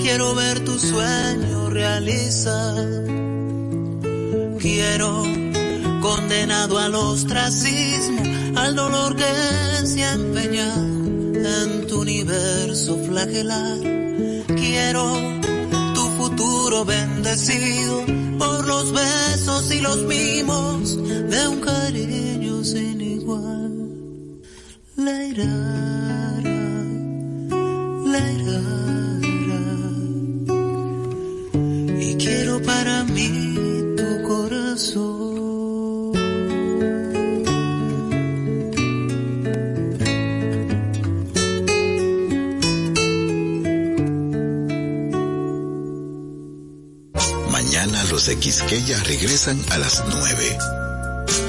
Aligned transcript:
Quiero 0.00 0.34
ver 0.34 0.64
tu 0.64 0.78
sueño 0.78 1.70
realizar. 1.70 2.86
Quiero 4.58 5.24
condenado 6.00 6.78
al 6.78 6.94
ostracismo, 6.94 8.22
al 8.56 8.74
dolor 8.74 9.16
que 9.16 9.86
se 9.86 10.04
ha 10.04 10.14
en 10.14 11.86
tu 11.86 12.00
universo 12.00 12.98
flagelar. 13.06 13.78
Quiero 14.46 15.12
tu 15.94 16.04
futuro 16.18 16.84
bendecido 16.84 18.04
por 18.38 18.66
los 18.66 18.92
besos 18.92 19.72
y 19.72 19.80
los 19.80 19.98
mimos 20.04 20.96
de 20.96 21.48
un 21.48 21.60
cariño 21.60 22.64
sin 22.64 23.00
igual. 23.00 23.72
Leirara, 24.96 25.91
quiero 32.22 32.62
para 32.62 33.04
mí 33.04 33.56
tu 33.96 34.22
corazón. 34.28 36.12
Mañana 47.50 48.04
los 48.04 48.26
de 48.26 48.36
Quisqueya 48.36 49.02
regresan 49.04 49.58
a 49.70 49.78
las 49.78 50.04
9. 50.08 50.58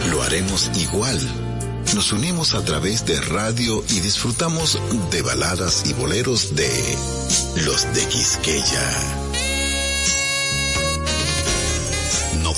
Lo 0.10 0.24
haremos 0.24 0.72
igual. 0.76 1.20
Nos 1.94 2.12
unimos 2.12 2.56
a 2.56 2.66
través 2.66 3.06
de 3.06 3.22
radio 3.22 3.84
y 3.90 4.00
disfrutamos 4.00 4.80
de 5.12 5.22
baladas 5.22 5.84
y 5.86 5.94
boleros 5.94 6.56
de 6.56 6.72
los 7.64 7.94
de 7.94 8.08
Quisqueya. 8.08 9.23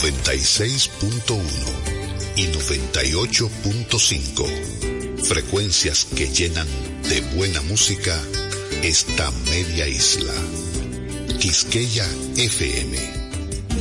96.1 0.06 1.42
y 2.36 2.46
98.5. 2.46 5.24
Frecuencias 5.24 6.06
que 6.16 6.28
llenan 6.28 6.68
de 7.10 7.22
buena 7.36 7.60
música 7.64 8.22
esta 8.84 9.32
media 9.50 9.88
isla. 9.88 10.32
Quisqueya 11.40 12.08
FM. 12.38 12.96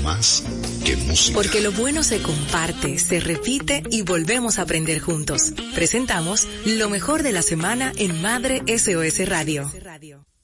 Más 0.02 0.44
que 0.86 0.96
música. 0.96 1.34
Porque 1.34 1.60
lo 1.60 1.72
bueno 1.72 2.02
se 2.02 2.22
comparte, 2.22 2.98
se 2.98 3.20
repite 3.20 3.82
y 3.90 4.00
volvemos 4.00 4.58
a 4.58 4.62
aprender 4.62 5.00
juntos. 5.00 5.52
Presentamos 5.74 6.48
lo 6.64 6.88
mejor 6.88 7.22
de 7.22 7.32
la 7.32 7.42
semana 7.42 7.92
en 7.98 8.22
Madre 8.22 8.62
SOS 8.66 9.28
Radio. 9.28 9.70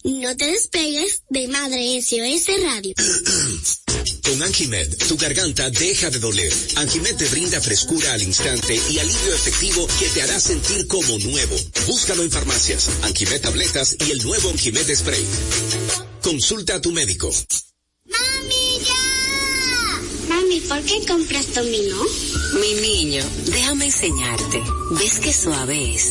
No 0.05 0.37
te 0.37 0.47
despegues 0.47 1.23
de 1.31 1.49
Madre 1.49 2.03
SOS 2.03 2.49
Radio. 2.63 2.93
Con 4.23 4.43
Anjimed, 4.43 4.97
tu 5.09 5.17
garganta 5.17 5.71
deja 5.71 6.11
de 6.11 6.19
doler. 6.19 6.53
Anjimed 6.77 7.17
te 7.17 7.29
brinda 7.29 7.61
frescura 7.61 8.13
al 8.13 8.23
instante 8.23 8.81
y 8.91 8.99
alivio 8.99 9.35
efectivo 9.35 9.87
que 9.99 10.09
te 10.09 10.23
hará 10.23 10.39
sentir 10.41 10.87
como 10.87 11.19
nuevo. 11.19 11.57
Búscalo 11.87 12.23
en 12.23 12.31
farmacias, 12.31 12.89
Anjimed 13.03 13.41
tabletas 13.41 13.97
y 14.07 14.11
el 14.11 14.23
nuevo 14.23 14.51
Anjimed 14.51 14.95
Spray. 14.95 15.25
Consulta 16.23 16.77
a 16.77 16.81
tu 16.81 16.93
médico. 16.93 17.31
¡Mami, 18.07 18.85
ya! 18.85 20.35
Mami, 20.35 20.61
¿por 20.61 20.83
qué 20.83 21.07
compras 21.07 21.55
dominó? 21.55 22.03
Mi 22.61 22.75
niño, 22.81 23.25
déjame 23.47 23.87
enseñarte. 23.87 24.63
¿Ves 24.99 25.21
qué 25.21 25.33
suave 25.33 25.95
es? 25.95 26.11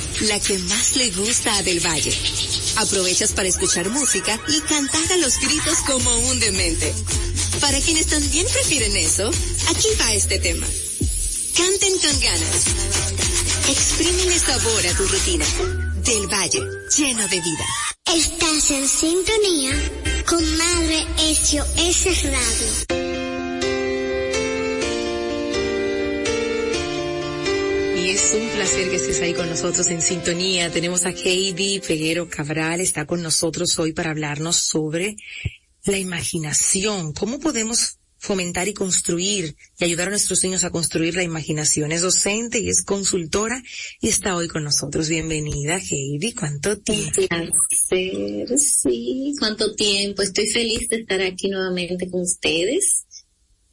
la 0.21 0.39
que 0.39 0.57
más 0.59 0.95
le 0.95 1.09
gusta 1.11 1.55
a 1.55 1.63
Del 1.63 1.79
Valle. 1.79 2.15
Aprovechas 2.77 3.31
para 3.31 3.47
escuchar 3.49 3.89
música 3.89 4.39
y 4.47 4.59
cantar 4.61 5.11
a 5.13 5.17
los 5.17 5.39
gritos 5.39 5.77
como 5.87 6.15
un 6.29 6.39
demente. 6.39 6.93
Para 7.59 7.79
quienes 7.79 8.07
también 8.07 8.45
prefieren 8.47 8.95
eso, 8.97 9.29
aquí 9.69 9.87
va 9.99 10.13
este 10.13 10.39
tema. 10.39 10.67
Canten 11.55 11.97
con 11.99 12.19
ganas. 12.19 12.65
Exprímele 13.69 14.39
sabor 14.39 14.87
a 14.87 14.93
tu 14.95 15.07
rutina. 15.07 15.45
Del 16.03 16.27
Valle, 16.27 16.61
lleno 16.97 17.27
de 17.27 17.41
vida. 17.41 17.65
Estás 18.05 18.71
en 18.71 18.87
sintonía 18.87 20.23
con 20.25 20.57
Madre 20.57 21.05
SOS 21.17 22.23
Radio. 22.23 23.00
Es 28.31 28.37
un 28.37 28.49
placer 28.49 28.89
que 28.89 28.95
estés 28.95 29.21
ahí 29.21 29.33
con 29.33 29.49
nosotros 29.49 29.87
en 29.89 30.01
sintonía. 30.01 30.71
Tenemos 30.71 31.05
a 31.05 31.09
Heidi 31.09 31.79
Peguero 31.79 32.29
Cabral, 32.29 32.79
está 32.79 33.05
con 33.05 33.21
nosotros 33.21 33.77
hoy 33.77 33.91
para 33.91 34.11
hablarnos 34.11 34.55
sobre 34.55 35.17
la 35.85 35.97
imaginación. 35.97 37.11
¿Cómo 37.13 37.39
podemos 37.39 37.97
fomentar 38.17 38.69
y 38.69 38.73
construir 38.73 39.55
y 39.77 39.83
ayudar 39.83 40.07
a 40.07 40.11
nuestros 40.11 40.43
niños 40.43 40.63
a 40.63 40.69
construir 40.69 41.15
la 41.15 41.23
imaginación? 41.23 41.91
Es 41.91 42.01
docente 42.01 42.59
y 42.59 42.69
es 42.69 42.83
consultora 42.83 43.61
y 43.99 44.07
está 44.07 44.35
hoy 44.35 44.47
con 44.47 44.63
nosotros. 44.63 45.09
Bienvenida, 45.09 45.77
Heidi. 45.77 46.33
¿Cuánto 46.33 46.77
tiempo? 46.77 47.21
placer, 47.27 48.47
sí. 48.57 49.35
¿Cuánto 49.39 49.75
tiempo? 49.75 50.21
Estoy 50.21 50.47
feliz 50.47 50.87
de 50.89 50.97
estar 50.97 51.21
aquí 51.21 51.49
nuevamente 51.49 52.09
con 52.09 52.21
ustedes. 52.21 53.05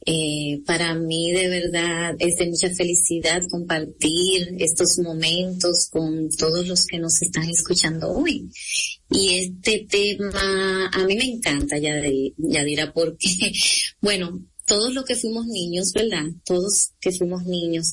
Eh, 0.05 0.61
para 0.65 0.95
mí 0.95 1.31
de 1.31 1.49
verdad 1.49 2.15
es 2.19 2.37
de 2.37 2.47
mucha 2.47 2.69
felicidad 2.69 3.41
compartir 3.49 4.55
estos 4.59 4.97
momentos 4.99 5.89
con 5.89 6.29
todos 6.29 6.67
los 6.67 6.85
que 6.85 6.99
nos 6.99 7.21
están 7.21 7.49
escuchando 7.49 8.11
hoy. 8.11 8.49
Y 9.09 9.35
este 9.35 9.87
tema 9.89 10.87
a 10.87 11.03
mí 11.05 11.15
me 11.15 11.25
encanta, 11.25 11.77
Yadira, 11.77 12.93
porque, 12.93 13.51
bueno, 14.01 14.41
todos 14.65 14.93
los 14.93 15.03
que 15.03 15.15
fuimos 15.15 15.47
niños, 15.47 15.91
¿verdad? 15.93 16.25
Todos 16.45 16.91
que 17.01 17.11
fuimos 17.11 17.43
niños, 17.45 17.91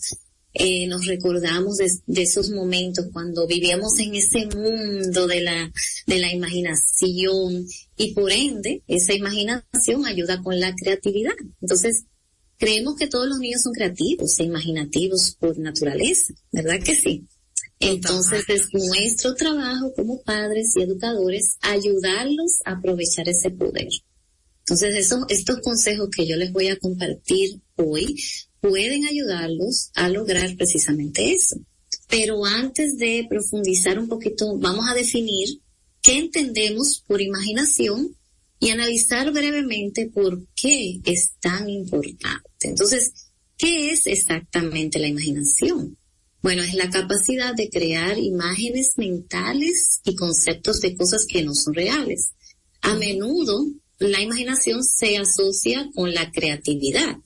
eh, 0.58 0.86
nos 0.86 1.06
recordamos 1.06 1.76
de, 1.76 1.90
de, 2.06 2.22
esos 2.22 2.50
momentos 2.50 3.06
cuando 3.12 3.46
vivíamos 3.46 3.98
en 3.98 4.14
ese 4.14 4.46
mundo 4.46 5.26
de 5.26 5.40
la, 5.42 5.72
de 6.06 6.18
la 6.18 6.32
imaginación 6.32 7.66
y 7.96 8.14
por 8.14 8.32
ende 8.32 8.82
esa 8.86 9.12
imaginación 9.12 10.06
ayuda 10.06 10.42
con 10.42 10.58
la 10.58 10.74
creatividad. 10.74 11.34
Entonces, 11.60 12.04
creemos 12.56 12.96
que 12.96 13.06
todos 13.06 13.28
los 13.28 13.38
niños 13.38 13.62
son 13.62 13.72
creativos 13.72 14.38
e 14.38 14.44
imaginativos 14.44 15.36
por 15.38 15.58
naturaleza, 15.58 16.32
¿verdad 16.52 16.80
que 16.82 16.94
sí? 16.94 17.26
Entonces 17.78 18.44
es 18.48 18.68
nuestro 18.72 19.34
trabajo 19.34 19.92
como 19.94 20.22
padres 20.22 20.74
y 20.76 20.82
educadores 20.82 21.58
ayudarlos 21.60 22.60
a 22.64 22.72
aprovechar 22.72 23.28
ese 23.28 23.50
poder. 23.50 23.88
Entonces 24.60 24.96
esos, 24.96 25.24
estos 25.28 25.60
consejos 25.60 26.08
que 26.14 26.26
yo 26.26 26.36
les 26.36 26.52
voy 26.52 26.68
a 26.68 26.78
compartir 26.78 27.60
hoy 27.76 28.16
pueden 28.60 29.06
ayudarlos 29.06 29.90
a 29.94 30.08
lograr 30.08 30.56
precisamente 30.56 31.32
eso. 31.32 31.56
Pero 32.08 32.44
antes 32.44 32.96
de 32.98 33.26
profundizar 33.28 33.98
un 33.98 34.08
poquito, 34.08 34.56
vamos 34.58 34.84
a 34.88 34.94
definir 34.94 35.60
qué 36.02 36.18
entendemos 36.18 37.02
por 37.06 37.20
imaginación 37.20 38.16
y 38.58 38.70
analizar 38.70 39.32
brevemente 39.32 40.06
por 40.06 40.46
qué 40.54 41.00
es 41.04 41.32
tan 41.40 41.68
importante. 41.68 42.48
Entonces, 42.62 43.12
¿qué 43.56 43.90
es 43.90 44.06
exactamente 44.06 44.98
la 44.98 45.08
imaginación? 45.08 45.96
Bueno, 46.42 46.62
es 46.62 46.74
la 46.74 46.90
capacidad 46.90 47.54
de 47.54 47.68
crear 47.68 48.18
imágenes 48.18 48.94
mentales 48.96 50.00
y 50.04 50.14
conceptos 50.14 50.80
de 50.80 50.94
cosas 50.94 51.26
que 51.26 51.42
no 51.42 51.54
son 51.54 51.74
reales. 51.74 52.32
A 52.82 52.94
menudo, 52.94 53.66
la 53.98 54.20
imaginación 54.20 54.84
se 54.84 55.16
asocia 55.16 55.88
con 55.94 56.14
la 56.14 56.30
creatividad. 56.30 57.16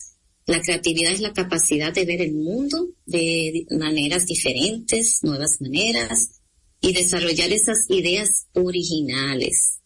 La 0.50 0.60
creatividad 0.60 1.12
es 1.12 1.20
la 1.20 1.32
capacidad 1.32 1.94
de 1.94 2.04
ver 2.04 2.20
el 2.20 2.32
mundo 2.32 2.88
de 3.06 3.66
maneras 3.70 4.26
diferentes, 4.26 5.22
nuevas 5.22 5.60
maneras, 5.60 6.40
y 6.80 6.92
desarrollar 6.92 7.52
esas 7.52 7.88
ideas 7.88 8.46
originales. 8.54 9.78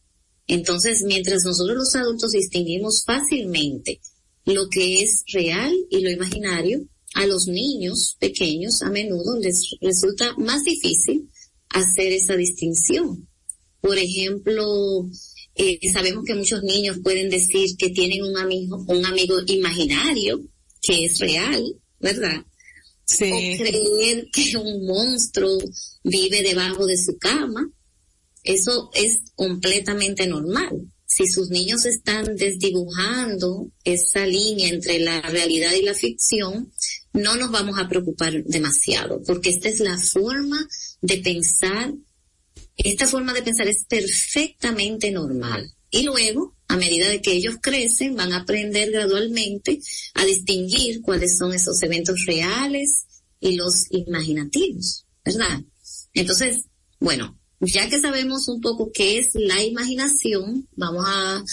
Entonces, 0.47 1.03
mientras 1.03 1.45
nosotros 1.45 1.77
los 1.77 1.95
adultos 1.97 2.33
distinguimos 2.33 3.05
fácilmente 3.05 4.01
lo 4.47 4.71
que 4.71 5.03
es 5.03 5.25
real 5.35 5.71
y 5.91 6.01
lo 6.01 6.11
imaginario, 6.11 6.89
a 7.13 7.27
los 7.27 7.47
niños 7.47 8.17
pequeños 8.19 8.81
a 8.81 8.89
menudo 8.89 9.39
les 9.39 9.69
resulta 9.83 10.35
más 10.39 10.65
difícil 10.65 11.29
hacer 11.69 12.11
esa 12.11 12.37
distinción. 12.37 13.29
Por 13.83 13.99
ejemplo, 13.99 15.11
eh, 15.57 15.79
sabemos 15.93 16.25
que 16.25 16.35
muchos 16.35 16.63
niños 16.63 17.01
pueden 17.05 17.29
decir 17.29 17.77
que 17.77 17.91
tienen 17.91 18.23
un 18.23 18.39
amigo, 18.39 18.83
un 18.89 19.05
amigo 19.05 19.37
imaginario 19.47 20.41
que 20.85 21.05
es 21.05 21.19
real, 21.19 21.63
¿verdad? 22.01 22.45
Sí. 23.05 23.25
O 23.25 23.59
creer 23.59 24.29
que 24.33 24.57
un 24.57 24.87
monstruo 24.87 25.59
vive 26.03 26.43
debajo 26.43 26.87
de 26.87 26.97
su 26.97 27.17
cama. 27.19 27.71
Eso 28.43 28.91
es 28.95 29.21
completamente 29.35 30.27
normal. 30.27 30.89
Si 31.07 31.27
sus 31.27 31.49
niños 31.49 31.85
están 31.85 32.37
desdibujando 32.37 33.71
esa 33.85 34.27
línea 34.27 34.69
entre 34.69 34.99
la 34.99 35.23
realidad 35.23 35.73
y 35.73 35.83
la 35.83 35.95
ficción, 35.95 36.73
no 37.13 37.37
nos 37.37 37.51
vamos 37.51 37.79
a 37.79 37.89
preocupar 37.89 38.45
demasiado, 38.45 39.23
porque 39.23 39.51
esta 39.51 39.69
es 39.69 39.81
la 39.81 39.97
forma 39.97 40.69
de 41.01 41.19
pensar 41.19 41.95
esta 42.77 43.07
forma 43.07 43.33
de 43.33 43.43
pensar 43.43 43.69
es 43.69 43.85
perfectamente 43.89 45.11
normal. 45.11 45.71
Y 45.95 46.03
luego, 46.03 46.57
a 46.67 46.77
medida 46.77 47.09
de 47.09 47.23
que 47.23 47.35
ellos 47.35 47.55
crecen, 47.63 48.17
van 48.17 48.33
a 48.33 48.39
aprender 48.39 48.91
gradualmente 48.91 49.79
a 50.15 50.25
distinguir 50.25 51.03
cuáles 51.03 51.39
son 51.39 51.55
esos 51.55 51.81
eventos 51.85 52.27
reales 52.27 53.07
y 53.39 53.55
los 53.55 53.87
imaginativos, 53.91 55.07
¿verdad? 55.25 55.63
Entonces, 56.13 56.65
bueno, 56.99 57.39
ya 57.61 57.89
que 57.89 58.01
sabemos 58.01 58.49
un 58.49 58.61
poco 58.61 58.91
qué 58.93 59.19
es 59.19 59.29
la 59.35 59.63
imaginación, 59.63 60.69
vamos 60.75 61.05
a, 61.07 61.45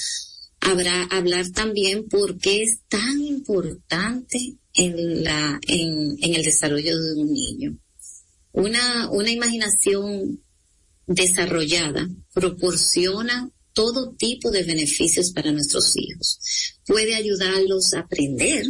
hablar 1.12 1.52
también 1.52 2.08
por 2.08 2.40
qué 2.40 2.64
es 2.64 2.80
tan 2.88 3.22
importante 3.22 4.58
en 4.74 5.24
la, 5.24 5.60
en, 5.68 6.18
en 6.20 6.34
el 6.34 6.44
desarrollo 6.44 7.00
de 7.00 7.14
un 7.22 7.32
niño. 7.32 7.78
Una, 8.54 9.08
una 9.12 9.30
imaginación 9.30 10.44
desarrollada 11.06 12.10
proporciona 12.34 13.52
todo 13.74 14.14
tipo 14.14 14.52
de 14.52 14.64
beneficios 14.64 15.32
para 15.32 15.52
nuestros 15.52 15.96
hijos. 15.98 16.40
Puede 16.86 17.16
ayudarlos 17.16 17.94
a 17.94 18.00
aprender 18.02 18.66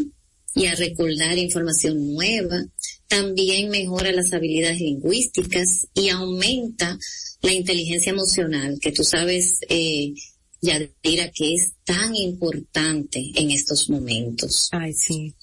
y 0.54 0.66
a 0.66 0.76
recordar 0.76 1.38
información 1.38 2.14
nueva. 2.14 2.66
También 3.08 3.70
mejora 3.70 4.12
las 4.12 4.34
habilidades 4.34 4.80
lingüísticas 4.80 5.88
y 5.94 6.10
aumenta 6.10 6.98
la 7.42 7.54
inteligencia 7.54 8.12
emocional, 8.12 8.78
que 8.80 8.92
tú 8.92 9.04
sabes, 9.04 9.60
eh, 9.70 10.14
Yadira, 10.62 11.32
que 11.32 11.56
es 11.56 11.74
tan 11.84 12.16
importante 12.16 13.32
en 13.36 13.52
estos 13.52 13.90
momentos. 13.90 14.70
Ay, 14.72 14.94
sí. 14.94 15.34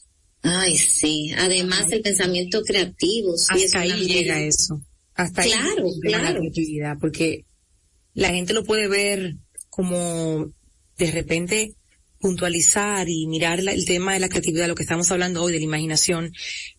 Ay, 0.43 0.77
sí. 0.77 1.33
Además, 1.37 1.91
el 1.91 2.03
pensamiento 2.03 2.63
creativo. 2.63 3.37
Sí 3.37 3.65
Hasta 3.65 3.81
ahí 3.81 4.07
llega 4.07 4.41
eso. 4.41 4.81
Hasta 5.15 5.43
claro, 5.43 5.91
claro. 6.01 6.41
La 6.81 6.97
porque 7.01 7.45
la 8.15 8.31
gente 8.31 8.53
lo 8.53 8.65
puede 8.65 8.87
ver 8.87 9.35
como 9.71 10.53
de 10.97 11.11
repente 11.11 11.75
puntualizar 12.21 13.09
y 13.09 13.27
mirar 13.27 13.61
el 13.61 13.85
tema 13.85 14.15
de 14.15 14.21
la 14.21 14.29
creatividad, 14.29 14.67
lo 14.67 14.75
que 14.75 14.83
estamos 14.83 15.11
hablando 15.11 15.43
hoy 15.43 15.53
de 15.53 15.59
la 15.59 15.65
imaginación, 15.65 16.33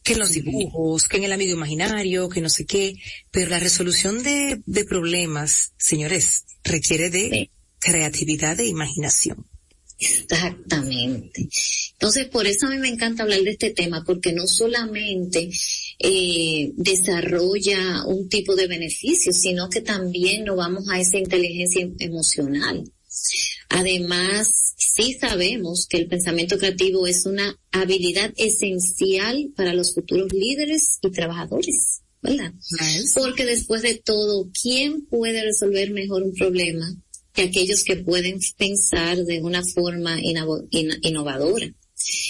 que 0.04 0.14
en 0.14 0.20
los 0.20 0.32
dibujos, 0.32 1.08
que 1.08 1.18
en 1.18 1.24
el 1.24 1.32
amigo 1.32 1.54
imaginario, 1.54 2.30
que 2.30 2.42
no 2.42 2.50
sé 2.50 2.66
qué, 2.66 2.96
pero 3.32 3.50
la 3.50 3.60
resolución 3.60 4.22
de, 4.22 4.62
de 4.66 4.86
problemas, 4.86 5.74
señores, 5.78 6.46
requiere 6.64 7.10
de 7.10 7.52
creatividad 7.80 8.60
e 8.60 8.68
imaginación. 8.68 9.46
Exactamente. 10.00 11.50
Entonces, 11.94 12.28
por 12.28 12.48
eso 12.48 12.68
a 12.68 12.70
mí 12.70 12.78
me 12.78 12.88
encanta 12.88 13.24
hablar 13.24 13.42
de 13.42 13.52
este 13.52 13.72
tema, 13.72 14.04
porque 14.06 14.34
no 14.34 14.48
solamente 14.48 15.50
eh, 16.00 16.72
desarrolla 16.76 18.06
un 18.06 18.30
tipo 18.30 18.56
de 18.56 18.68
beneficio, 18.68 19.34
sino 19.34 19.70
que 19.70 19.82
también 19.82 20.46
nos 20.46 20.56
vamos 20.56 20.90
a 20.90 21.00
esa 21.00 21.18
inteligencia 21.18 21.90
emocional. 22.00 22.90
Además, 23.70 24.74
sí 24.78 25.18
sabemos 25.20 25.88
que 25.88 25.98
el 25.98 26.08
pensamiento 26.08 26.58
creativo 26.58 27.06
es 27.06 27.26
una 27.26 27.60
habilidad 27.72 28.34
esencial 28.38 29.52
para 29.56 29.74
los 29.74 29.94
futuros 29.94 30.32
líderes 30.32 31.00
y 31.02 31.12
trabajadores, 31.12 32.02
¿verdad? 32.22 32.54
Porque 33.14 33.46
después 33.46 33.82
de 33.82 33.96
todo, 33.96 34.50
¿quién 34.60 35.06
puede 35.06 35.44
resolver 35.44 35.92
mejor 35.92 36.24
un 36.24 36.34
problema 36.34 36.96
que 37.34 37.44
aquellos 37.44 37.84
que 37.84 37.98
pueden 37.98 38.40
pensar 38.58 39.18
de 39.18 39.42
una 39.42 39.64
forma 39.64 40.18
innovadora? 40.22 41.74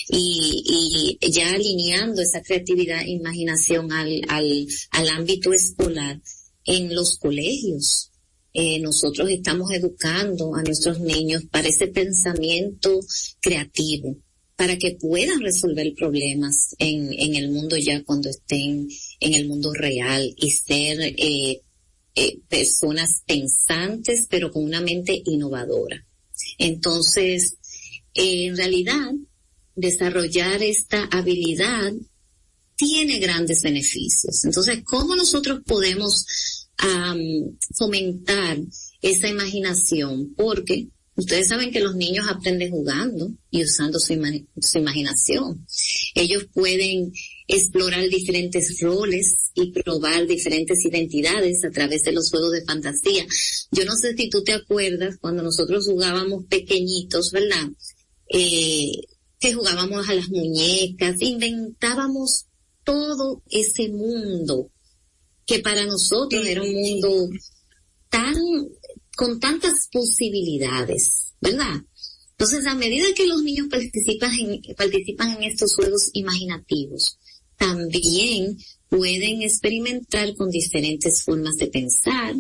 Y, 0.08 1.18
y 1.22 1.32
ya 1.32 1.54
alineando 1.54 2.22
esa 2.22 2.42
creatividad 2.42 3.02
e 3.02 3.12
imaginación 3.12 3.92
al, 3.92 4.22
al, 4.28 4.68
al 4.92 5.10
ámbito 5.10 5.54
escolar 5.54 6.22
en 6.66 6.94
los 6.94 7.18
colegios. 7.18 8.12
Eh, 8.54 8.80
nosotros 8.80 9.30
estamos 9.30 9.72
educando 9.72 10.56
a 10.56 10.64
nuestros 10.64 11.00
niños 11.00 11.44
para 11.52 11.68
ese 11.68 11.88
pensamiento 11.88 13.00
creativo, 13.40 14.18
para 14.56 14.78
que 14.78 14.98
puedan 15.00 15.40
resolver 15.40 15.94
problemas 15.94 16.76
en, 16.80 17.14
en 17.14 17.36
el 17.36 17.52
mundo 17.52 17.78
ya 17.78 18.04
cuando 18.04 18.30
estén 18.30 18.90
en 19.20 19.34
el 19.34 19.48
mundo 19.48 19.72
real 19.74 20.34
y 20.36 20.52
ser 20.52 21.00
eh, 21.00 21.62
eh, 22.16 22.40
personas 22.50 23.22
pensantes 23.26 24.26
pero 24.30 24.52
con 24.52 24.64
una 24.64 24.82
mente 24.82 25.22
innovadora. 25.26 26.06
Entonces, 26.58 27.58
en 28.14 28.58
realidad, 28.58 29.12
desarrollar 29.80 30.62
esta 30.62 31.06
habilidad 31.12 31.94
tiene 32.80 33.20
grandes 33.20 33.62
beneficios. 33.62 34.46
Entonces, 34.46 34.82
¿cómo 34.86 35.16
nosotros 35.16 35.62
podemos 35.66 36.26
fomentar 37.76 38.58
esa 39.02 39.28
imaginación? 39.28 40.34
Porque 40.36 40.88
ustedes 41.16 41.50
saben 41.50 41.72
que 41.72 41.82
los 41.82 41.96
niños 41.96 42.28
aprenden 42.30 42.72
jugando 42.72 43.34
y 43.52 43.64
usando 43.64 44.00
su, 44.00 44.14
imaginación. 44.14 45.66
Ellos 46.16 46.48
pueden 46.54 47.12
explorar 47.48 48.08
diferentes 48.08 48.80
roles 48.80 49.52
y 49.56 49.72
probar 49.72 50.26
diferentes 50.26 50.86
identidades 50.86 51.66
a 51.66 51.72
través 51.72 52.04
de 52.04 52.14
los 52.14 52.30
juegos 52.30 52.52
de 52.54 52.64
fantasía. 52.64 53.26
Yo 53.72 53.84
no 53.84 53.96
sé 53.98 54.16
si 54.16 54.30
tú 54.30 54.42
te 54.42 54.54
acuerdas 54.54 55.18
cuando 55.20 55.44
nosotros 55.44 55.86
jugábamos 55.86 56.46
pequeñitos, 56.46 57.32
¿verdad? 57.34 57.68
Eh, 58.30 58.92
que 59.40 59.54
jugábamos 59.54 60.10
a 60.10 60.14
las 60.14 60.30
muñecas, 60.30 61.22
inventábamos 61.22 62.46
todo 62.84 63.42
ese 63.50 63.90
mundo 63.90 64.72
que 65.46 65.60
para 65.60 65.86
nosotros 65.86 66.46
era 66.46 66.62
un 66.62 66.74
mundo 66.74 67.30
tan, 68.10 68.36
con 69.16 69.40
tantas 69.40 69.88
posibilidades, 69.92 71.34
¿verdad? 71.42 71.82
Entonces, 72.32 72.66
a 72.68 72.76
medida 72.76 73.14
que 73.16 73.28
los 73.28 73.44
niños 73.44 73.68
participan 73.70 74.32
en, 74.40 74.62
participan 74.76 75.38
en 75.38 75.44
estos 75.44 75.76
juegos 75.76 76.10
imaginativos, 76.14 77.18
también 77.58 78.58
pueden 78.88 79.42
experimentar 79.42 80.36
con 80.36 80.50
diferentes 80.50 81.24
formas 81.24 81.58
de 81.58 81.68
pensar 81.68 82.36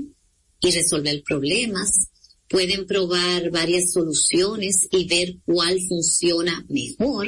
y 0.62 0.71
resolver 0.71 1.21
problemas, 1.24 2.09
pueden 2.50 2.86
probar 2.88 3.51
varias 3.51 3.94
soluciones 3.94 4.88
y 4.91 5.08
ver 5.08 5.38
cuál 5.46 5.79
funciona 5.88 6.65
mejor. 6.68 7.27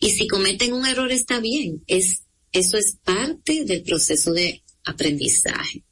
Y 0.00 0.10
si 0.10 0.28
cometen 0.28 0.74
un 0.74 0.86
error 0.86 1.10
está 1.10 1.40
bien, 1.40 1.82
es, 1.86 2.22
eso 2.52 2.76
es 2.76 2.96
parte 3.02 3.64
del 3.64 3.82
proceso 3.82 4.32
de 4.32 4.62
aprendizaje. 4.84 5.84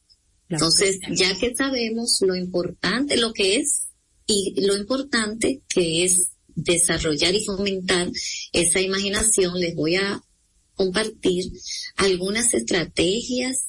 Entonces, 0.50 0.98
ya 1.10 1.36
que 1.38 1.54
sabemos 1.54 2.18
lo 2.20 2.34
importante, 2.34 3.16
lo 3.16 3.32
que 3.32 3.56
es 3.56 3.88
y 4.26 4.54
lo 4.66 4.76
importante 4.76 5.62
que 5.68 6.04
es 6.04 6.28
desarrollar 6.48 7.34
y 7.34 7.44
fomentar 7.44 8.10
esa 8.52 8.80
imaginación, 8.80 9.58
les 9.58 9.74
voy 9.74 9.96
a 9.96 10.22
compartir 10.74 11.52
algunas 11.96 12.54
estrategias 12.54 13.67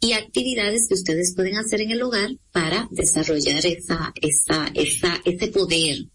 y 0.00 0.12
actividades 0.12 0.86
que 0.88 0.94
ustedes 0.94 1.34
pueden 1.34 1.56
hacer 1.56 1.80
en 1.80 1.90
el 1.90 2.02
hogar 2.02 2.30
para 2.52 2.88
desarrollar 2.90 3.64
esa, 3.66 4.12
esa, 4.20 4.68
esa, 4.74 5.20
ese 5.24 5.48
poder 5.48 6.06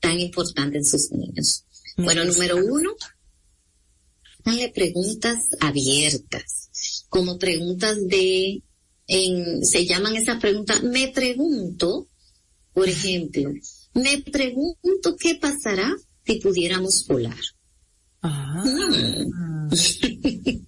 tan 0.00 0.18
importante 0.18 0.78
en 0.78 0.84
sus 0.84 1.10
niños. 1.12 1.64
Bueno, 1.96 2.24
número 2.24 2.56
uno, 2.56 2.94
hazle 4.44 4.70
preguntas 4.70 5.38
abiertas, 5.60 7.06
como 7.08 7.38
preguntas 7.38 7.96
de, 8.06 8.62
en, 9.06 9.64
se 9.64 9.86
llaman 9.86 10.16
esas 10.16 10.40
preguntas, 10.40 10.82
me 10.82 11.08
pregunto, 11.08 12.08
por 12.72 12.88
ejemplo, 12.88 13.52
me 13.94 14.18
pregunto 14.22 15.16
qué 15.18 15.36
pasará 15.36 15.94
si 16.24 16.36
pudiéramos 16.40 17.06
volar. 17.06 17.38
Ah. 18.22 18.64
Mm. 18.64 19.70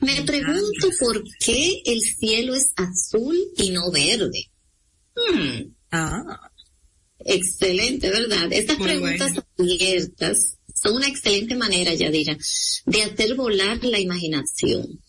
Me 0.00 0.22
pregunto 0.22 0.88
por 0.98 1.22
qué 1.40 1.82
el 1.84 2.00
cielo 2.00 2.54
es 2.54 2.72
azul 2.76 3.36
y 3.56 3.70
no 3.70 3.90
verde. 3.90 4.50
Hmm. 5.14 5.72
Ah. 5.90 6.50
Excelente, 7.28 8.08
¿verdad? 8.10 8.52
Estas 8.52 8.76
preguntas 8.76 9.32
abiertas 9.58 10.58
son 10.74 10.96
una 10.96 11.08
excelente 11.08 11.56
manera, 11.56 11.94
Yadira, 11.94 12.38
de 12.84 13.02
hacer 13.02 13.34
volar 13.34 13.82
la 13.82 13.98
imaginación. 13.98 15.00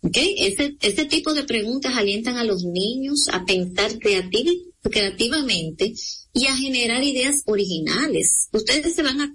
¿Ok? 0.00 0.16
Ese, 0.16 0.76
ese 0.80 1.06
tipo 1.06 1.32
de 1.34 1.44
preguntas 1.44 1.96
alientan 1.96 2.36
a 2.36 2.44
los 2.44 2.64
niños 2.64 3.28
a 3.32 3.44
pensar 3.44 3.98
creativamente 3.98 5.94
y 6.32 6.46
a 6.46 6.56
generar 6.56 7.02
ideas 7.02 7.42
originales. 7.46 8.48
Ustedes 8.52 8.94
se 8.94 9.02
van 9.02 9.20
a, 9.20 9.32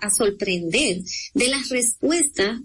a 0.00 0.10
sorprender 0.10 1.02
de 1.34 1.48
las 1.48 1.68
respuestas 1.68 2.60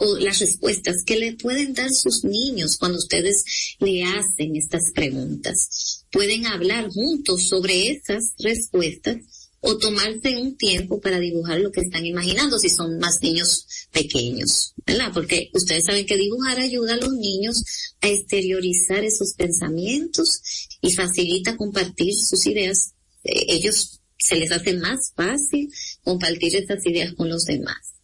o 0.00 0.16
las 0.16 0.38
respuestas 0.38 1.02
que 1.04 1.16
le 1.16 1.32
pueden 1.32 1.74
dar 1.74 1.90
sus 1.90 2.22
niños 2.24 2.76
cuando 2.76 2.98
ustedes 2.98 3.44
le 3.80 4.04
hacen 4.04 4.54
estas 4.54 4.92
preguntas. 4.94 6.04
Pueden 6.12 6.46
hablar 6.46 6.88
juntos 6.88 7.48
sobre 7.48 7.90
esas 7.90 8.32
respuestas 8.38 9.48
o 9.60 9.76
tomarse 9.76 10.36
un 10.36 10.56
tiempo 10.56 11.00
para 11.00 11.18
dibujar 11.18 11.58
lo 11.58 11.72
que 11.72 11.80
están 11.80 12.06
imaginando 12.06 12.58
si 12.58 12.70
son 12.70 12.98
más 12.98 13.20
niños 13.22 13.66
pequeños, 13.90 14.72
¿verdad? 14.86 15.10
Porque 15.12 15.50
ustedes 15.52 15.86
saben 15.86 16.06
que 16.06 16.16
dibujar 16.16 16.60
ayuda 16.60 16.94
a 16.94 16.98
los 16.98 17.12
niños 17.14 17.64
a 18.00 18.08
exteriorizar 18.08 19.02
esos 19.02 19.34
pensamientos 19.34 20.68
y 20.80 20.92
facilita 20.92 21.56
compartir 21.56 22.14
sus 22.14 22.46
ideas. 22.46 22.94
Eh, 23.24 23.46
ellos 23.48 24.00
se 24.16 24.36
les 24.36 24.52
hace 24.52 24.74
más 24.74 25.12
fácil 25.16 25.68
compartir 26.04 26.54
esas 26.54 26.86
ideas 26.86 27.14
con 27.14 27.28
los 27.28 27.42
demás. 27.42 27.97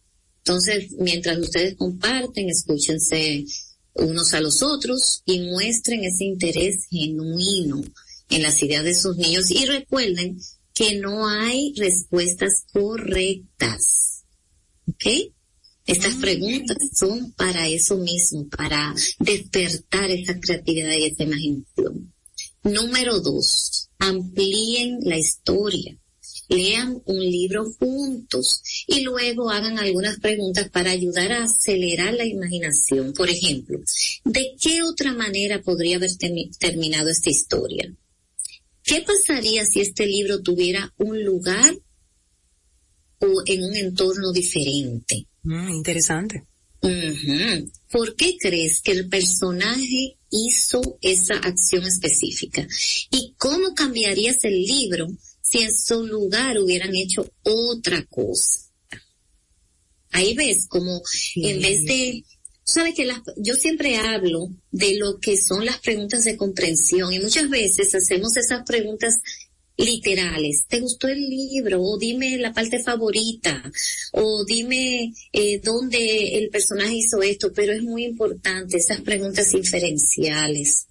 Entonces, 0.47 0.91
mientras 0.99 1.39
ustedes 1.39 1.75
comparten, 1.75 2.49
escúchense 2.49 3.45
unos 3.95 4.31
a 4.35 4.41
los 4.41 4.61
otros 4.61 5.23
y 5.25 5.39
muestren 5.39 6.03
ese 6.03 6.25
interés 6.25 6.85
genuino 6.87 7.81
en 8.29 8.43
las 8.43 8.61
ideas 8.61 8.83
de 8.83 8.93
sus 8.93 9.17
niños 9.17 9.49
y 9.49 9.65
recuerden 9.65 10.37
que 10.75 10.99
no 10.99 11.27
hay 11.27 11.73
respuestas 11.75 12.65
correctas. 12.71 14.23
¿Ok? 14.87 15.33
Estas 15.87 16.13
ah, 16.13 16.21
preguntas 16.21 16.77
son 16.93 17.31
para 17.31 17.67
eso 17.67 17.97
mismo, 17.97 18.47
para 18.49 18.93
despertar 19.17 20.11
esa 20.11 20.39
creatividad 20.39 20.93
y 20.93 21.05
esa 21.05 21.23
imaginación. 21.23 22.13
Número 22.61 23.19
dos, 23.19 23.89
amplíen 23.97 24.99
la 25.01 25.17
historia 25.17 25.97
lean 26.49 27.01
un 27.05 27.19
libro 27.19 27.65
juntos 27.79 28.61
y 28.87 29.01
luego 29.01 29.49
hagan 29.49 29.79
algunas 29.79 30.19
preguntas 30.19 30.69
para 30.69 30.91
ayudar 30.91 31.31
a 31.31 31.43
acelerar 31.43 32.13
la 32.13 32.25
imaginación. 32.25 33.13
Por 33.13 33.29
ejemplo, 33.29 33.79
¿de 34.23 34.55
qué 34.59 34.81
otra 34.83 35.13
manera 35.13 35.61
podría 35.61 35.97
haber 35.97 36.11
terminado 36.59 37.09
esta 37.09 37.29
historia? 37.29 37.93
¿Qué 38.83 39.01
pasaría 39.01 39.65
si 39.65 39.81
este 39.81 40.05
libro 40.05 40.41
tuviera 40.41 40.93
un 40.97 41.23
lugar 41.23 41.75
o 43.19 43.43
en 43.45 43.63
un 43.63 43.75
entorno 43.75 44.31
diferente? 44.31 45.27
Mm, 45.43 45.69
interesante. 45.69 46.43
¿Por 47.91 48.15
qué 48.15 48.37
crees 48.39 48.81
que 48.81 48.91
el 48.91 49.09
personaje 49.09 50.17
hizo 50.29 50.99
esa 51.01 51.35
acción 51.37 51.83
específica? 51.83 52.67
¿Y 53.09 53.33
cómo 53.37 53.73
cambiarías 53.73 54.43
el 54.43 54.61
libro 54.61 55.07
si 55.55 55.63
en 55.63 55.75
su 55.75 56.05
lugar 56.05 56.57
hubieran 56.59 56.93
hecho 56.95 57.29
otra 57.43 58.03
cosa. 58.05 58.59
Ahí 60.11 60.33
ves 60.33 60.67
como 60.67 61.01
en 61.35 61.61
vez 61.61 61.83
de, 61.83 62.23
sabes 62.63 62.93
que 62.95 63.09
yo 63.37 63.53
siempre 63.55 63.97
hablo 63.97 64.49
de 64.71 64.95
lo 64.97 65.19
que 65.19 65.37
son 65.37 65.65
las 65.65 65.79
preguntas 65.79 66.23
de 66.23 66.37
comprensión 66.37 67.11
y 67.11 67.19
muchas 67.19 67.49
veces 67.49 67.93
hacemos 67.93 68.35
esas 68.37 68.63
preguntas 68.65 69.19
literales. 69.77 70.65
¿Te 70.67 70.79
gustó 70.79 71.09
el 71.09 71.19
libro? 71.19 71.81
O 71.81 71.97
dime 71.97 72.37
la 72.37 72.53
parte 72.53 72.81
favorita. 72.81 73.61
O 74.13 74.45
dime 74.45 75.13
eh, 75.33 75.59
dónde 75.61 76.37
el 76.37 76.49
personaje 76.49 76.95
hizo 76.95 77.21
esto. 77.21 77.51
Pero 77.53 77.73
es 77.73 77.83
muy 77.83 78.05
importante 78.05 78.77
esas 78.77 79.01
preguntas 79.01 79.53
inferenciales 79.53 80.87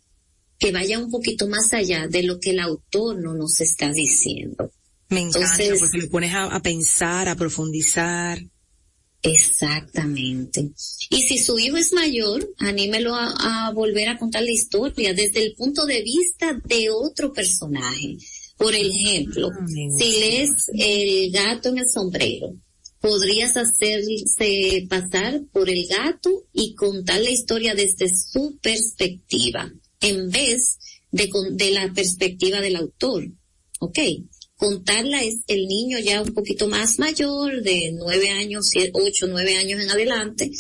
que 0.65 0.73
vaya 0.73 0.99
un 0.99 1.11
poquito 1.11 1.47
más 1.47 1.75
allá 1.75 2.09
de 2.09 2.23
lo 2.23 2.41
que 2.41 2.51
el 2.51 2.59
autor 2.59 3.21
no 3.21 3.35
nos 3.35 3.61
está 3.61 3.93
diciendo. 3.93 4.73
Me 5.11 5.21
encanta 5.21 5.63
porque 5.79 5.99
lo 5.99 6.09
pones 6.09 6.35
a, 6.35 6.59
pensar, 6.63 7.29
a 7.29 7.37
profundizar. 7.37 8.43
Exactamente. 9.23 10.71
Y 11.11 11.21
si 11.21 11.37
su 11.37 11.59
hijo 11.59 11.77
es 11.77 11.93
mayor, 11.93 12.49
anímelo 12.57 13.15
a, 13.15 13.71
volver 13.75 14.09
a 14.09 14.19
contar 14.19 14.43
la 14.43 14.53
historia 14.53 15.13
desde 15.13 15.45
el 15.45 15.55
punto 15.55 15.85
de 15.85 16.03
vista 16.03 16.59
de 16.65 16.89
otro 16.89 17.31
personaje. 17.35 18.17
Por 18.57 18.75
ejemplo, 18.75 19.51
ah, 19.53 19.67
si 19.99 20.13
lees 20.19 20.71
El 20.73 21.31
gato 21.31 21.69
en 21.69 21.79
el 21.79 21.91
sombrero, 21.91 22.55
podrías 23.01 23.55
hacerse 23.59 24.87
pasar 24.89 25.43
por 25.53 25.69
el 25.69 25.87
gato 25.87 26.47
y 26.55 26.75
contar 26.75 27.21
la 27.21 27.31
historia 27.31 27.75
desde 27.75 28.09
su 28.09 28.57
perspectiva 28.63 29.71
en 30.05 30.31
vez 30.31 30.79
de, 31.11 31.31
de 31.53 31.71
la 31.71 31.93
perspectiva 31.93 32.61
del 32.61 32.77
autor. 32.77 33.29
¿Ok? 33.81 33.99
Contarla 34.57 35.23
es 35.23 35.39
el 35.49 35.67
niño 35.67 35.99
ya 35.99 36.23
un 36.23 36.33
poquito 36.33 36.69
más 36.69 36.99
mayor, 36.99 37.63
de 37.63 37.93
nueve 37.93 38.31
años, 38.31 38.71
ocho, 38.93 39.27
nueve 39.27 39.57
años 39.57 39.83
en 39.83 39.91
adelante, 39.91 40.51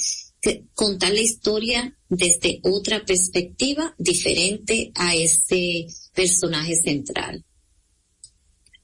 que 0.40 0.64
contar 0.74 1.12
la 1.12 1.20
historia 1.20 1.96
desde 2.08 2.60
otra 2.62 3.04
perspectiva 3.04 3.94
diferente 3.98 4.90
a 4.94 5.14
ese 5.14 5.86
personaje 6.12 6.74
central. 6.74 7.44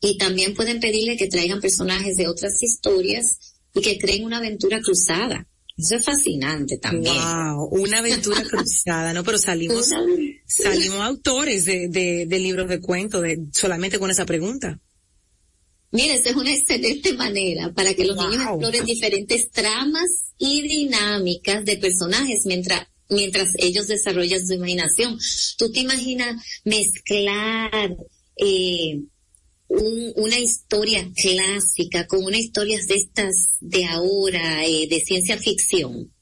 Y 0.00 0.17
también 0.17 0.55
pueden 0.55 0.81
pedirle 0.81 1.17
que 1.17 1.26
traigan 1.26 1.61
personajes 1.61 2.17
de 2.17 2.29
otras 2.29 2.62
historias 2.62 3.55
y 3.75 3.81
que 3.83 3.99
creen 3.99 4.25
una 4.25 4.38
aventura 4.38 4.81
cruzada. 4.81 5.47
Eso 5.76 5.97
es 5.97 6.05
fascinante 6.05 6.79
también. 6.79 7.14
Wow, 7.14 7.69
una 7.71 7.99
aventura 7.99 8.43
cruzada, 8.50 9.12
¿no? 9.12 9.25
Pero 9.25 9.38
salimos, 9.38 9.90
salimos 10.50 11.00
autores 11.00 11.64
de, 11.64 11.88
de, 11.88 12.38
libros 12.38 12.69
de 12.69 12.80
cuentos 12.80 13.23
de, 13.23 13.38
solamente 13.52 13.99
con 13.99 14.11
esa 14.11 14.26
pregunta. 14.26 14.78
Mira, 15.92 16.14
esa 16.14 16.30
es 16.30 16.37
una 16.37 16.52
excelente 16.54 17.14
manera 17.14 17.73
para 17.73 17.95
que 17.95 18.04
los 18.04 18.16
niños 18.16 18.42
exploren 18.42 18.85
diferentes 18.85 19.50
tramas 19.50 20.09
y 20.38 20.62
dinámicas 20.62 21.64
de 21.64 21.76
personajes 21.76 22.42
mientras 22.47 22.87
mientras 23.11 23.49
ellos 23.59 23.88
desarrollan 23.88 24.47
su 24.47 24.54
imaginación. 24.54 25.19
Tú 25.59 25.71
te 25.71 25.80
imaginas 25.80 26.42
mezclar 26.64 27.97
eh, 28.37 29.00
una 29.69 30.38
historia 30.38 31.11
clásica 31.14 32.07
con 32.07 32.25
una 32.25 32.38
historia 32.38 32.78
de 32.87 32.95
estas 32.95 33.57
de 33.61 33.85
ahora, 33.87 34.64
eh, 34.64 34.87
de 34.88 35.00
ciencia 35.00 35.38
ficción. 35.38 36.12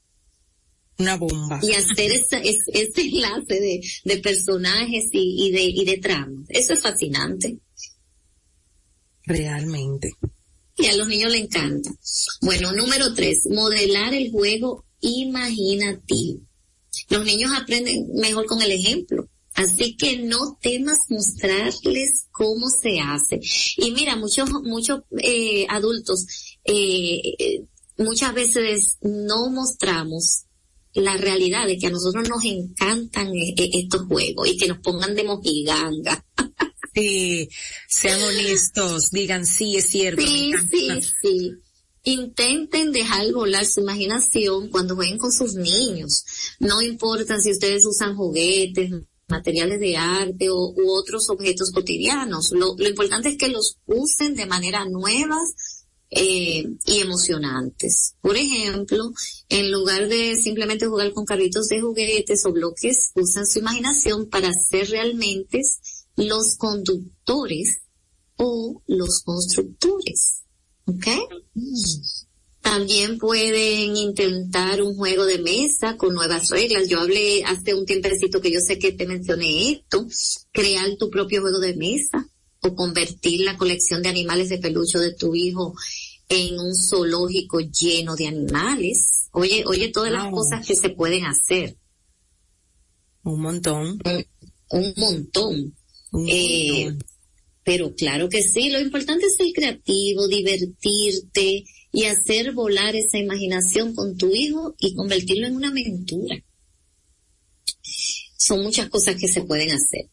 Una 0.99 1.15
bomba. 1.15 1.59
Y 1.63 1.73
hacer 1.73 2.11
ese, 2.11 2.41
ese 2.43 3.01
enlace 3.01 3.59
de, 3.59 3.81
de 4.03 4.17
personajes 4.17 5.05
y, 5.11 5.47
y, 5.47 5.51
de, 5.51 5.63
y 5.63 5.85
de 5.85 5.97
tramas. 5.97 6.45
Eso 6.49 6.73
es 6.73 6.81
fascinante. 6.81 7.57
Realmente. 9.23 10.11
Y 10.77 10.85
a 10.87 10.95
los 10.95 11.07
niños 11.07 11.31
les 11.31 11.41
encanta. 11.41 11.89
Bueno, 12.41 12.71
número 12.73 13.13
tres, 13.13 13.47
modelar 13.49 14.13
el 14.13 14.31
juego 14.31 14.85
imaginativo. 15.01 16.41
Los 17.09 17.25
niños 17.25 17.51
aprenden 17.55 18.13
mejor 18.15 18.45
con 18.45 18.61
el 18.61 18.71
ejemplo. 18.71 19.29
Así 19.53 19.97
que 19.97 20.17
no 20.19 20.57
temas 20.61 20.99
mostrarles 21.09 22.27
cómo 22.31 22.67
se 22.69 22.99
hace. 22.99 23.39
Y 23.77 23.91
mira, 23.91 24.15
muchos, 24.15 24.49
muchos 24.63 25.01
eh, 25.21 25.65
adultos 25.69 26.25
eh, 26.63 27.65
muchas 27.97 28.33
veces 28.33 28.97
no 29.01 29.49
mostramos 29.49 30.45
la 30.99 31.17
realidad 31.17 31.65
de 31.67 31.77
que 31.77 31.87
a 31.87 31.91
nosotros 31.91 32.27
nos 32.29 32.43
encantan 32.43 33.33
eh, 33.35 33.53
estos 33.55 34.03
juegos 34.07 34.47
y 34.47 34.57
que 34.57 34.67
nos 34.67 34.79
pongan 34.79 35.15
de 35.15 35.23
mojiganga. 35.23 36.25
Sí, 36.91 37.47
sean 37.87 38.19
honestos, 38.21 39.11
digan 39.11 39.45
sí, 39.45 39.77
es 39.77 39.85
cierto. 39.85 40.21
Sí, 40.23 40.51
sí, 40.69 40.89
sí. 41.21 41.51
Intenten 42.03 42.91
dejar 42.91 43.31
volar 43.31 43.63
su 43.63 43.81
imaginación 43.81 44.69
cuando 44.69 44.95
jueguen 44.95 45.19
con 45.19 45.31
sus 45.31 45.53
niños. 45.53 46.25
No 46.59 46.81
importa 46.81 47.39
si 47.39 47.51
ustedes 47.51 47.85
usan 47.85 48.15
juguetes, 48.15 48.91
materiales 49.29 49.79
de 49.79 49.95
arte 49.95 50.49
o, 50.49 50.73
u 50.75 50.89
otros 50.89 51.29
objetos 51.29 51.71
cotidianos. 51.71 52.51
Lo, 52.51 52.75
lo, 52.77 52.89
importante 52.89 53.29
es 53.29 53.37
que 53.37 53.49
los 53.49 53.77
usen 53.85 54.35
de 54.35 54.47
manera 54.47 54.85
nuevas 54.85 55.78
eh, 56.11 56.65
y 56.85 56.99
emocionantes. 56.99 58.15
Por 58.21 58.35
ejemplo, 58.35 59.11
en 59.47 59.71
lugar 59.71 60.07
de 60.07 60.35
simplemente 60.35 60.87
jugar 60.87 61.13
con 61.13 61.25
carritos 61.25 61.67
de 61.67 61.81
juguetes 61.81 62.45
o 62.45 62.51
bloques, 62.51 63.11
usan 63.15 63.45
su 63.45 63.59
imaginación 63.59 64.27
para 64.29 64.51
ser 64.53 64.89
realmente 64.89 65.61
los 66.15 66.55
conductores 66.57 67.81
o 68.37 68.81
los 68.87 69.21
constructores. 69.23 70.43
¿Ok? 70.85 71.07
También 72.61 73.17
pueden 73.17 73.95
intentar 73.95 74.81
un 74.81 74.95
juego 74.95 75.25
de 75.25 75.39
mesa 75.39 75.95
con 75.97 76.13
nuevas 76.13 76.49
reglas. 76.49 76.89
Yo 76.89 76.99
hablé 76.99 77.43
hace 77.43 77.73
un 77.73 77.85
tiempecito 77.85 78.41
que 78.41 78.51
yo 78.51 78.59
sé 78.59 78.79
que 78.79 78.91
te 78.91 79.07
mencioné 79.07 79.71
esto. 79.71 80.05
Crear 80.51 80.95
tu 80.97 81.09
propio 81.09 81.41
juego 81.41 81.59
de 81.59 81.75
mesa 81.75 82.28
o 82.61 82.75
convertir 82.75 83.41
la 83.41 83.57
colección 83.57 84.01
de 84.01 84.09
animales 84.09 84.49
de 84.49 84.57
peluche 84.57 84.99
de 84.99 85.13
tu 85.13 85.35
hijo 85.35 85.75
en 86.27 86.59
un 86.59 86.75
zoológico 86.75 87.59
lleno 87.59 88.15
de 88.15 88.27
animales. 88.27 89.29
Oye, 89.31 89.63
oye 89.65 89.89
todas 89.89 90.11
las 90.11 90.31
cosas 90.31 90.65
que 90.65 90.75
se 90.75 90.89
pueden 90.89 91.25
hacer. 91.25 91.75
Un 93.23 93.41
montón. 93.41 93.99
Un, 94.69 94.93
montón. 94.97 95.75
Un 96.11 96.29
eh, 96.29 96.85
montón 96.85 97.05
Pero 97.63 97.95
claro 97.95 98.29
que 98.29 98.43
sí, 98.43 98.69
lo 98.69 98.79
importante 98.79 99.25
es 99.25 99.35
ser 99.35 99.51
creativo, 99.53 100.27
divertirte 100.27 101.65
y 101.91 102.03
hacer 102.05 102.53
volar 102.53 102.95
esa 102.95 103.17
imaginación 103.17 103.95
con 103.95 104.15
tu 104.15 104.33
hijo 104.33 104.75
y 104.79 104.93
convertirlo 104.95 105.47
en 105.47 105.55
una 105.55 105.69
aventura. 105.69 106.43
Son 108.37 108.61
muchas 108.61 108.89
cosas 108.89 109.15
que 109.15 109.27
se 109.27 109.41
pueden 109.41 109.71
hacer. 109.71 110.09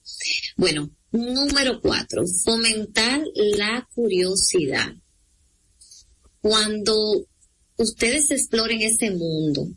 Bueno, 0.57 0.91
número 1.13 1.81
cuatro, 1.81 2.25
fomentar 2.45 3.23
la 3.35 3.89
curiosidad. 3.95 4.95
Cuando 6.41 7.27
ustedes 7.77 8.31
exploren 8.31 8.83
ese 8.83 9.11
mundo, 9.11 9.69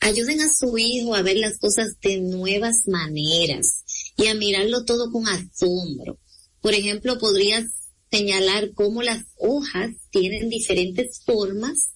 ayuden 0.00 0.40
a 0.40 0.48
su 0.48 0.76
hijo 0.78 1.14
a 1.14 1.22
ver 1.22 1.36
las 1.36 1.58
cosas 1.58 1.98
de 2.00 2.20
nuevas 2.20 2.86
maneras 2.86 3.84
y 4.16 4.26
a 4.26 4.34
mirarlo 4.34 4.84
todo 4.84 5.10
con 5.10 5.28
asombro. 5.28 6.18
Por 6.60 6.74
ejemplo, 6.74 7.18
podrías 7.18 7.64
señalar 8.10 8.72
cómo 8.74 9.02
las 9.02 9.24
hojas 9.36 9.90
tienen 10.10 10.48
diferentes 10.48 11.20
formas 11.24 11.92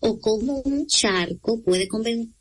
o 0.00 0.18
cómo 0.20 0.60
un 0.64 0.86
charco 0.86 1.62
puede 1.62 1.88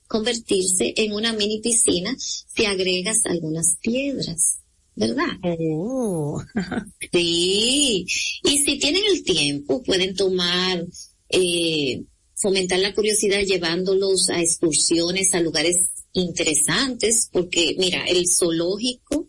convertirse 0.08 0.94
en 0.98 1.14
una 1.14 1.34
mini 1.34 1.62
piscina 1.62 2.16
si 2.18 2.66
agregas 2.66 3.26
algunas 3.26 3.78
piedras. 3.82 4.61
¿Verdad? 4.96 5.28
Oh. 5.44 6.42
sí. 7.12 8.06
Y 8.44 8.58
si 8.60 8.80
tienen 8.80 9.04
el 9.10 9.24
tiempo, 9.24 9.82
pueden 9.84 10.16
tomar, 10.16 10.86
eh, 11.30 12.04
fomentar 12.36 12.80
la 12.80 12.94
curiosidad 12.94 13.42
llevándolos 13.42 14.30
a 14.30 14.42
excursiones 14.42 15.34
a 15.34 15.42
lugares 15.42 15.78
interesantes, 16.14 17.30
porque 17.32 17.76
mira, 17.78 18.04
el 18.06 18.26
zoológico 18.28 19.28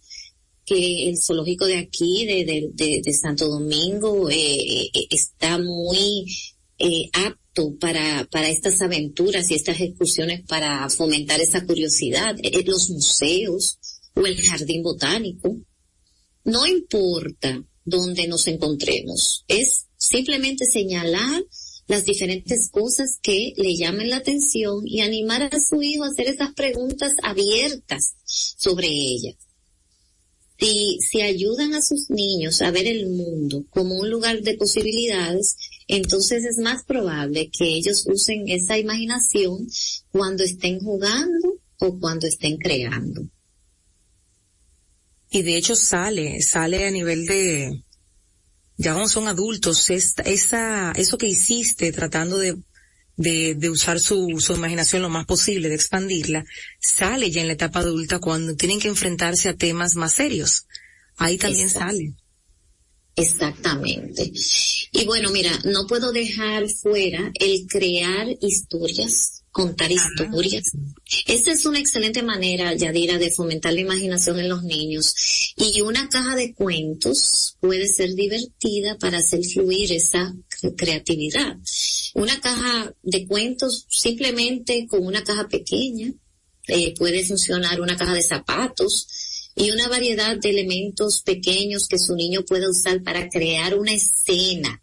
que 0.65 1.09
el 1.09 1.19
zoológico 1.19 1.67
de 1.67 1.79
aquí, 1.79 2.25
de, 2.27 3.01
de, 3.03 3.13
Santo 3.13 3.49
Domingo, 3.49 4.31
eh, 4.31 4.87
eh, 4.95 5.07
está 5.11 5.59
muy 5.59 6.27
eh, 6.79 7.11
apto 7.13 7.77
para, 7.79 8.27
para 8.31 8.49
estas 8.49 8.81
aventuras 8.81 9.51
y 9.51 9.55
estas 9.55 9.81
excursiones 9.81 10.43
para 10.47 10.89
fomentar 10.89 11.41
esa 11.41 11.67
curiosidad. 11.67 12.37
los 12.65 12.91
museos 12.91 13.79
o 14.15 14.27
el 14.27 14.41
jardín 14.41 14.83
botánico. 14.83 15.57
No 16.45 16.67
importa 16.67 17.65
dónde 17.85 18.27
nos 18.27 18.47
encontremos, 18.47 19.45
es 19.49 19.87
simplemente 19.97 20.67
señalar 20.67 21.45
las 21.89 22.05
diferentes 22.05 22.71
cosas 22.71 23.19
que 23.23 23.53
le 23.57 23.77
llamen 23.77 24.11
la 24.11 24.17
atención 24.17 24.87
y 24.87 25.01
animar 25.01 25.43
a 25.43 25.61
su 25.61 25.83
hijo 25.83 26.05
a 26.05 26.09
hacer 26.09 26.29
esas 26.29 26.55
preguntas 26.55 27.13
abiertas 27.23 28.15
sobre 28.25 28.89
ellas 28.89 29.37
si, 30.63 30.99
si 31.01 31.21
ayudan 31.23 31.75
a 31.75 31.83
sus 31.83 32.09
niños 32.11 32.63
a 32.63 32.71
ver 32.71 32.87
el 32.87 33.09
mundo 33.09 33.65
como 33.71 33.99
un 33.99 34.11
lugar 34.11 34.43
de 34.43 34.55
posibilidades, 34.55 35.57
entonces 35.89 36.45
es 36.45 36.59
más 36.59 36.85
probable 36.85 37.51
que 37.51 37.65
ellos 37.65 38.05
usen 38.07 38.49
esa 38.49 38.79
imaginación 38.79 39.67
cuando 40.13 40.45
estén 40.45 40.79
jugando 40.81 41.59
o 41.81 41.99
cuando 41.99 42.27
estén 42.27 42.59
creando. 42.59 43.23
Y 45.33 45.43
de 45.43 45.57
hecho 45.57 45.75
sale, 45.75 46.41
sale 46.43 46.87
a 46.87 46.91
nivel 46.91 47.27
de, 47.27 47.83
ya 48.77 48.93
cuando 48.93 49.09
son 49.09 49.29
adultos, 49.29 49.91
esa, 49.91 50.23
esa, 50.23 50.93
eso 50.93 51.19
que 51.19 51.27
hiciste 51.27 51.91
tratando 51.91 52.39
de 52.39 52.57
de, 53.17 53.55
de 53.55 53.71
usar 53.71 54.01
su, 54.01 54.39
su 54.41 54.55
imaginación 54.55 55.03
lo 55.03 55.09
más 55.09 55.27
posible, 55.27 55.69
de 55.69 55.75
expandirla, 55.75 56.45
sale 56.81 57.31
ya 57.31 57.41
en 57.41 57.47
la 57.47 57.53
etapa 57.55 57.81
adulta 57.81 58.19
cuando 58.19 58.57
tienen 58.57 58.81
que 58.81 58.89
enfrentarse 58.89 59.49
a 59.49 59.57
temas 59.57 59.95
más 59.97 60.15
serios. 60.15 60.67
Ahí 61.17 61.39
también 61.39 61.69
sale. 61.69 62.15
Exactamente. 63.15 64.33
Y 64.93 65.05
bueno, 65.05 65.31
mira, 65.31 65.51
no 65.65 65.87
puedo 65.87 66.13
dejar 66.13 66.69
fuera 66.71 67.31
el 67.39 67.67
crear 67.69 68.27
historias 68.41 69.42
contar 69.53 69.93
historias. 69.93 70.73
Esa 71.27 71.53
es 71.53 71.67
una 71.67 71.79
excelente 71.79 72.23
manera, 72.23 72.75
Yadira, 72.75 73.19
de 73.19 73.31
fomentar 73.31 73.75
la 73.75 73.81
imaginación 73.81 74.41
en 74.41 74.49
los 74.49 74.65
niños. 74.65 75.15
Y 75.57 75.83
una 75.83 76.09
caja 76.09 76.35
de 76.35 76.55
cuentos 76.55 77.57
puede 77.61 77.87
ser 77.87 78.15
divertida 78.15 78.99
para 78.99 79.19
hacer 79.19 79.45
fluir 79.45 79.93
esa 79.93 80.35
creatividad. 80.77 81.59
Una 82.15 82.41
caja 82.41 82.93
de 83.03 83.27
cuentos 83.27 83.87
simplemente 83.89 84.87
con 84.89 85.07
una 85.07 85.23
caja 85.23 85.47
pequeña, 85.49 86.13
eh, 86.69 86.95
puede 86.97 87.25
funcionar 87.25 87.81
una 87.81 87.97
caja 87.97 88.15
de 88.15 88.23
zapatos, 88.23 89.07
y 89.55 89.71
una 89.71 89.89
variedad 89.89 90.37
de 90.39 90.51
elementos 90.51 91.21
pequeños 91.23 91.87
que 91.87 91.99
su 91.99 92.15
niño 92.15 92.43
pueda 92.43 92.71
usar 92.71 93.03
para 93.03 93.29
crear 93.29 93.79
una 93.79 93.93
escena 93.93 94.82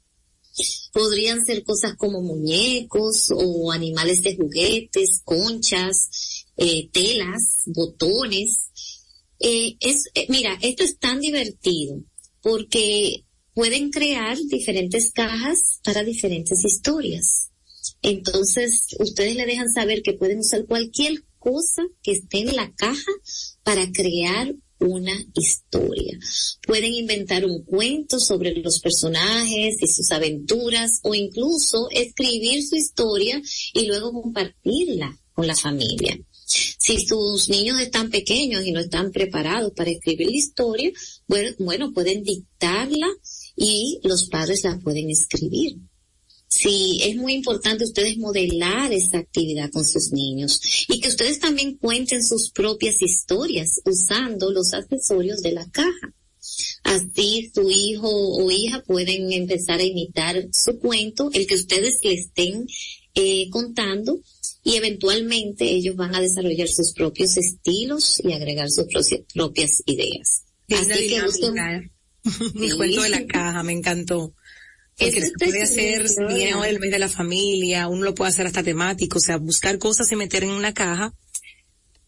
Podrían 0.94 1.46
ser 1.46 1.64
cosas 1.64 1.96
como 1.98 2.22
muñecos 2.22 3.32
o 3.32 3.72
animales 3.72 4.22
de 4.22 4.36
juguetes, 4.36 5.22
conchas, 5.24 6.46
eh, 6.58 6.90
telas, 6.92 7.64
botones. 7.68 8.70
Eh, 9.40 9.78
eh, 9.80 10.26
mira, 10.30 10.58
esto 10.62 10.84
es 10.84 10.98
tan 11.00 11.20
divertido 11.20 12.02
porque 12.42 13.26
pueden 13.54 13.92
crear 13.92 14.38
diferentes 14.38 15.12
cajas 15.12 15.80
para 15.84 16.04
diferentes 16.04 16.64
historias. 16.64 17.50
Entonces, 18.02 18.88
ustedes 19.00 19.36
le 19.36 19.46
dejan 19.46 19.70
saber 19.70 20.02
que 20.02 20.14
pueden 20.14 20.40
usar 20.40 20.66
cualquier 20.66 21.24
cosa 21.38 21.84
que 22.04 22.12
esté 22.12 22.40
en 22.40 22.56
la 22.56 22.74
caja 22.76 23.12
para 23.64 23.92
crear 23.92 24.54
una 24.80 25.14
historia. 25.36 26.18
Pueden 26.66 26.94
inventar 26.94 27.46
un 27.46 27.64
cuento 27.64 28.20
sobre 28.20 28.56
los 28.56 28.80
personajes 28.80 29.82
y 29.82 29.88
sus 29.88 30.12
aventuras 30.12 31.00
o 31.04 31.14
incluso 31.14 31.88
escribir 31.92 32.66
su 32.66 32.76
historia 32.76 33.42
y 33.74 33.86
luego 33.86 34.14
compartirla 34.14 35.18
con 35.34 35.48
la 35.48 35.56
familia. 35.56 36.20
Si 36.46 36.98
sus 37.06 37.50
niños 37.50 37.80
están 37.80 38.10
pequeños 38.10 38.66
y 38.66 38.72
no 38.72 38.80
están 38.80 39.12
preparados 39.12 39.72
para 39.76 39.92
escribir 39.92 40.28
la 40.30 40.38
historia, 40.38 40.92
bueno, 41.28 41.52
bueno 41.60 41.94
pueden 41.94 42.24
dictarla 42.24 43.08
y 43.56 44.00
los 44.04 44.30
padres 44.30 44.64
la 44.64 44.80
pueden 44.80 45.10
escribir. 45.10 45.78
Sí, 46.50 47.00
es 47.04 47.16
muy 47.16 47.34
importante 47.34 47.84
ustedes 47.84 48.18
modelar 48.18 48.92
esa 48.92 49.20
actividad 49.20 49.70
con 49.70 49.86
sus 49.86 50.12
niños 50.12 50.60
y 50.88 51.00
que 51.00 51.10
ustedes 51.10 51.40
también 51.40 51.78
cuenten 51.78 52.24
sus 52.24 52.50
propias 52.50 53.02
historias 53.04 53.80
usando 53.86 54.52
los 54.52 54.74
accesorios 54.74 55.42
de 55.44 55.52
la 55.52 55.70
caja. 55.70 56.14
Así 56.84 57.52
su 57.54 57.70
hijo 57.70 58.10
o 58.10 58.50
hija 58.50 58.82
pueden 58.82 59.32
empezar 59.32 59.80
a 59.80 59.84
imitar 59.84 60.48
su 60.52 60.80
cuento, 60.80 61.30
el 61.34 61.46
que 61.46 61.56
ustedes 61.56 62.00
le 62.02 62.14
estén 62.14 62.66
eh, 63.14 63.48
contando 63.52 64.20
y 64.64 64.76
eventualmente 64.76 65.66
ellos 65.66 65.96
van 65.96 66.16
a 66.16 66.22
desarrollar 66.22 66.68
sus 66.68 66.94
propios 66.94 67.38
estilos 67.38 68.22
y 68.24 68.34
agregar 68.34 68.70
sus 68.72 68.86
propias 69.34 69.84
ideas. 69.86 70.44
Así 70.72 71.10
que 71.10 71.22
Mi 72.56 72.72
cuento 72.78 73.04
de 73.04 73.10
la 73.10 73.26
caja, 73.28 73.62
me 73.62 73.74
encantó. 73.74 74.34
Porque 75.00 75.22
se 75.22 75.32
puede 75.32 75.64
hacer 75.64 76.06
bien 76.28 76.58
el 76.64 76.80
mes 76.80 76.92
de 76.92 77.00
la 77.00 77.10
familia, 77.10 77.88
uno 77.88 78.04
lo 78.04 78.16
puede 78.16 78.30
hacer 78.30 78.46
hasta 78.46 78.64
temático, 78.64 79.18
o 79.18 79.22
sea, 79.22 79.38
buscar 79.38 79.78
cosas 79.78 80.12
y 80.12 80.16
meter 80.16 80.44
en 80.44 80.52
una 80.52 80.74
caja. 80.74 81.14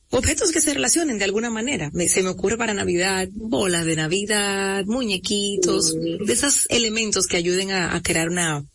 Objetos 0.10 0.52
que 0.52 0.60
se 0.60 0.74
relacionen 0.74 1.18
de 1.18 1.24
alguna 1.24 1.50
manera. 1.50 1.90
se 2.08 2.22
me 2.22 2.30
ocurre 2.30 2.58
para 2.58 2.74
Navidad, 2.74 3.30
bolas 3.32 3.86
de 3.86 3.96
Navidad, 3.96 4.84
muñequitos, 4.86 5.94
de 5.94 6.34
esos 6.34 6.66
elementos 6.70 7.28
que 7.28 7.38
ayuden 7.38 7.72
a, 7.72 7.96
a 7.96 8.02
crear 8.02 8.28
una, 8.28 8.66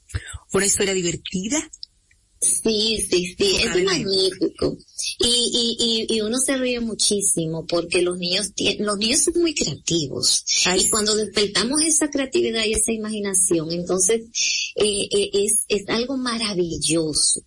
una 0.52 0.66
historia 0.66 0.94
divertida 0.94 1.58
Sí, 2.38 2.98
sí, 3.10 3.34
sí, 3.36 3.56
es 3.64 3.84
magnífico. 3.84 4.76
Y, 5.18 6.06
y, 6.08 6.16
y, 6.16 6.20
uno 6.20 6.38
se 6.38 6.56
ríe 6.56 6.80
muchísimo 6.80 7.66
porque 7.66 8.02
los 8.02 8.18
niños, 8.18 8.52
los 8.78 8.98
niños 8.98 9.20
son 9.20 9.40
muy 9.40 9.54
creativos. 9.54 10.44
Y 10.78 10.88
cuando 10.90 11.16
despertamos 11.16 11.80
esa 11.82 12.10
creatividad 12.10 12.64
y 12.64 12.74
esa 12.74 12.92
imaginación, 12.92 13.72
entonces 13.72 14.22
eh, 14.76 15.08
eh, 15.10 15.30
es, 15.32 15.64
es 15.68 15.88
algo 15.88 16.16
maravilloso. 16.16 17.40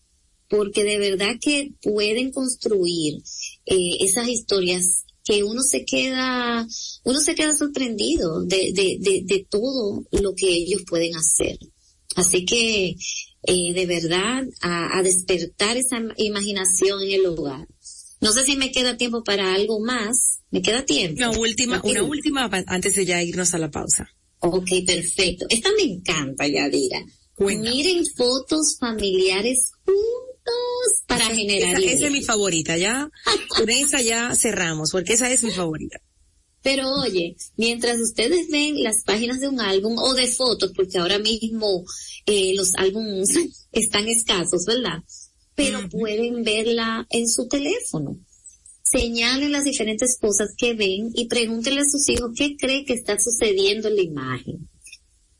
Porque 0.49 0.83
de 0.83 0.97
verdad 0.97 1.35
que 1.39 1.73
pueden 1.83 2.31
construir 2.31 3.21
eh, 3.67 3.97
esas 3.99 4.27
historias 4.27 5.05
que 5.23 5.43
uno 5.43 5.61
se 5.61 5.85
queda, 5.85 6.67
uno 7.03 7.19
se 7.19 7.35
queda 7.35 7.55
sorprendido 7.55 8.41
de, 8.43 8.73
de, 8.73 8.97
de, 8.99 9.21
de 9.23 9.47
todo 9.47 10.03
lo 10.11 10.33
que 10.33 10.49
ellos 10.49 10.81
pueden 10.87 11.15
hacer. 11.15 11.59
Así 12.15 12.45
que 12.45 12.95
eh, 13.43 13.73
de 13.73 13.85
verdad 13.85 14.43
a, 14.61 15.01
despertar 15.03 15.77
esa 15.77 16.01
imaginación 16.17 17.01
en 17.03 17.11
el 17.11 17.25
hogar. 17.25 17.67
No 18.21 18.33
sé 18.33 18.45
si 18.45 18.55
me 18.55 18.71
queda 18.71 18.97
tiempo 18.97 19.23
para 19.23 19.53
algo 19.53 19.79
más. 19.79 20.39
¿Me 20.51 20.61
queda 20.61 20.83
tiempo? 20.85 21.17
Una 21.17 21.31
última, 21.31 21.81
una 21.83 22.03
última 22.03 22.49
antes 22.67 22.95
de 22.95 23.05
ya 23.05 23.23
irnos 23.23 23.53
a 23.53 23.59
la 23.59 23.71
pausa. 23.71 24.09
Ok, 24.39 24.69
perfecto. 24.85 25.45
Esta 25.49 25.69
me 25.77 25.83
encanta, 25.83 26.47
Yadira. 26.47 27.03
Miren 27.37 28.05
fotos 28.17 28.77
familiares 28.77 29.71
juntos 29.85 31.03
para 31.07 31.25
generar. 31.27 31.81
Esa, 31.81 31.91
esa, 31.91 32.05
es 32.07 32.11
mi 32.11 32.21
favorita, 32.21 32.77
ya. 32.77 33.09
Con 33.47 33.69
esa 33.69 34.01
ya 34.01 34.35
cerramos, 34.35 34.91
porque 34.91 35.13
esa 35.13 35.31
es 35.31 35.43
mi 35.43 35.51
favorita. 35.51 36.01
Pero 36.61 36.91
oye, 36.91 37.37
mientras 37.55 37.99
ustedes 37.99 38.49
ven 38.49 38.83
las 38.83 39.03
páginas 39.05 39.39
de 39.39 39.47
un 39.47 39.61
álbum 39.61 39.97
o 39.97 40.13
de 40.13 40.27
fotos, 40.27 40.73
porque 40.75 40.97
ahora 40.97 41.17
mismo 41.17 41.85
eh, 42.25 42.53
los 42.55 42.75
álbumes 42.75 43.29
están 43.71 44.07
escasos, 44.07 44.65
¿verdad? 44.65 45.03
Pero 45.55 45.89
pueden 45.89 46.43
verla 46.43 47.05
en 47.09 47.27
su 47.27 47.47
teléfono. 47.47 48.17
Señalen 48.81 49.51
las 49.51 49.65
diferentes 49.65 50.17
cosas 50.19 50.55
que 50.57 50.73
ven 50.73 51.11
y 51.13 51.27
pregúntenle 51.27 51.81
a 51.81 51.89
sus 51.89 52.07
hijos 52.09 52.31
qué 52.35 52.55
creen 52.57 52.85
que 52.85 52.93
está 52.93 53.19
sucediendo 53.19 53.87
en 53.87 53.95
la 53.95 54.01
imagen. 54.01 54.69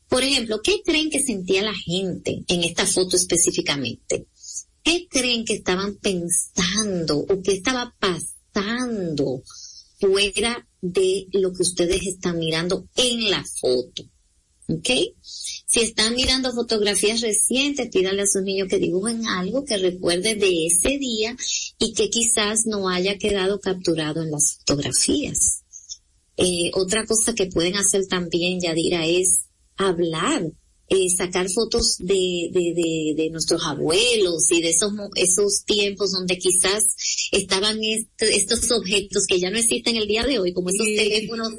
Por 0.07 0.23
ejemplo, 0.23 0.59
¿qué 0.63 0.81
creen 0.83 1.09
que 1.09 1.23
sentía 1.23 1.61
la 1.61 1.73
gente 1.73 2.43
en 2.47 2.63
esta 2.63 2.85
foto 2.85 3.15
específicamente? 3.15 4.27
¿Qué 4.83 5.07
creen 5.07 5.45
que 5.45 5.53
estaban 5.53 5.97
pensando 5.97 7.19
o 7.19 7.41
qué 7.43 7.53
estaba 7.53 7.95
pasando 7.99 9.43
fuera 9.99 10.67
de 10.81 11.27
lo 11.33 11.53
que 11.53 11.61
ustedes 11.61 12.05
están 12.07 12.39
mirando 12.39 12.87
en 12.95 13.29
la 13.29 13.43
foto? 13.59 14.03
¿Ok? 14.67 14.89
Si 15.71 15.82
están 15.82 16.15
mirando 16.15 16.51
fotografías 16.51 17.21
recientes, 17.21 17.89
pídanle 17.91 18.23
a 18.23 18.27
sus 18.27 18.41
niños 18.41 18.67
que 18.67 18.79
dibujen 18.79 19.27
algo 19.27 19.65
que 19.65 19.77
recuerde 19.77 20.34
de 20.34 20.65
ese 20.65 20.97
día 20.97 21.38
y 21.77 21.93
que 21.93 22.10
quizás 22.10 22.65
no 22.65 22.89
haya 22.89 23.19
quedado 23.19 23.60
capturado 23.60 24.23
en 24.23 24.32
las 24.32 24.58
fotografías. 24.58 25.62
Eh, 26.38 26.71
otra 26.73 27.05
cosa 27.05 27.36
que 27.36 27.45
pueden 27.45 27.75
hacer 27.75 28.08
también, 28.08 28.60
Yadira, 28.60 29.05
es 29.05 29.41
hablar 29.77 30.51
eh, 30.89 31.08
sacar 31.15 31.47
fotos 31.49 31.97
de, 31.99 32.49
de, 32.52 32.73
de, 32.73 33.13
de, 33.15 33.30
nuestros 33.30 33.63
abuelos 33.63 34.52
y 34.52 34.62
de 34.62 34.69
esos, 34.69 34.91
esos 35.15 35.63
tiempos 35.63 36.12
donde 36.12 36.38
quizás 36.38 36.95
estaban 37.32 37.78
estos 38.17 38.71
objetos 38.71 39.25
que 39.28 39.39
ya 39.39 39.52
no 39.52 39.60
existen 39.60 39.97
el 39.97 40.08
día 40.08 40.23
de 40.23 40.39
hoy, 40.39 40.52
como 40.52 40.69
esos 40.69 40.86
teléfonos 40.86 41.54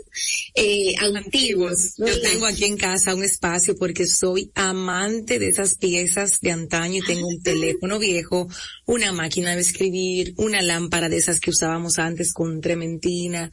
eh, 0.54 0.94
antiguos. 0.98 1.94
Yo 1.96 2.20
tengo 2.20 2.46
aquí 2.46 2.64
en 2.64 2.76
casa 2.76 3.14
un 3.14 3.22
espacio 3.22 3.76
porque 3.76 4.06
soy 4.06 4.50
amante 4.54 5.38
de 5.38 5.48
esas 5.48 5.76
piezas 5.76 6.40
de 6.40 6.50
antaño 6.50 6.98
y 7.02 7.06
tengo 7.06 7.28
un 7.28 7.40
teléfono 7.40 8.00
viejo, 8.00 8.48
una 8.86 9.12
máquina 9.12 9.54
de 9.54 9.60
escribir, 9.60 10.34
una 10.38 10.60
lámpara 10.60 11.08
de 11.08 11.18
esas 11.18 11.38
que 11.38 11.50
usábamos 11.50 11.98
antes 11.98 12.32
con 12.32 12.60
trementina. 12.60 13.50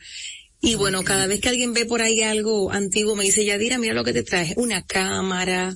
Y 0.59 0.75
bueno, 0.75 1.03
cada 1.03 1.27
vez 1.27 1.39
que 1.39 1.49
alguien 1.49 1.73
ve 1.73 1.85
por 1.85 2.01
ahí 2.01 2.23
algo 2.23 2.71
antiguo, 2.71 3.15
me 3.15 3.23
dice, 3.23 3.45
Yadira, 3.45 3.77
mira 3.77 3.93
lo 3.93 4.03
que 4.03 4.13
te 4.13 4.23
traje, 4.23 4.53
una 4.57 4.85
cámara. 4.85 5.75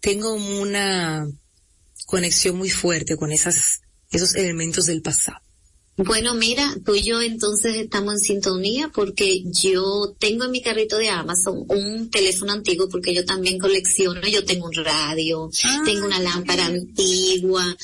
Tengo 0.00 0.34
una 0.34 1.26
conexión 2.06 2.56
muy 2.56 2.70
fuerte 2.70 3.16
con 3.16 3.32
esas, 3.32 3.80
esos 4.10 4.34
elementos 4.34 4.86
del 4.86 5.02
pasado. 5.02 5.38
Bueno, 5.96 6.34
mira, 6.34 6.74
tú 6.84 6.96
y 6.96 7.02
yo 7.02 7.22
entonces 7.22 7.76
estamos 7.76 8.14
en 8.14 8.18
sintonía 8.18 8.90
porque 8.92 9.44
yo 9.62 10.12
tengo 10.18 10.44
en 10.44 10.50
mi 10.50 10.60
carrito 10.60 10.98
de 10.98 11.08
Amazon 11.08 11.64
un 11.68 12.10
teléfono 12.10 12.52
antiguo 12.52 12.88
porque 12.88 13.14
yo 13.14 13.24
también 13.24 13.60
colecciono, 13.60 14.20
yo 14.26 14.44
tengo 14.44 14.66
un 14.66 14.74
radio, 14.74 15.48
ah, 15.64 15.82
tengo 15.84 16.06
una 16.06 16.18
lámpara 16.18 16.66
antigua, 16.66 17.76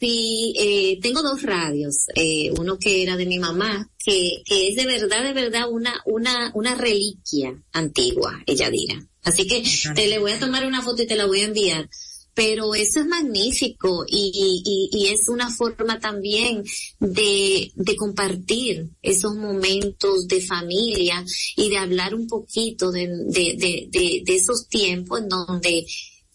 Sí, 0.00 0.54
eh, 0.58 0.98
tengo 1.02 1.20
dos 1.20 1.42
radios, 1.42 2.06
eh, 2.14 2.50
uno 2.58 2.78
que 2.78 3.02
era 3.02 3.18
de 3.18 3.26
mi 3.26 3.38
mamá, 3.38 3.90
que, 4.02 4.42
que 4.46 4.68
es 4.68 4.76
de 4.76 4.86
verdad, 4.86 5.22
de 5.22 5.34
verdad 5.34 5.70
una, 5.70 6.00
una, 6.06 6.50
una 6.54 6.74
reliquia 6.74 7.62
antigua, 7.72 8.42
ella 8.46 8.70
dirá. 8.70 9.06
Así 9.22 9.46
que 9.46 9.62
te 9.94 10.08
le 10.08 10.18
voy 10.18 10.32
a 10.32 10.40
tomar 10.40 10.66
una 10.66 10.80
foto 10.80 11.02
y 11.02 11.06
te 11.06 11.16
la 11.16 11.26
voy 11.26 11.40
a 11.40 11.44
enviar. 11.44 11.90
Pero 12.32 12.74
eso 12.74 13.00
es 13.00 13.06
magnífico 13.06 14.06
y, 14.08 14.62
y, 14.64 14.98
y 14.98 15.08
es 15.08 15.28
una 15.28 15.50
forma 15.50 15.98
también 16.00 16.64
de, 17.00 17.70
de 17.74 17.96
compartir 17.96 18.88
esos 19.02 19.34
momentos 19.34 20.26
de 20.28 20.40
familia 20.40 21.22
y 21.56 21.68
de 21.68 21.76
hablar 21.76 22.14
un 22.14 22.26
poquito 22.26 22.90
de, 22.90 23.08
de, 23.08 23.56
de, 23.58 23.88
de, 23.90 24.22
de 24.24 24.34
esos 24.34 24.68
tiempos 24.68 25.20
en 25.20 25.28
donde 25.28 25.84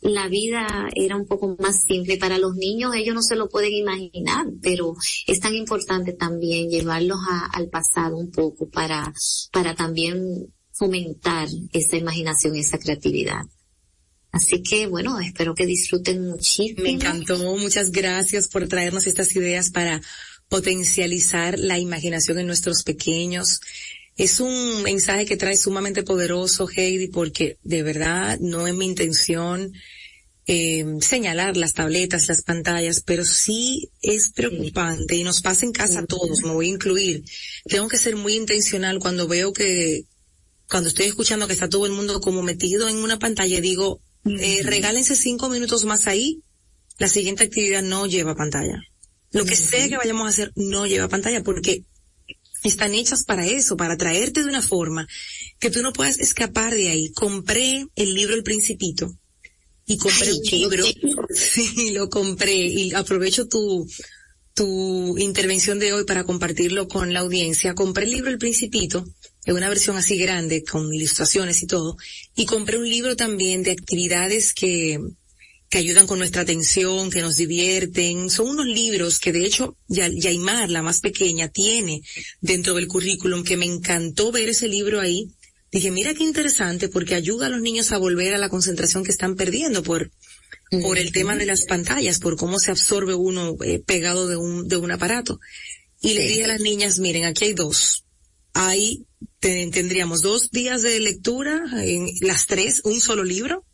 la 0.05 0.27
vida 0.27 0.87
era 0.95 1.15
un 1.15 1.25
poco 1.25 1.55
más 1.59 1.83
simple. 1.83 2.17
Para 2.17 2.37
los 2.37 2.55
niños 2.55 2.93
ellos 2.95 3.15
no 3.15 3.21
se 3.21 3.35
lo 3.35 3.49
pueden 3.49 3.73
imaginar, 3.73 4.45
pero 4.61 4.95
es 5.25 5.39
tan 5.39 5.55
importante 5.55 6.13
también 6.13 6.69
llevarlos 6.69 7.19
al 7.51 7.69
pasado 7.69 8.15
un 8.17 8.31
poco 8.31 8.69
para, 8.69 9.11
para 9.51 9.75
también 9.75 10.53
fomentar 10.71 11.47
esa 11.73 11.97
imaginación, 11.97 12.55
esa 12.55 12.77
creatividad. 12.77 13.41
Así 14.31 14.61
que 14.61 14.87
bueno, 14.87 15.19
espero 15.19 15.55
que 15.55 15.65
disfruten 15.65 16.27
muchísimo. 16.27 16.83
Me 16.83 16.91
encantó, 16.91 17.39
muchas 17.57 17.91
gracias 17.91 18.47
por 18.47 18.67
traernos 18.67 19.07
estas 19.07 19.35
ideas 19.35 19.71
para 19.71 20.01
potencializar 20.49 21.57
la 21.57 21.79
imaginación 21.79 22.37
en 22.39 22.47
nuestros 22.47 22.83
pequeños. 22.83 23.59
Es 24.17 24.39
un 24.39 24.83
mensaje 24.83 25.25
que 25.25 25.35
trae 25.35 25.57
sumamente 25.57 26.03
poderoso, 26.03 26.69
Heidi, 26.69 27.07
porque 27.07 27.57
de 27.63 27.81
verdad 27.81 28.37
no 28.39 28.67
es 28.67 28.75
mi 28.75 28.85
intención 28.85 29.73
eh, 30.47 30.85
señalar 31.01 31.57
las 31.57 31.73
tabletas, 31.73 32.27
las 32.27 32.43
pantallas, 32.43 33.01
pero 33.01 33.25
sí 33.25 33.89
es 34.01 34.29
preocupante 34.29 35.15
y 35.15 35.23
nos 35.23 35.41
pasa 35.41 35.65
en 35.65 35.71
casa 35.71 35.99
a 35.99 36.05
todos, 36.05 36.43
me 36.43 36.51
voy 36.51 36.67
a 36.67 36.73
incluir. 36.73 37.23
Tengo 37.65 37.87
que 37.87 37.97
ser 37.97 38.15
muy 38.15 38.35
intencional 38.35 38.99
cuando 38.99 39.27
veo 39.27 39.53
que, 39.53 40.03
cuando 40.69 40.89
estoy 40.89 41.07
escuchando 41.07 41.47
que 41.47 41.53
está 41.53 41.67
todo 41.67 41.85
el 41.85 41.93
mundo 41.93 42.21
como 42.21 42.43
metido 42.43 42.87
en 42.87 42.97
una 42.97 43.17
pantalla, 43.17 43.59
digo, 43.59 44.01
eh, 44.25 44.61
regálense 44.63 45.15
cinco 45.15 45.49
minutos 45.49 45.83
más 45.85 46.05
ahí, 46.05 46.41
la 46.99 47.07
siguiente 47.07 47.43
actividad 47.43 47.81
no 47.81 48.05
lleva 48.05 48.35
pantalla. 48.35 48.81
Lo 49.31 49.45
que 49.45 49.55
sea 49.55 49.89
que 49.89 49.97
vayamos 49.97 50.27
a 50.27 50.29
hacer 50.29 50.51
no 50.55 50.85
lleva 50.85 51.09
pantalla 51.09 51.43
porque 51.43 51.83
están 52.63 52.93
hechas 52.93 53.23
para 53.23 53.45
eso, 53.45 53.75
para 53.77 53.97
traerte 53.97 54.43
de 54.43 54.49
una 54.49 54.61
forma 54.61 55.07
que 55.59 55.71
tú 55.71 55.81
no 55.81 55.91
puedas 55.91 56.19
escapar 56.19 56.73
de 56.73 56.89
ahí. 56.89 57.11
Compré 57.11 57.87
el 57.95 58.13
libro 58.13 58.35
El 58.35 58.43
Principito 58.43 59.17
y 59.85 59.97
compré 59.97 60.33
un 60.33 60.43
libro. 60.43 60.85
Sí, 61.35 61.91
lo 61.91 62.09
compré 62.09 62.55
y 62.55 62.93
aprovecho 62.93 63.47
tu, 63.47 63.85
tu 64.53 65.17
intervención 65.17 65.79
de 65.79 65.91
hoy 65.91 66.05
para 66.05 66.23
compartirlo 66.23 66.87
con 66.87 67.13
la 67.13 67.19
audiencia. 67.19 67.75
Compré 67.75 68.05
el 68.05 68.11
libro 68.11 68.29
El 68.29 68.37
Principito, 68.37 69.05
en 69.45 69.55
una 69.55 69.67
versión 69.67 69.97
así 69.97 70.17
grande, 70.17 70.63
con 70.63 70.93
ilustraciones 70.93 71.61
y 71.61 71.67
todo, 71.67 71.97
y 72.35 72.45
compré 72.45 72.77
un 72.77 72.89
libro 72.89 73.17
también 73.17 73.63
de 73.63 73.71
actividades 73.71 74.53
que, 74.53 74.97
que 75.69 75.77
ayudan 75.77 76.07
con 76.07 76.19
nuestra 76.19 76.43
atención, 76.43 77.11
que 77.11 77.21
nos 77.21 77.35
divierten. 77.35 78.29
Son 78.29 78.47
unos 78.47 78.65
libros 78.65 79.19
que 79.19 79.33
de 79.33 79.45
hecho 79.45 79.77
Yaimar, 79.89 80.69
la 80.69 80.81
más 80.81 81.01
pequeña, 81.01 81.49
tiene 81.49 82.01
dentro 82.39 82.75
del 82.75 82.87
currículum, 82.87 83.43
que 83.43 83.57
me 83.57 83.65
encantó 83.65 84.31
ver 84.31 84.47
ese 84.47 84.69
libro 84.69 85.01
ahí 85.01 85.34
dije, 85.75 85.91
mira 85.91 86.13
qué 86.13 86.23
interesante 86.23 86.87
porque 86.87 87.15
ayuda 87.15 87.47
a 87.47 87.49
los 87.49 87.61
niños 87.61 87.91
a 87.91 87.97
volver 87.97 88.33
a 88.33 88.37
la 88.37 88.49
concentración 88.49 89.03
que 89.03 89.11
están 89.11 89.35
perdiendo 89.35 89.83
por, 89.83 90.09
por 90.81 90.97
el 90.97 91.11
tema 91.11 91.35
de 91.35 91.45
las 91.45 91.65
pantallas, 91.65 92.19
por 92.19 92.37
cómo 92.37 92.59
se 92.59 92.71
absorbe 92.71 93.13
uno 93.13 93.57
eh, 93.61 93.79
pegado 93.85 94.27
de 94.27 94.37
un, 94.37 94.69
de 94.69 94.77
un 94.77 94.91
aparato. 94.91 95.39
Y 96.01 96.13
le 96.13 96.27
dije 96.27 96.45
a 96.45 96.47
las 96.47 96.61
niñas, 96.61 96.99
miren, 96.99 97.25
aquí 97.25 97.45
hay 97.45 97.53
dos. 97.53 98.05
Ahí 98.53 99.05
tendríamos 99.39 100.21
dos 100.21 100.49
días 100.49 100.81
de 100.81 100.99
lectura, 100.99 101.65
en 101.83 102.09
las 102.21 102.45
tres, 102.45 102.81
un 102.85 103.01
solo 103.01 103.23
libro. 103.23 103.65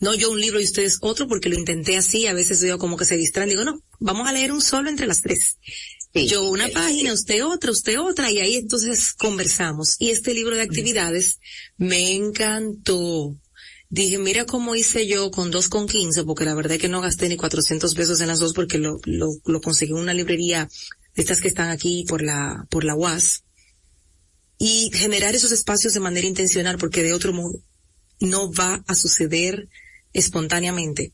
No 0.00 0.12
yo 0.12 0.32
un 0.32 0.40
libro 0.40 0.60
y 0.60 0.64
ustedes 0.64 0.98
otro 1.02 1.28
porque 1.28 1.48
lo 1.48 1.58
intenté 1.58 1.96
así, 1.96 2.26
a 2.26 2.34
veces 2.34 2.60
veo 2.60 2.78
como 2.78 2.96
que 2.96 3.04
se 3.04 3.16
distraen, 3.16 3.50
digo, 3.50 3.64
no, 3.64 3.80
vamos 4.00 4.28
a 4.28 4.32
leer 4.32 4.50
un 4.50 4.60
solo 4.60 4.90
entre 4.90 5.06
las 5.06 5.22
tres 5.22 5.56
yo 6.14 6.48
una 6.48 6.68
página, 6.68 7.12
usted 7.12 7.44
otra, 7.44 7.72
usted 7.72 7.98
otra, 8.00 8.30
y 8.30 8.38
ahí 8.38 8.54
entonces 8.56 9.12
conversamos. 9.14 9.96
Y 9.98 10.10
este 10.10 10.32
libro 10.32 10.54
de 10.54 10.62
actividades 10.62 11.40
me 11.76 12.14
encantó. 12.14 13.36
Dije, 13.90 14.18
mira 14.18 14.44
cómo 14.44 14.74
hice 14.74 15.06
yo 15.06 15.30
con 15.30 15.50
dos 15.50 15.68
con 15.68 15.88
quince, 15.88 16.24
porque 16.24 16.44
la 16.44 16.54
verdad 16.54 16.74
es 16.74 16.80
que 16.80 16.88
no 16.88 17.00
gasté 17.00 17.28
ni 17.28 17.36
400 17.36 17.94
pesos 17.94 18.20
en 18.20 18.28
las 18.28 18.38
dos 18.38 18.52
porque 18.52 18.78
lo, 18.78 18.98
lo, 19.04 19.28
lo 19.44 19.60
conseguí 19.60 19.92
en 19.92 19.98
una 19.98 20.14
librería 20.14 20.68
de 21.14 21.22
estas 21.22 21.40
que 21.40 21.48
están 21.48 21.70
aquí 21.70 22.04
por 22.08 22.22
la, 22.22 22.66
por 22.70 22.84
la 22.84 22.94
UAS. 22.94 23.44
Y 24.58 24.90
generar 24.92 25.34
esos 25.34 25.52
espacios 25.52 25.94
de 25.94 26.00
manera 26.00 26.26
intencional 26.26 26.78
porque 26.78 27.02
de 27.02 27.12
otro 27.12 27.32
modo 27.32 27.60
no 28.20 28.52
va 28.52 28.84
a 28.86 28.94
suceder 28.94 29.68
espontáneamente. 30.12 31.12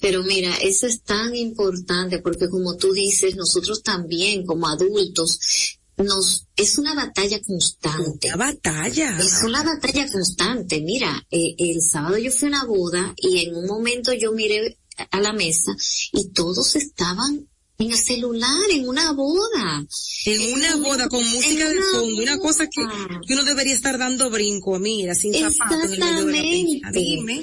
Pero 0.00 0.22
mira, 0.22 0.54
eso 0.56 0.86
es 0.86 1.02
tan 1.02 1.34
importante 1.34 2.18
porque 2.18 2.48
como 2.48 2.76
tú 2.76 2.92
dices, 2.92 3.36
nosotros 3.36 3.82
también 3.82 4.44
como 4.44 4.68
adultos 4.68 5.78
nos 5.96 6.46
es 6.56 6.78
una 6.78 6.94
batalla 6.94 7.40
constante. 7.42 8.28
Una 8.28 8.36
batalla. 8.36 9.18
Es 9.18 9.42
una 9.44 9.62
batalla 9.62 10.10
constante. 10.10 10.80
Mira, 10.80 11.24
eh, 11.30 11.54
el 11.58 11.80
sábado 11.80 12.18
yo 12.18 12.30
fui 12.30 12.46
a 12.46 12.50
una 12.50 12.64
boda 12.64 13.14
y 13.16 13.44
en 13.44 13.54
un 13.54 13.66
momento 13.66 14.12
yo 14.12 14.32
miré 14.32 14.78
a 15.10 15.20
la 15.20 15.32
mesa 15.32 15.72
y 16.12 16.28
todos 16.28 16.76
estaban 16.76 17.48
en 17.78 17.90
el 17.90 17.98
celular, 17.98 18.70
en 18.70 18.88
una 18.88 19.12
boda. 19.12 19.84
En, 20.26 20.54
una 20.54 20.76
boda 20.76 21.08
con 21.08 21.28
música 21.28 21.68
de 21.68 21.80
fondo, 21.80 22.22
una 22.22 22.38
cosa 22.38 22.68
que, 22.68 22.80
uno 22.80 23.44
debería 23.44 23.74
estar 23.74 23.98
dando 23.98 24.30
brinco, 24.30 24.78
mira, 24.78 25.14
sin 25.14 25.34
zapatos 25.34 25.92
en 25.92 26.02
el 26.02 26.26
medio 26.26 26.26
de 26.26 26.80
la 26.80 26.90
Dime. 26.92 27.42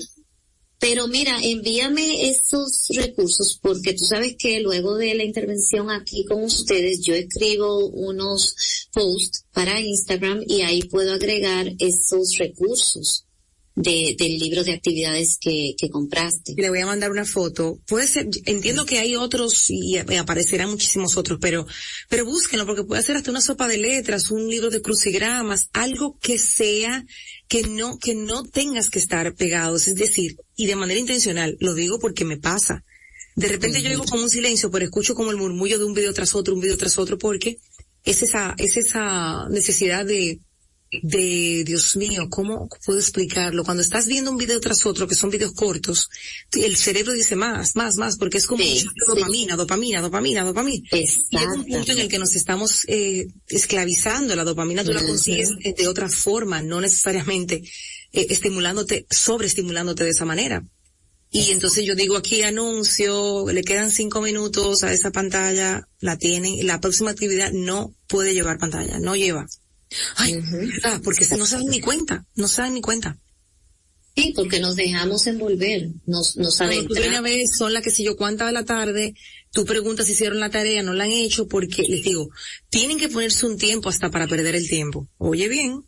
Pero 0.81 1.07
mira, 1.07 1.37
envíame 1.43 2.31
esos 2.31 2.87
recursos 2.89 3.59
porque 3.61 3.93
tú 3.93 4.03
sabes 4.03 4.35
que 4.35 4.59
luego 4.61 4.97
de 4.97 5.13
la 5.13 5.23
intervención 5.23 5.91
aquí 5.91 6.25
con 6.25 6.43
ustedes 6.43 7.01
yo 7.05 7.13
escribo 7.13 7.85
unos 7.89 8.55
posts 8.91 9.45
para 9.53 9.79
Instagram 9.79 10.43
y 10.47 10.61
ahí 10.61 10.81
puedo 10.81 11.13
agregar 11.13 11.71
esos 11.77 12.35
recursos 12.39 13.27
de, 13.75 14.15
del 14.17 14.37
libro 14.37 14.63
de 14.63 14.73
actividades 14.73 15.37
que, 15.39 15.75
compraste. 15.91 16.53
Le 16.57 16.69
voy 16.69 16.79
a 16.79 16.85
mandar 16.85 17.11
una 17.11 17.25
foto. 17.25 17.79
Puede 17.87 18.07
ser, 18.07 18.27
entiendo 18.45 18.85
que 18.85 18.99
hay 18.99 19.15
otros 19.15 19.69
y 19.69 19.97
aparecerán 19.97 20.69
muchísimos 20.69 21.17
otros, 21.17 21.39
pero, 21.41 21.65
pero 22.09 22.25
búsquenlo 22.25 22.65
porque 22.65 22.83
puede 22.83 23.03
ser 23.03 23.17
hasta 23.17 23.31
una 23.31 23.41
sopa 23.41 23.67
de 23.67 23.77
letras, 23.77 24.31
un 24.31 24.49
libro 24.49 24.69
de 24.69 24.81
crucigramas, 24.81 25.69
algo 25.73 26.17
que 26.19 26.37
sea, 26.37 27.05
que 27.51 27.63
no, 27.63 27.99
que 27.99 28.15
no 28.15 28.45
tengas 28.45 28.89
que 28.89 28.97
estar 28.97 29.35
pegados, 29.35 29.89
es 29.89 29.95
decir, 29.95 30.37
y 30.55 30.67
de 30.67 30.77
manera 30.77 31.01
intencional, 31.01 31.57
lo 31.59 31.73
digo 31.73 31.99
porque 31.99 32.23
me 32.23 32.37
pasa. 32.37 32.85
De 33.35 33.49
repente 33.49 33.81
yo 33.81 33.89
digo 33.89 34.05
como 34.05 34.23
un 34.23 34.29
silencio, 34.29 34.71
pero 34.71 34.85
escucho 34.85 35.15
como 35.15 35.31
el 35.31 35.37
murmullo 35.37 35.77
de 35.77 35.83
un 35.83 35.93
video 35.93 36.13
tras 36.13 36.33
otro, 36.33 36.53
un 36.53 36.61
video 36.61 36.77
tras 36.77 36.97
otro, 36.97 37.17
porque 37.17 37.59
es 38.05 38.23
esa, 38.23 38.55
es 38.57 38.77
esa 38.77 39.49
necesidad 39.49 40.05
de, 40.05 40.39
de, 40.91 41.63
Dios 41.65 41.95
mío, 41.95 42.27
¿cómo 42.29 42.67
puedo 42.85 42.99
explicarlo? 42.99 43.63
Cuando 43.63 43.81
estás 43.81 44.07
viendo 44.07 44.29
un 44.31 44.37
video 44.37 44.59
tras 44.59 44.85
otro, 44.85 45.07
que 45.07 45.15
son 45.15 45.29
videos 45.29 45.53
cortos, 45.53 46.09
el 46.51 46.75
cerebro 46.75 47.13
dice 47.13 47.35
más, 47.35 47.75
más, 47.75 47.97
más, 47.97 48.17
porque 48.17 48.37
es 48.37 48.47
como 48.47 48.63
dopamina, 49.07 49.55
dopamina, 49.55 50.01
dopamina, 50.01 50.43
dopamina. 50.43 50.87
Y 50.91 51.03
es 51.03 51.27
un 51.31 51.65
punto 51.65 51.91
en 51.93 51.99
el 51.99 52.09
que 52.09 52.19
nos 52.19 52.35
estamos 52.35 52.83
eh, 52.87 53.27
esclavizando. 53.47 54.35
La 54.35 54.43
dopamina 54.43 54.83
tú 54.83 54.91
la 54.91 55.05
consigues 55.05 55.51
de 55.59 55.87
otra 55.87 56.09
forma, 56.09 56.61
no 56.61 56.81
necesariamente 56.81 57.63
eh, 58.11 58.27
estimulándote, 58.29 59.05
sobreestimulándote 59.09 60.03
de 60.03 60.09
esa 60.09 60.25
manera. 60.25 60.63
Y 61.33 61.51
entonces 61.51 61.85
yo 61.85 61.95
digo 61.95 62.17
aquí 62.17 62.43
anuncio, 62.43 63.45
le 63.49 63.63
quedan 63.63 63.89
cinco 63.89 64.19
minutos 64.19 64.83
a 64.83 64.91
esa 64.91 65.11
pantalla, 65.11 65.87
la 66.01 66.17
tienen, 66.17 66.67
la 66.67 66.81
próxima 66.81 67.11
actividad 67.11 67.53
no 67.53 67.95
puede 68.07 68.33
llevar 68.33 68.57
pantalla, 68.57 68.99
no 68.99 69.15
lleva. 69.15 69.47
Ay, 70.15 70.41
porque 71.03 71.25
no 71.37 71.45
se 71.45 71.55
dan 71.55 71.67
ni 71.67 71.81
cuenta, 71.81 72.25
no 72.35 72.47
se 72.47 72.61
dan 72.61 72.73
ni 72.73 72.81
cuenta. 72.81 73.17
Sí, 74.15 74.33
porque 74.35 74.59
nos 74.59 74.75
dejamos 74.75 75.25
envolver, 75.27 75.89
nos, 76.05 76.35
nos 76.35 76.59
adentramos. 76.59 77.07
Una 77.07 77.21
vez 77.21 77.55
son 77.57 77.73
las 77.73 77.81
que 77.81 77.91
sé 77.91 78.03
yo 78.03 78.17
cuántas 78.17 78.47
de 78.47 78.53
la 78.53 78.65
tarde, 78.65 79.13
tú 79.51 79.65
preguntas 79.65 80.05
si 80.05 80.11
hicieron 80.11 80.39
la 80.39 80.49
tarea, 80.49 80.83
no 80.83 80.93
la 80.93 81.05
han 81.05 81.11
hecho, 81.11 81.47
porque 81.47 81.83
les 81.83 82.03
digo, 82.03 82.29
tienen 82.69 82.99
que 82.99 83.07
ponerse 83.07 83.45
un 83.45 83.57
tiempo 83.57 83.87
hasta 83.87 84.11
para 84.11 84.27
perder 84.27 84.55
el 84.55 84.67
tiempo. 84.67 85.07
Oye 85.17 85.47
bien. 85.47 85.85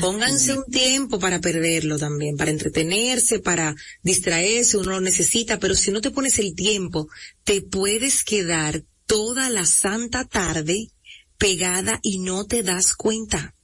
Pónganse 0.00 0.56
un 0.56 0.64
tiempo 0.64 1.18
para 1.18 1.40
perderlo 1.40 1.98
también, 1.98 2.36
para 2.36 2.50
entretenerse, 2.50 3.38
para 3.38 3.74
distraerse, 4.02 4.78
uno 4.78 4.92
lo 4.92 5.00
necesita, 5.00 5.58
pero 5.58 5.74
si 5.74 5.90
no 5.90 6.00
te 6.00 6.10
pones 6.10 6.38
el 6.38 6.54
tiempo, 6.54 7.08
te 7.44 7.62
puedes 7.62 8.24
quedar 8.24 8.82
toda 9.06 9.50
la 9.50 9.66
santa 9.66 10.24
tarde 10.24 10.90
pegada 11.38 12.00
y 12.02 12.18
no 12.18 12.46
te 12.46 12.62
das 12.62 12.94
cuenta. 12.94 13.54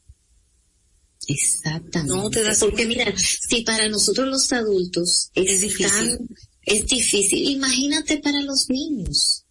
Exactamente. 1.29 2.15
No 2.15 2.31
te 2.31 2.43
das 2.43 2.59
Porque 2.59 2.87
mira, 2.87 3.13
si 3.17 3.63
para 3.63 3.89
nosotros 3.89 4.29
los 4.29 4.53
adultos 4.53 5.31
es, 5.35 5.61
difícil, 5.61 6.19
es 6.63 6.87
difícil, 6.87 7.49
imagínate 7.51 8.19
para 8.19 8.41
los 8.43 8.69
niños. 8.69 9.45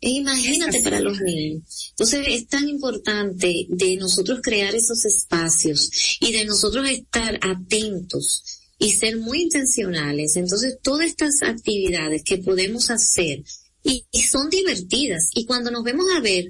E 0.00 0.10
imagínate 0.10 0.80
para 0.80 1.00
los 1.00 1.20
niños. 1.20 1.88
Entonces 1.90 2.26
es 2.28 2.46
tan 2.46 2.68
importante 2.68 3.66
de 3.68 3.96
nosotros 3.96 4.40
crear 4.42 4.74
esos 4.74 5.04
espacios 5.04 5.90
y 6.20 6.32
de 6.32 6.44
nosotros 6.44 6.88
estar 6.88 7.38
atentos 7.42 8.44
y 8.78 8.92
ser 8.92 9.16
muy 9.18 9.42
intencionales. 9.42 10.36
Entonces 10.36 10.78
todas 10.82 11.08
estas 11.08 11.42
actividades 11.42 12.22
que 12.22 12.38
podemos 12.38 12.90
hacer 12.90 13.42
y, 13.82 14.06
y 14.12 14.22
son 14.22 14.50
divertidas 14.50 15.30
y 15.34 15.46
cuando 15.46 15.70
nos 15.72 15.82
vemos 15.82 16.06
a 16.16 16.20
ver 16.20 16.48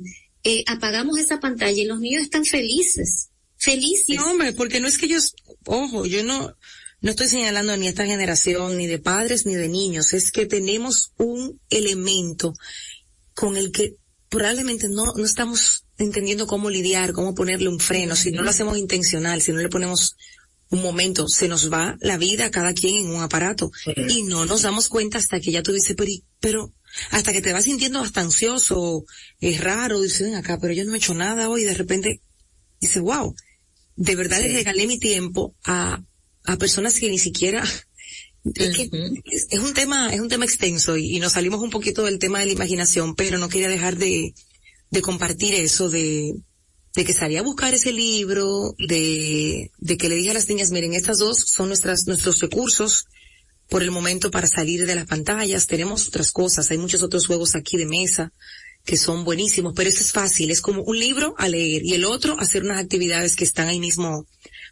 eh, 0.49 0.65
apagamos 0.67 1.19
esa 1.19 1.41
pantalla 1.41 1.83
y 1.83 1.85
los 1.85 2.01
niños 2.01 2.23
están 2.23 2.45
felices, 2.45 3.29
felices. 3.59 4.17
No, 4.17 4.31
hombre, 4.31 4.53
porque 4.55 4.81
no 4.81 4.89
es 4.89 4.97
que 4.97 5.05
ellos, 5.05 5.35
ojo, 5.67 6.07
yo 6.07 6.25
no, 6.25 6.57
no 7.03 7.11
estoy 7.11 7.29
señalando 7.29 7.77
ni 7.77 7.87
a 7.87 7.91
esta 7.91 8.07
generación, 8.07 8.79
ni 8.79 8.87
de 8.87 8.99
padres, 8.99 9.45
ni 9.45 9.55
de 9.55 9.69
niños, 9.69 10.15
es 10.15 10.33
que 10.33 10.47
tenemos 10.47 11.13
un 11.19 11.61
elemento 11.69 12.55
con 13.35 13.59
el 13.59 13.73
que 13.73 13.97
probablemente 14.31 14.89
no, 14.89 15.13
no 15.15 15.25
estamos 15.25 15.85
entendiendo 15.99 16.47
cómo 16.47 16.71
lidiar, 16.71 17.13
cómo 17.13 17.35
ponerle 17.35 17.69
un 17.69 17.79
freno, 17.79 18.17
si 18.17 18.31
no 18.31 18.43
lo 18.43 18.49
hacemos 18.49 18.79
intencional, 18.79 19.43
si 19.43 19.53
no 19.53 19.59
le 19.59 19.69
ponemos 19.69 20.17
un 20.71 20.83
momento, 20.83 21.29
se 21.29 21.49
nos 21.49 21.71
va 21.71 21.99
la 22.01 22.17
vida 22.17 22.51
cada 22.51 22.73
quien 22.73 23.07
en 23.07 23.15
un 23.15 23.23
aparato. 23.23 23.71
Y 24.09 24.23
no 24.23 24.47
nos 24.47 24.63
damos 24.63 24.89
cuenta 24.89 25.19
hasta 25.19 25.41
que 25.41 25.53
ya 25.53 25.63
tú 25.63 25.73
dices, 25.73 25.95
pero, 25.97 26.11
pero 26.41 26.73
hasta 27.11 27.33
que 27.33 27.43
te 27.43 27.53
vas 27.53 27.65
sintiendo 27.65 28.01
hasta 28.01 28.21
ansioso, 28.21 29.05
es 29.41 29.61
raro, 29.61 30.01
dices, 30.01 30.23
ven 30.23 30.35
acá, 30.35 30.59
pero 30.61 30.73
yo 30.75 30.85
no 30.85 30.95
he 30.95 30.99
hecho 30.99 31.15
nada 31.15 31.49
hoy, 31.49 31.63
y 31.63 31.67
de 31.67 31.75
repente 31.75 32.21
dice, 32.81 33.01
wow, 33.01 33.35
de 33.97 34.17
verdad 34.17 34.41
le 34.41 34.53
regalé 34.53 34.87
mi 34.87 34.99
tiempo 34.99 35.55
a, 35.65 36.03
a 36.45 36.57
personas 36.57 36.99
que 36.99 37.11
ni 37.11 37.19
siquiera, 37.19 37.63
es, 38.55 38.77
que 38.77 38.91
es, 39.25 39.59
un 39.59 39.75
tema, 39.75 40.13
es 40.13 40.21
un 40.21 40.29
tema 40.29 40.45
extenso 40.45 40.97
y, 40.97 41.17
y, 41.17 41.21
nos 41.21 41.33
salimos 41.33 41.61
un 41.61 41.71
poquito 41.71 42.05
del 42.05 42.19
tema 42.19 42.41
de 42.41 42.47
la 42.47 42.53
imaginación, 42.53 43.15
pero 43.15 43.39
no 43.39 43.49
quería 43.49 43.69
dejar 43.69 43.97
de, 43.97 44.35
de 44.91 45.03
compartir 45.03 45.55
eso 45.55 45.91
de, 45.91 46.35
de 46.95 47.05
que 47.05 47.13
salí 47.13 47.37
a 47.37 47.43
buscar 47.43 47.75
ese 47.75 47.93
libro, 47.93 48.75
de, 48.79 49.71
de 49.79 49.97
que 49.97 50.09
le 50.09 50.17
dije 50.17 50.31
a 50.31 50.35
las 50.35 50.49
niñas, 50.49 50.71
miren, 50.71 50.95
estas 50.95 51.19
dos 51.19 51.39
son 51.39 51.69
nuestras, 51.69 52.07
nuestros 52.07 52.41
recursos, 52.41 53.07
por 53.69 53.83
el 53.83 53.91
momento 53.91 54.31
para 54.31 54.47
salir 54.47 54.87
de 54.87 54.95
las 54.95 55.07
pantallas. 55.07 55.67
Tenemos 55.67 56.09
otras 56.09 56.31
cosas, 56.31 56.71
hay 56.71 56.79
muchos 56.79 57.03
otros 57.03 57.27
juegos 57.27 57.55
aquí 57.55 57.77
de 57.77 57.87
mesa 57.87 58.33
que 58.85 58.97
son 58.97 59.25
buenísimos, 59.25 59.75
pero 59.77 59.91
eso 59.91 60.01
es 60.01 60.13
fácil, 60.13 60.51
es 60.51 60.63
como 60.63 60.83
un 60.83 60.99
libro 60.99 61.35
a 61.37 61.47
leer 61.49 61.85
y 61.85 61.93
el 61.93 62.07
otro 62.07 62.41
hacer 62.41 62.63
unas 62.63 62.83
actividades 62.83 63.37
que 63.37 63.45
están 63.45 63.69
ahí 63.69 63.79
mismo 63.79 64.27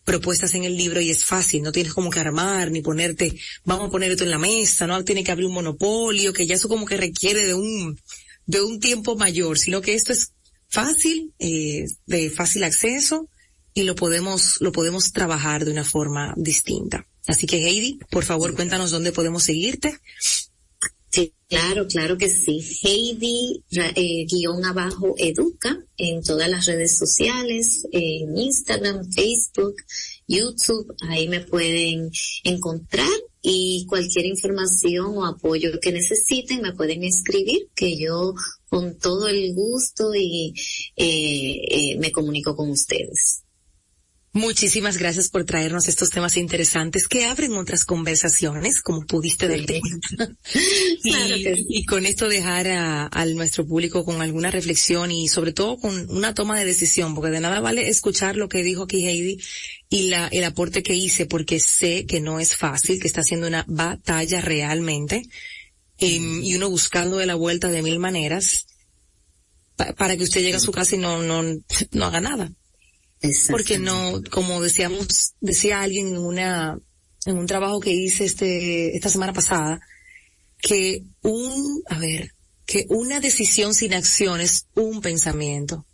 propuestas 0.05 0.55
en 0.55 0.65
el 0.65 0.75
libro 0.75 1.03
y 1.03 1.11
es 1.11 1.23
fácil, 1.25 1.63
no 1.63 1.71
tienes 1.71 1.93
como 1.93 2.09
que 2.09 2.21
armar 2.21 2.71
ni 2.71 2.81
ponerte, 2.81 3.37
vamos 3.65 3.89
a 3.89 3.91
poner 3.91 4.13
esto 4.13 4.25
en 4.25 4.31
la 4.31 4.39
mesa, 4.39 4.87
no 4.87 5.05
tiene 5.05 5.23
que 5.23 5.33
abrir 5.33 5.47
un 5.47 5.53
monopolio, 5.53 6.33
que 6.33 6.47
ya 6.47 6.55
eso 6.55 6.69
como 6.69 6.87
que 6.87 6.97
requiere 6.97 7.45
de 7.45 7.53
un, 7.53 8.01
de 8.47 8.63
un 8.63 8.81
tiempo 8.81 9.17
mayor, 9.17 9.59
sino 9.59 9.83
que 9.83 9.95
esto 9.95 10.15
es 10.15 10.33
fácil, 10.69 11.35
eh, 11.39 11.85
de 12.07 12.31
fácil 12.31 12.65
acceso 12.65 13.29
y 13.75 13.83
lo 13.83 13.95
podemos, 13.97 14.57
lo 14.61 14.73
podemos 14.73 15.13
trabajar 15.13 15.67
de 15.67 15.73
una 15.73 15.85
forma 15.85 16.33
distinta. 16.39 17.07
Así 17.27 17.47
que 17.47 17.67
Heidi, 17.67 17.99
por 18.11 18.25
favor, 18.25 18.55
cuéntanos 18.55 18.91
dónde 18.91 19.13
podemos 19.13 19.43
seguirte. 19.43 19.99
Sí, 21.11 21.33
claro, 21.49 21.87
claro 21.87 22.19
que 22.19 22.29
sí. 22.29 22.61
Heidi, 22.83 23.65
eh, 23.71 24.27
guion 24.27 24.65
abajo, 24.65 25.15
educa 25.17 25.79
en 25.97 26.23
todas 26.23 26.49
las 26.51 26.67
redes 26.67 26.99
sociales, 26.99 27.87
en 27.91 28.37
Instagram, 28.37 29.11
Facebook, 29.11 29.77
YouTube, 30.29 30.95
ahí 31.09 31.29
me 31.29 31.41
pueden 31.41 32.11
encontrar 32.45 33.09
y 33.41 33.87
cualquier 33.89 34.27
información 34.27 35.17
o 35.17 35.25
apoyo 35.25 35.79
que 35.81 35.93
necesiten 35.93 36.63
me 36.63 36.75
pueden 36.75 37.05
escribir, 37.05 37.69
que 37.75 37.97
yo 37.97 38.35
con 38.69 38.99
todo 38.99 39.29
el 39.29 39.55
gusto 39.55 40.15
y 40.15 40.53
eh, 40.97 41.61
eh, 41.71 41.99
me 41.99 42.13
comunico 42.13 42.57
con 42.57 42.71
ustedes. 42.71 43.46
Muchísimas 44.37 44.99
gracias 44.99 45.31
por 45.31 45.45
traernos 45.45 45.89
estos 45.89 46.11
temas 46.11 46.37
interesantes 46.37 47.09
que 47.09 47.25
abren 47.25 47.55
otras 47.55 47.87
conversaciones, 47.87 48.83
como 48.83 49.07
pudiste 49.07 49.47
ver. 49.47 49.65
y, 51.03 51.87
con 51.87 52.05
esto 52.05 52.29
dejar 52.29 52.69
a, 52.69 53.25
nuestro 53.35 53.67
público 53.67 54.05
con 54.05 54.21
alguna 54.21 54.51
reflexión 54.51 55.11
y 55.11 55.29
sobre 55.29 55.55
todo 55.55 55.79
con 55.79 56.11
una 56.11 56.35
toma 56.35 56.59
de 56.59 56.67
decisión, 56.67 57.15
porque 57.15 57.31
de 57.31 57.41
nada 57.41 57.61
vale 57.61 57.89
escuchar 57.89 58.37
lo 58.37 58.51
que 58.51 58.63
dijo 58.63 58.83
aquí 58.83 59.07
Heidi 59.07 59.41
y 59.89 60.09
la, 60.09 60.29
el 60.29 60.45
aporte 60.45 60.83
que 60.83 60.95
hice, 60.95 61.25
porque 61.25 61.59
sé 61.59 62.05
que 62.05 62.21
no 62.21 62.39
es 62.39 62.57
fácil, 62.57 63.01
que 63.01 63.07
está 63.07 63.23
haciendo 63.23 63.47
una 63.47 63.65
batalla 63.67 64.43
realmente, 64.43 65.23
em, 65.97 66.45
y 66.45 66.55
uno 66.57 66.69
buscando 66.69 67.17
de 67.17 67.25
la 67.25 67.37
vuelta 67.37 67.71
de 67.71 67.83
mil 67.83 67.99
maneras 67.99 68.67
para 69.97 70.15
que 70.19 70.25
usted 70.25 70.43
llegue 70.43 70.57
a 70.57 70.61
su 70.61 70.73
casa 70.73 70.95
y 70.95 70.99
no, 70.99 71.23
no, 71.23 71.43
no 71.43 72.05
haga 72.05 72.21
nada. 72.21 72.53
Porque 73.51 73.79
no, 73.79 74.23
como 74.31 74.61
decíamos, 74.61 75.35
decía 75.41 75.81
alguien 75.81 76.09
en 76.09 76.19
una, 76.19 76.79
en 77.25 77.39
un 77.39 77.47
trabajo 77.47 77.81
que 77.81 77.93
hice 77.93 78.25
este, 78.25 78.95
esta 78.95 79.09
semana 79.09 79.33
pasada, 79.33 79.81
que 80.59 81.03
un, 81.23 81.83
a 81.89 81.99
ver, 81.99 82.33
que 82.67 82.87
una 82.89 83.21
decisión 83.21 83.75
sin 83.75 83.95
acción 83.95 84.41
es 84.41 84.67
un 84.75 85.01
pensamiento. 85.01 85.87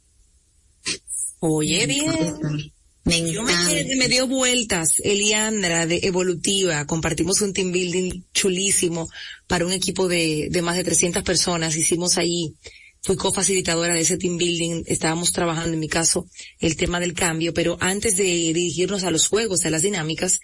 Oye 1.41 1.87
bien. 1.87 2.73
Me, 3.05 3.33
Yo 3.33 3.43
me, 3.43 3.97
me, 3.97 4.07
dio 4.07 4.29
vueltas, 4.29 5.01
Eliandra 5.03 5.89
de 5.89 6.01
Evolutiva, 6.05 6.87
compartimos 6.87 7.41
un 7.41 7.53
team 7.53 7.73
building 7.73 8.23
chulísimo 8.33 9.09
para 9.49 9.67
un 9.67 9.73
equipo 9.73 10.07
de, 10.07 10.47
de 10.53 10.63
más 10.63 10.77
de 10.77 10.85
300 10.85 11.25
personas, 11.25 11.75
hicimos 11.75 12.17
ahí 12.17 12.55
fui 13.03 13.17
cofacilitadora 13.17 13.95
de 13.95 14.01
ese 14.01 14.17
team 14.17 14.37
building, 14.37 14.85
estábamos 14.87 15.33
trabajando 15.33 15.75
en 15.75 15.81
mi 15.81 15.89
caso 15.89 16.29
el 16.61 16.77
tema 16.77 17.01
del 17.01 17.15
cambio, 17.15 17.53
pero 17.53 17.77
antes 17.81 18.17
de 18.17 18.25
dirigirnos 18.25 19.03
a 19.03 19.11
los 19.11 19.27
juegos, 19.27 19.65
a 19.65 19.71
las 19.71 19.83
dinámicas, 19.83 20.41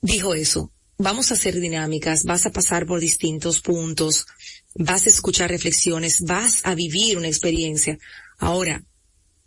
dijo 0.00 0.34
eso. 0.34 0.72
Vamos 0.98 1.30
a 1.30 1.34
hacer 1.34 1.58
dinámicas, 1.58 2.24
vas 2.24 2.44
a 2.44 2.52
pasar 2.52 2.86
por 2.86 3.00
distintos 3.00 3.60
puntos, 3.60 4.26
vas 4.74 5.06
a 5.06 5.08
escuchar 5.08 5.50
reflexiones, 5.50 6.20
vas 6.20 6.60
a 6.64 6.74
vivir 6.74 7.16
una 7.16 7.26
experiencia. 7.26 7.98
Ahora, 8.38 8.84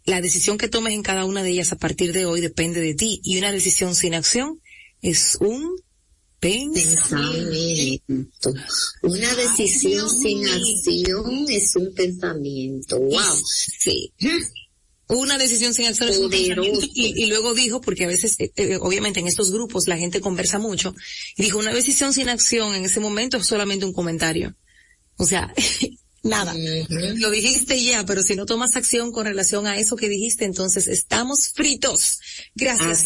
la 0.04 0.20
decisión 0.20 0.58
que 0.58 0.68
tomes 0.68 0.94
en 0.94 1.04
cada 1.04 1.26
una 1.26 1.44
de 1.44 1.52
ellas 1.52 1.72
a 1.72 1.78
partir 1.78 2.12
de 2.12 2.26
hoy 2.26 2.42
depende 2.42 2.82
de 2.82 2.96
ti 2.96 3.22
y 3.24 3.38
una 3.38 3.52
decisión 3.52 3.96
sin 3.96 4.16
acción 4.16 4.60
es 5.02 5.38
un 5.40 5.76
pensamiento. 6.44 8.54
Una 9.02 9.34
decisión 9.36 10.10
sin 10.10 10.48
acción 10.48 11.46
es 11.50 11.76
un 11.76 11.94
pensamiento. 11.94 13.00
Wow. 13.00 13.42
Sí. 13.80 14.14
Una 15.08 15.38
decisión 15.38 15.74
sin 15.74 15.88
acción 15.88 16.10
es 16.10 16.18
un 16.18 16.30
pensamiento. 16.30 16.86
Y, 16.94 17.28
luego 17.28 17.54
dijo, 17.54 17.80
porque 17.80 18.04
a 18.04 18.08
veces, 18.08 18.36
eh, 18.40 18.52
eh, 18.56 18.78
obviamente 18.82 19.22
en 19.22 19.28
estos 19.28 19.52
grupos 19.52 19.88
la 19.88 19.98
gente 19.98 20.22
conversa 20.22 20.60
mucho, 20.60 20.94
y 21.38 21.44
dijo, 21.44 21.60
una 21.60 21.74
decisión 21.74 22.14
sin 22.14 22.30
acción 22.30 22.76
en 22.76 22.86
ese 22.86 23.00
momento 23.00 23.38
es 23.38 23.46
solamente 23.46 23.86
un 23.86 23.94
comentario. 23.94 24.56
O 25.18 25.26
sea, 25.26 25.54
nada. 26.24 26.56
Lo 27.16 27.30
dijiste 27.30 27.82
ya, 27.84 28.06
pero 28.06 28.24
si 28.24 28.36
no 28.36 28.46
tomas 28.46 28.76
acción 28.76 29.12
con 29.12 29.26
relación 29.26 29.68
a 29.68 29.78
eso 29.78 29.96
que 29.96 30.10
dijiste, 30.10 30.46
entonces 30.46 30.88
estamos 30.88 31.50
fritos. 31.54 32.20
Gracias. 32.56 33.06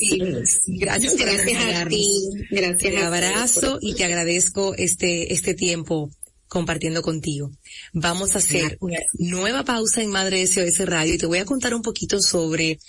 Gracias, 0.67 1.15
gracias 1.15 1.75
a 1.75 1.87
ti. 1.87 2.07
Gracias. 2.51 2.77
Te 2.77 2.97
abrazo 2.99 3.79
y 3.81 3.95
te 3.95 4.05
agradezco 4.05 4.75
este, 4.75 5.33
este 5.33 5.53
tiempo 5.53 6.11
compartiendo 6.47 7.01
contigo. 7.01 7.51
Vamos 7.93 8.35
a 8.35 8.37
hacer 8.37 8.77
una 8.79 8.99
nueva 9.13 9.63
pausa 9.63 10.01
en 10.01 10.09
Madre 10.09 10.45
SOS 10.47 10.79
Radio 10.85 11.15
y 11.15 11.17
te 11.17 11.25
voy 11.25 11.39
a 11.39 11.45
contar 11.45 11.73
un 11.73 11.81
poquito 11.81 12.21
sobre 12.21 12.79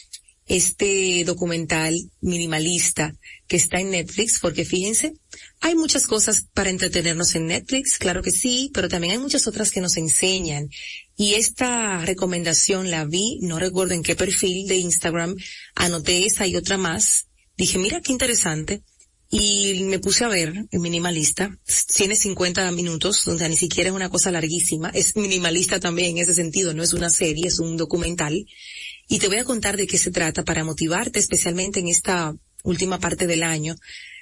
este 0.48 1.24
documental 1.24 1.94
minimalista 2.20 3.14
que 3.46 3.56
está 3.56 3.80
en 3.80 3.90
Netflix, 3.90 4.38
porque 4.40 4.64
fíjense, 4.64 5.12
hay 5.60 5.74
muchas 5.74 6.06
cosas 6.06 6.46
para 6.54 6.70
entretenernos 6.70 7.34
en 7.34 7.46
Netflix, 7.46 7.98
claro 7.98 8.22
que 8.22 8.30
sí, 8.30 8.70
pero 8.72 8.88
también 8.88 9.12
hay 9.12 9.18
muchas 9.18 9.46
otras 9.46 9.70
que 9.70 9.80
nos 9.80 9.96
enseñan. 9.96 10.68
Y 11.16 11.34
esta 11.34 12.04
recomendación 12.04 12.90
la 12.90 13.04
vi, 13.04 13.38
no 13.42 13.58
recuerdo 13.58 13.94
en 13.94 14.02
qué 14.02 14.16
perfil 14.16 14.66
de 14.66 14.76
Instagram, 14.76 15.36
anoté 15.74 16.26
esa 16.26 16.46
y 16.46 16.56
otra 16.56 16.78
más. 16.78 17.26
Dije, 17.56 17.78
mira 17.78 18.00
qué 18.00 18.12
interesante. 18.12 18.82
Y 19.30 19.82
me 19.84 19.98
puse 19.98 20.24
a 20.24 20.28
ver 20.28 20.54
el 20.70 20.80
minimalista. 20.80 21.54
Tiene 21.94 22.16
50 22.16 22.70
minutos, 22.72 23.28
o 23.28 23.36
sea, 23.36 23.48
ni 23.48 23.56
siquiera 23.56 23.90
es 23.90 23.96
una 23.96 24.08
cosa 24.08 24.30
larguísima. 24.30 24.88
Es 24.94 25.16
minimalista 25.16 25.78
también 25.78 26.16
en 26.16 26.22
ese 26.22 26.34
sentido, 26.34 26.72
no 26.72 26.82
es 26.82 26.94
una 26.94 27.10
serie, 27.10 27.48
es 27.48 27.58
un 27.58 27.76
documental. 27.76 28.46
Y 29.08 29.18
te 29.18 29.28
voy 29.28 29.38
a 29.38 29.44
contar 29.44 29.76
de 29.76 29.86
qué 29.86 29.98
se 29.98 30.10
trata 30.10 30.44
para 30.44 30.64
motivarte 30.64 31.18
especialmente 31.18 31.80
en 31.80 31.88
esta 31.88 32.36
última 32.62 32.98
parte 32.98 33.26
del 33.26 33.42
año 33.42 33.74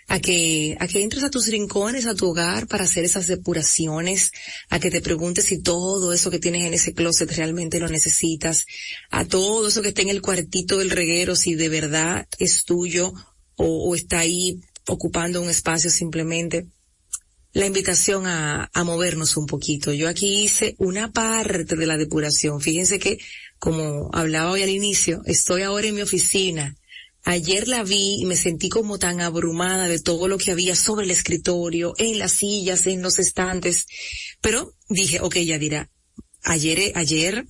a 0.09 0.21
que, 0.21 0.77
a 0.79 0.87
que 0.87 1.03
entres 1.03 1.25
a 1.25 1.31
tus 1.31 1.49
rincones, 1.49 2.07
a 2.07 2.15
tu 2.15 2.29
hogar 2.29 2.69
para 2.69 2.85
hacer 2.85 3.05
esas 3.05 3.27
depuraciones, 3.27 4.31
a 4.69 4.79
que 4.79 4.91
te 4.91 5.01
preguntes 5.01 5.47
si 5.47 5.61
todo 5.61 6.13
eso 6.13 6.31
que 6.31 6.39
tienes 6.39 6.65
en 6.65 6.75
ese 6.75 6.95
closet 6.95 7.31
realmente 7.33 7.81
lo 7.81 7.89
necesitas, 7.89 8.67
a 9.11 9.25
todo 9.25 9.67
eso 9.67 9.83
que 9.83 9.89
está 9.89 10.03
en 10.03 10.11
el 10.11 10.23
cuartito 10.23 10.79
del 10.79 10.91
reguero, 10.91 11.35
si 11.35 11.55
de 11.55 11.69
verdad 11.69 12.29
es 12.39 12.65
tuyo 12.65 13.13
o, 13.57 13.95
está 13.97 14.21
ahí 14.21 14.61
ocupando 14.87 15.43
un 15.43 15.51
espacio 15.51 15.91
simplemente. 15.91 16.67
La 17.53 17.67
invitación 17.67 18.27
a, 18.27 18.71
a 18.73 18.85
movernos 18.85 19.37
un 19.39 19.47
poquito. 19.47 19.93
Yo 19.93 20.11
aquí 20.11 20.43
hice 20.43 20.77
una 20.79 21.11
parte 21.11 21.75
de 21.75 21.87
la 21.87 21.97
depuración. 21.97 22.61
Fíjense 22.61 22.99
que, 22.99 23.19
como 23.59 24.11
hablaba 24.13 24.51
hoy 24.51 24.63
al 24.63 24.71
inicio, 24.71 25.23
estoy 25.27 25.63
ahora 25.63 25.87
en 25.87 25.95
mi 25.95 26.03
oficina 26.03 26.77
Ayer 27.29 27.67
la 27.67 27.83
vi 27.83 28.21
y 28.21 28.25
me 28.25 28.37
sentí 28.37 28.69
como 28.69 29.01
tan 29.01 29.21
abrumada 29.21 29.89
de 29.89 29.99
todo 29.99 30.29
lo 30.29 30.39
que 30.39 30.53
había 30.53 30.77
sobre 30.77 31.07
el 31.07 31.11
escritorio, 31.11 31.93
en 31.99 32.21
las 32.21 32.31
sillas, 32.31 32.87
en 32.87 33.03
los 33.03 33.19
estantes. 33.19 33.87
Pero 34.41 34.75
dije, 34.89 35.19
ok, 35.21 35.35
ya 35.39 35.59
dirá, 35.59 35.91
ayer, 36.45 36.93
ayer 36.95 37.45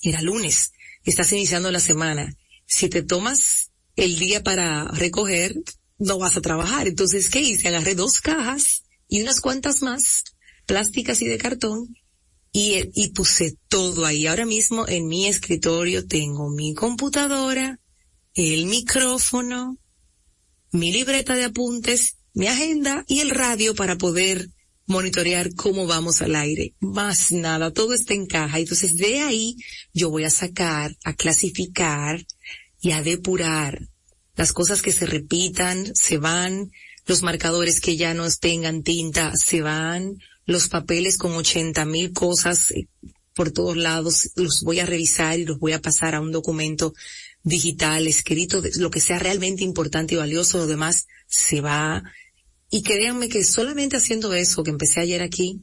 era 0.00 0.22
lunes, 0.22 0.72
estás 1.04 1.30
iniciando 1.32 1.70
la 1.70 1.78
semana. 1.78 2.34
Si 2.64 2.88
te 2.88 3.02
tomas 3.02 3.70
el 3.96 4.18
día 4.18 4.42
para 4.42 4.84
recoger, 4.84 5.54
no 5.98 6.16
vas 6.16 6.38
a 6.38 6.40
trabajar. 6.40 6.88
Entonces, 6.88 7.28
¿qué 7.28 7.42
hice? 7.42 7.68
Agarré 7.68 7.94
dos 7.94 8.22
cajas 8.22 8.84
y 9.08 9.20
unas 9.20 9.42
cuantas 9.42 9.82
más, 9.82 10.24
plásticas 10.64 11.20
y 11.20 11.28
de 11.28 11.36
cartón, 11.36 11.97
y, 12.58 13.08
puse 13.08 13.56
todo 13.68 14.04
ahí. 14.04 14.26
Ahora 14.26 14.46
mismo 14.46 14.86
en 14.88 15.06
mi 15.06 15.26
escritorio 15.26 16.06
tengo 16.06 16.50
mi 16.50 16.74
computadora, 16.74 17.78
el 18.34 18.66
micrófono, 18.66 19.78
mi 20.72 20.92
libreta 20.92 21.34
de 21.34 21.44
apuntes, 21.44 22.16
mi 22.34 22.46
agenda 22.46 23.04
y 23.06 23.20
el 23.20 23.30
radio 23.30 23.74
para 23.74 23.96
poder 23.96 24.48
monitorear 24.86 25.54
cómo 25.54 25.86
vamos 25.86 26.22
al 26.22 26.34
aire. 26.34 26.74
Más 26.80 27.30
nada, 27.32 27.72
todo 27.72 27.94
está 27.94 28.14
en 28.14 28.26
caja. 28.26 28.58
Entonces 28.58 28.96
de 28.96 29.20
ahí 29.20 29.56
yo 29.92 30.10
voy 30.10 30.24
a 30.24 30.30
sacar, 30.30 30.96
a 31.04 31.14
clasificar 31.14 32.26
y 32.80 32.92
a 32.92 33.02
depurar 33.02 33.88
las 34.36 34.52
cosas 34.52 34.82
que 34.82 34.92
se 34.92 35.06
repitan, 35.06 35.94
se 35.94 36.18
van, 36.18 36.70
los 37.06 37.22
marcadores 37.22 37.80
que 37.80 37.96
ya 37.96 38.14
no 38.14 38.28
tengan 38.30 38.82
tinta, 38.82 39.34
se 39.36 39.62
van, 39.62 40.18
los 40.48 40.68
papeles 40.68 41.18
con 41.18 41.32
ochenta 41.32 41.84
mil 41.84 42.12
cosas 42.14 42.70
eh, 42.70 42.88
por 43.34 43.50
todos 43.52 43.76
lados, 43.76 44.30
los 44.34 44.62
voy 44.62 44.80
a 44.80 44.86
revisar 44.86 45.38
y 45.38 45.44
los 45.44 45.58
voy 45.58 45.72
a 45.74 45.82
pasar 45.82 46.14
a 46.14 46.22
un 46.22 46.32
documento 46.32 46.94
digital, 47.42 48.06
escrito, 48.06 48.62
lo 48.76 48.90
que 48.90 48.98
sea 48.98 49.18
realmente 49.18 49.62
importante 49.62 50.14
y 50.14 50.16
valioso, 50.16 50.58
lo 50.58 50.66
demás 50.66 51.06
se 51.28 51.60
va. 51.60 52.02
Y 52.70 52.82
créanme 52.82 53.28
que 53.28 53.44
solamente 53.44 53.98
haciendo 53.98 54.32
eso, 54.32 54.64
que 54.64 54.70
empecé 54.70 55.00
ayer 55.00 55.22
aquí, 55.22 55.60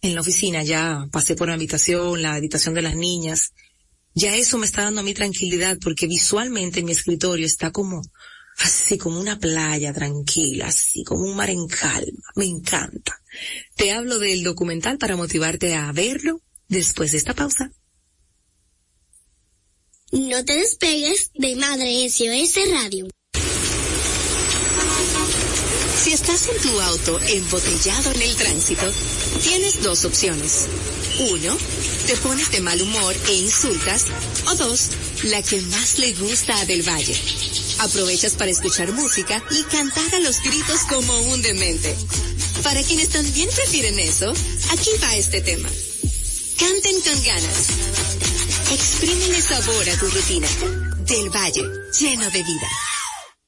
en 0.00 0.14
la 0.14 0.20
oficina, 0.20 0.62
ya 0.62 1.08
pasé 1.10 1.34
por 1.34 1.48
la 1.48 1.54
habitación, 1.54 2.22
la 2.22 2.34
habitación 2.34 2.74
de 2.74 2.82
las 2.82 2.94
niñas, 2.94 3.52
ya 4.14 4.36
eso 4.36 4.58
me 4.58 4.66
está 4.66 4.82
dando 4.82 5.00
a 5.00 5.04
mí 5.04 5.12
tranquilidad 5.12 5.76
porque 5.82 6.06
visualmente 6.06 6.84
mi 6.84 6.92
escritorio 6.92 7.46
está 7.46 7.72
como, 7.72 8.00
así 8.58 8.96
como 8.96 9.18
una 9.18 9.40
playa 9.40 9.92
tranquila, 9.92 10.68
así 10.68 11.02
como 11.02 11.24
un 11.24 11.34
mar 11.36 11.50
en 11.50 11.66
calma. 11.66 12.22
Me 12.36 12.44
encanta. 12.44 13.20
Te 13.76 13.92
hablo 13.92 14.18
del 14.18 14.42
documental 14.42 14.98
para 14.98 15.16
motivarte 15.16 15.74
a 15.74 15.90
verlo 15.92 16.40
después 16.68 17.12
de 17.12 17.18
esta 17.18 17.34
pausa. 17.34 17.72
No 20.12 20.44
te 20.44 20.56
despegues 20.56 21.30
de 21.34 21.56
Madre 21.56 22.08
SOS 22.08 22.70
Radio. 22.70 23.08
Si 26.02 26.12
estás 26.12 26.48
en 26.48 26.62
tu 26.62 26.80
auto 26.80 27.18
embotellado 27.28 28.12
en 28.12 28.22
el 28.22 28.36
tránsito, 28.36 28.92
tienes 29.42 29.82
dos 29.82 30.04
opciones. 30.04 30.68
Uno, 31.18 31.56
te 32.06 32.16
pones 32.16 32.50
de 32.50 32.60
mal 32.60 32.80
humor 32.82 33.14
e 33.28 33.34
insultas. 33.34 34.06
O 34.46 34.54
dos, 34.56 34.90
la 35.24 35.42
que 35.42 35.60
más 35.62 35.98
le 35.98 36.12
gusta 36.14 36.58
a 36.58 36.64
Del 36.64 36.82
Valle. 36.82 37.14
Aprovechas 37.78 38.34
para 38.34 38.50
escuchar 38.50 38.92
música 38.92 39.42
y 39.50 39.62
cantar 39.64 40.14
a 40.14 40.20
los 40.20 40.40
gritos 40.42 40.80
como 40.88 41.16
un 41.32 41.40
demente. 41.42 41.96
Para 42.62 42.82
quienes 42.82 43.10
también 43.10 43.48
prefieren 43.54 43.98
eso, 43.98 44.32
aquí 44.70 44.90
va 45.02 45.16
este 45.16 45.40
tema. 45.40 45.68
Canten 46.58 47.00
con 47.00 47.24
ganas. 47.24 47.66
Exprímele 48.72 49.40
sabor 49.40 49.88
a 49.88 49.98
tu 49.98 50.06
rutina. 50.08 50.48
Del 51.06 51.30
Valle, 51.30 51.62
lleno 52.00 52.30
de 52.30 52.42
vida. 52.42 52.68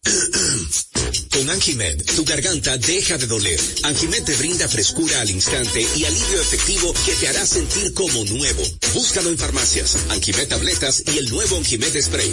Con 1.30 1.50
Anjimed, 1.50 2.02
tu 2.14 2.24
garganta 2.24 2.76
deja 2.78 3.18
de 3.18 3.26
doler. 3.26 3.60
Anjimed 3.82 4.24
te 4.24 4.34
brinda 4.36 4.68
frescura 4.68 5.20
al 5.20 5.30
instante 5.30 5.86
y 5.96 6.04
alivio 6.04 6.40
efectivo 6.40 6.94
que 7.04 7.12
te 7.14 7.28
hará 7.28 7.46
sentir 7.46 7.92
como 7.94 8.24
nuevo. 8.24 8.62
Búscalo 8.94 9.30
en 9.30 9.38
farmacias, 9.38 9.96
Anjimed 10.10 10.48
tabletas 10.48 11.02
y 11.06 11.18
el 11.18 11.30
nuevo 11.30 11.56
Anjimed 11.56 12.00
spray. 12.00 12.32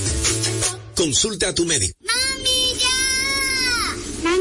Consulta 0.95 1.49
a 1.49 1.55
tu 1.55 1.65
médico. 1.65 1.93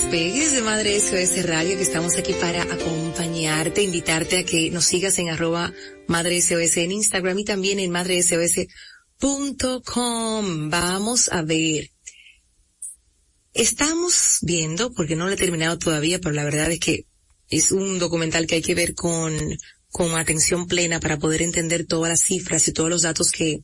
Despegues 0.00 0.52
de 0.52 0.60
Madre 0.60 1.00
SOS 1.00 1.46
Radio, 1.46 1.78
que 1.78 1.82
estamos 1.82 2.18
aquí 2.18 2.34
para 2.34 2.64
acompañarte, 2.64 3.82
invitarte 3.82 4.36
a 4.36 4.44
que 4.44 4.70
nos 4.70 4.84
sigas 4.84 5.18
en 5.18 5.30
arroba 5.30 5.72
Madre 6.06 6.42
SOS 6.42 6.76
en 6.76 6.92
Instagram 6.92 7.38
y 7.38 7.46
también 7.46 7.80
en 7.80 7.90
madresos.com. 7.90 10.68
Vamos 10.68 11.32
a 11.32 11.40
ver. 11.40 11.92
Estamos 13.54 14.40
viendo, 14.42 14.92
porque 14.92 15.16
no 15.16 15.28
lo 15.28 15.32
he 15.32 15.36
terminado 15.36 15.78
todavía, 15.78 16.20
pero 16.20 16.34
la 16.34 16.44
verdad 16.44 16.70
es 16.70 16.80
que 16.80 17.06
es 17.48 17.72
un 17.72 17.98
documental 17.98 18.46
que 18.46 18.56
hay 18.56 18.62
que 18.62 18.74
ver 18.74 18.94
con, 18.94 19.32
con 19.88 20.14
atención 20.14 20.66
plena 20.66 21.00
para 21.00 21.18
poder 21.18 21.40
entender 21.40 21.86
todas 21.86 22.10
las 22.10 22.20
cifras 22.20 22.68
y 22.68 22.74
todos 22.74 22.90
los 22.90 23.00
datos 23.00 23.32
que, 23.32 23.62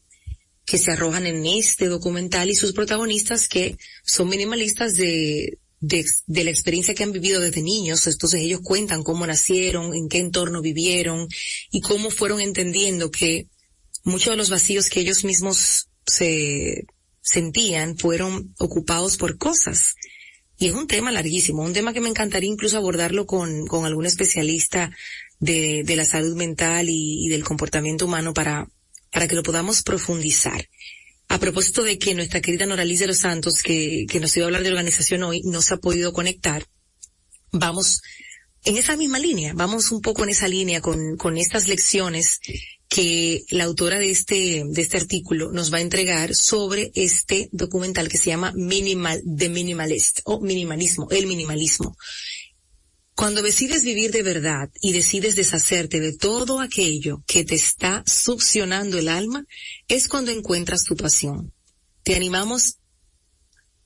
que 0.65 0.79
se 0.79 0.93
arrojan 0.93 1.27
en 1.27 1.45
este 1.45 1.89
documental 1.89 2.49
y 2.49 2.55
sus 2.55 2.73
protagonistas 2.73 3.49
que 3.49 3.77
son 4.03 4.31
minimalistas 4.31 4.97
de, 4.97 5.59
de, 5.83 6.05
la 6.45 6.51
experiencia 6.51 6.95
que 6.95 7.03
han 7.03 7.13
vivido 7.13 7.41
desde 7.41 7.61
niños. 7.61 8.07
Entonces 8.07 8.41
ellos 8.41 8.61
cuentan 8.63 9.03
cómo 9.03 9.27
nacieron, 9.27 9.95
en 9.95 10.09
qué 10.09 10.19
entorno 10.19 10.63
vivieron 10.63 11.29
y 11.71 11.81
cómo 11.81 12.11
fueron 12.11 12.41
entendiendo 12.41 13.11
que 13.11 13.49
muchos 14.05 14.33
de 14.33 14.37
los 14.37 14.49
vacíos 14.49 14.89
que 14.89 15.01
ellos 15.01 15.25
mismos 15.25 15.89
se 16.07 16.87
sentían 17.21 17.99
fueron 17.99 18.55
ocupados 18.59 19.17
por 19.17 19.37
cosas. 19.37 19.97
Y 20.57 20.69
es 20.69 20.75
un 20.75 20.87
tema 20.87 21.11
larguísimo, 21.11 21.63
un 21.63 21.73
tema 21.73 21.93
que 21.93 22.01
me 22.01 22.09
encantaría 22.09 22.49
incluso 22.49 22.77
abordarlo 22.77 23.27
con, 23.27 23.67
con 23.67 23.85
algún 23.85 24.07
especialista 24.07 24.93
de, 25.41 25.83
de 25.85 25.97
la 25.97 26.05
salud 26.05 26.37
mental 26.37 26.89
y, 26.89 27.27
y, 27.27 27.29
del 27.29 27.43
comportamiento 27.43 28.07
humano 28.07 28.33
para, 28.33 28.69
para 29.11 29.27
que 29.27 29.35
lo 29.35 29.43
podamos 29.43 29.83
profundizar. 29.83 30.69
A 31.29 31.39
propósito 31.39 31.83
de 31.83 31.99
que 31.99 32.15
nuestra 32.15 32.41
querida 32.41 32.67
Noralice 32.67 33.05
de 33.05 33.09
los 33.09 33.19
Santos, 33.19 33.63
que, 33.63 34.07
que 34.09 34.21
nos 34.21 34.37
iba 34.37 34.45
a 34.45 34.49
hablar 34.49 34.63
de 34.63 34.71
organización 34.71 35.23
hoy, 35.23 35.43
no 35.45 35.63
se 35.63 35.75
ha 35.75 35.79
podido 35.79 36.13
conectar, 36.13 36.67
vamos 37.51 38.03
en 38.65 38.77
esa 38.77 38.97
misma 38.97 39.19
línea, 39.19 39.53
vamos 39.55 39.91
un 39.91 40.01
poco 40.01 40.23
en 40.23 40.31
esa 40.31 40.47
línea 40.47 40.81
con, 40.81 41.17
con 41.17 41.37
estas 41.37 41.67
lecciones 41.69 42.41
que 42.89 43.45
la 43.51 43.65
autora 43.65 43.99
de 43.99 44.11
este, 44.11 44.65
de 44.67 44.83
este 44.83 44.99
artículo 44.99 45.51
nos 45.51 45.73
va 45.73 45.79
a 45.79 45.81
entregar 45.81 46.35
sobre 46.35 46.93
este 46.95 47.49
documental 47.51 48.09
que 48.09 48.19
se 48.19 48.31
llama 48.31 48.53
Minimal, 48.55 49.23
The 49.25 49.49
Minimalist, 49.49 50.21
o 50.25 50.41
minimalismo, 50.41 51.09
el 51.11 51.27
minimalismo. 51.27 51.97
Cuando 53.23 53.41
decides 53.41 53.85
vivir 53.85 54.11
de 54.11 54.25
verdad 54.25 54.69
y 54.81 54.93
decides 54.93 55.37
deshacerte 55.37 56.01
de 56.01 56.13
todo 56.13 56.59
aquello 56.59 57.23
que 57.25 57.45
te 57.45 57.55
está 57.55 58.03
succionando 58.05 58.99
el 58.99 59.07
alma, 59.07 59.47
es 59.87 60.09
cuando 60.09 60.33
encuentras 60.33 60.83
tu 60.83 60.97
pasión. 60.97 61.53
Te 62.03 62.17
animamos 62.17 62.81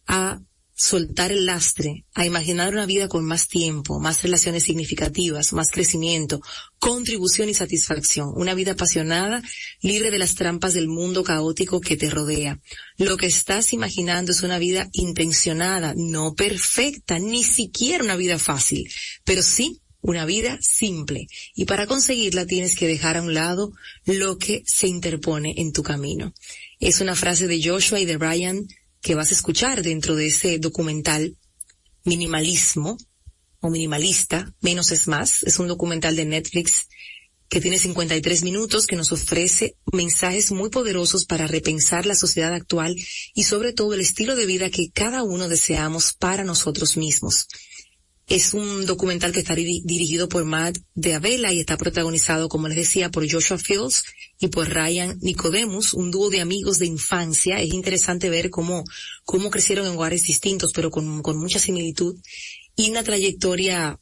a 0.06 0.40
soltar 0.78 1.32
el 1.32 1.46
lastre, 1.46 2.04
a 2.14 2.26
imaginar 2.26 2.74
una 2.74 2.84
vida 2.84 3.08
con 3.08 3.24
más 3.24 3.48
tiempo, 3.48 3.98
más 3.98 4.22
relaciones 4.22 4.64
significativas, 4.64 5.54
más 5.54 5.70
crecimiento, 5.70 6.42
contribución 6.78 7.48
y 7.48 7.54
satisfacción, 7.54 8.32
una 8.36 8.52
vida 8.52 8.72
apasionada, 8.72 9.42
libre 9.80 10.10
de 10.10 10.18
las 10.18 10.34
trampas 10.34 10.74
del 10.74 10.88
mundo 10.88 11.24
caótico 11.24 11.80
que 11.80 11.96
te 11.96 12.10
rodea. 12.10 12.60
Lo 12.98 13.16
que 13.16 13.26
estás 13.26 13.72
imaginando 13.72 14.32
es 14.32 14.42
una 14.42 14.58
vida 14.58 14.90
intencionada, 14.92 15.94
no 15.96 16.34
perfecta, 16.34 17.18
ni 17.18 17.42
siquiera 17.42 18.04
una 18.04 18.16
vida 18.16 18.38
fácil, 18.38 18.86
pero 19.24 19.42
sí 19.42 19.80
una 20.02 20.26
vida 20.26 20.58
simple. 20.60 21.26
Y 21.54 21.64
para 21.64 21.86
conseguirla 21.86 22.46
tienes 22.46 22.76
que 22.76 22.86
dejar 22.86 23.16
a 23.16 23.22
un 23.22 23.32
lado 23.32 23.72
lo 24.04 24.36
que 24.38 24.62
se 24.66 24.88
interpone 24.88 25.54
en 25.56 25.72
tu 25.72 25.82
camino. 25.82 26.34
Es 26.78 27.00
una 27.00 27.16
frase 27.16 27.46
de 27.46 27.60
Joshua 27.66 27.98
y 27.98 28.04
de 28.04 28.18
Brian 28.18 28.68
que 29.06 29.14
vas 29.14 29.30
a 29.30 29.34
escuchar 29.34 29.84
dentro 29.84 30.16
de 30.16 30.26
ese 30.26 30.58
documental 30.58 31.36
Minimalismo 32.02 32.98
o 33.60 33.70
Minimalista, 33.70 34.52
Menos 34.60 34.90
es 34.90 35.06
Más. 35.06 35.44
Es 35.44 35.60
un 35.60 35.68
documental 35.68 36.16
de 36.16 36.24
Netflix 36.24 36.88
que 37.48 37.60
tiene 37.60 37.78
53 37.78 38.42
minutos, 38.42 38.88
que 38.88 38.96
nos 38.96 39.12
ofrece 39.12 39.76
mensajes 39.92 40.50
muy 40.50 40.70
poderosos 40.70 41.24
para 41.24 41.46
repensar 41.46 42.04
la 42.04 42.16
sociedad 42.16 42.52
actual 42.52 42.96
y 43.32 43.44
sobre 43.44 43.72
todo 43.72 43.94
el 43.94 44.00
estilo 44.00 44.34
de 44.34 44.44
vida 44.44 44.70
que 44.70 44.90
cada 44.90 45.22
uno 45.22 45.48
deseamos 45.48 46.12
para 46.12 46.42
nosotros 46.42 46.96
mismos. 46.96 47.46
Es 48.28 48.54
un 48.54 48.86
documental 48.86 49.30
que 49.30 49.38
está 49.38 49.54
dirigido 49.54 50.28
por 50.28 50.44
Matt 50.44 50.78
de 50.94 51.14
Avela 51.14 51.52
y 51.52 51.60
está 51.60 51.76
protagonizado, 51.76 52.48
como 52.48 52.66
les 52.66 52.76
decía, 52.76 53.08
por 53.08 53.30
Joshua 53.30 53.56
Fields 53.56 54.02
y 54.40 54.48
por 54.48 54.68
Ryan 54.68 55.16
Nicodemus, 55.22 55.94
un 55.94 56.10
dúo 56.10 56.28
de 56.28 56.40
amigos 56.40 56.80
de 56.80 56.86
infancia. 56.86 57.60
Es 57.60 57.72
interesante 57.72 58.28
ver 58.28 58.50
cómo, 58.50 58.82
cómo 59.24 59.48
crecieron 59.48 59.86
en 59.86 59.92
lugares 59.92 60.24
distintos, 60.24 60.72
pero 60.72 60.90
con, 60.90 61.22
con 61.22 61.38
mucha 61.38 61.60
similitud 61.60 62.16
y 62.74 62.90
una 62.90 63.04
trayectoria 63.04 64.00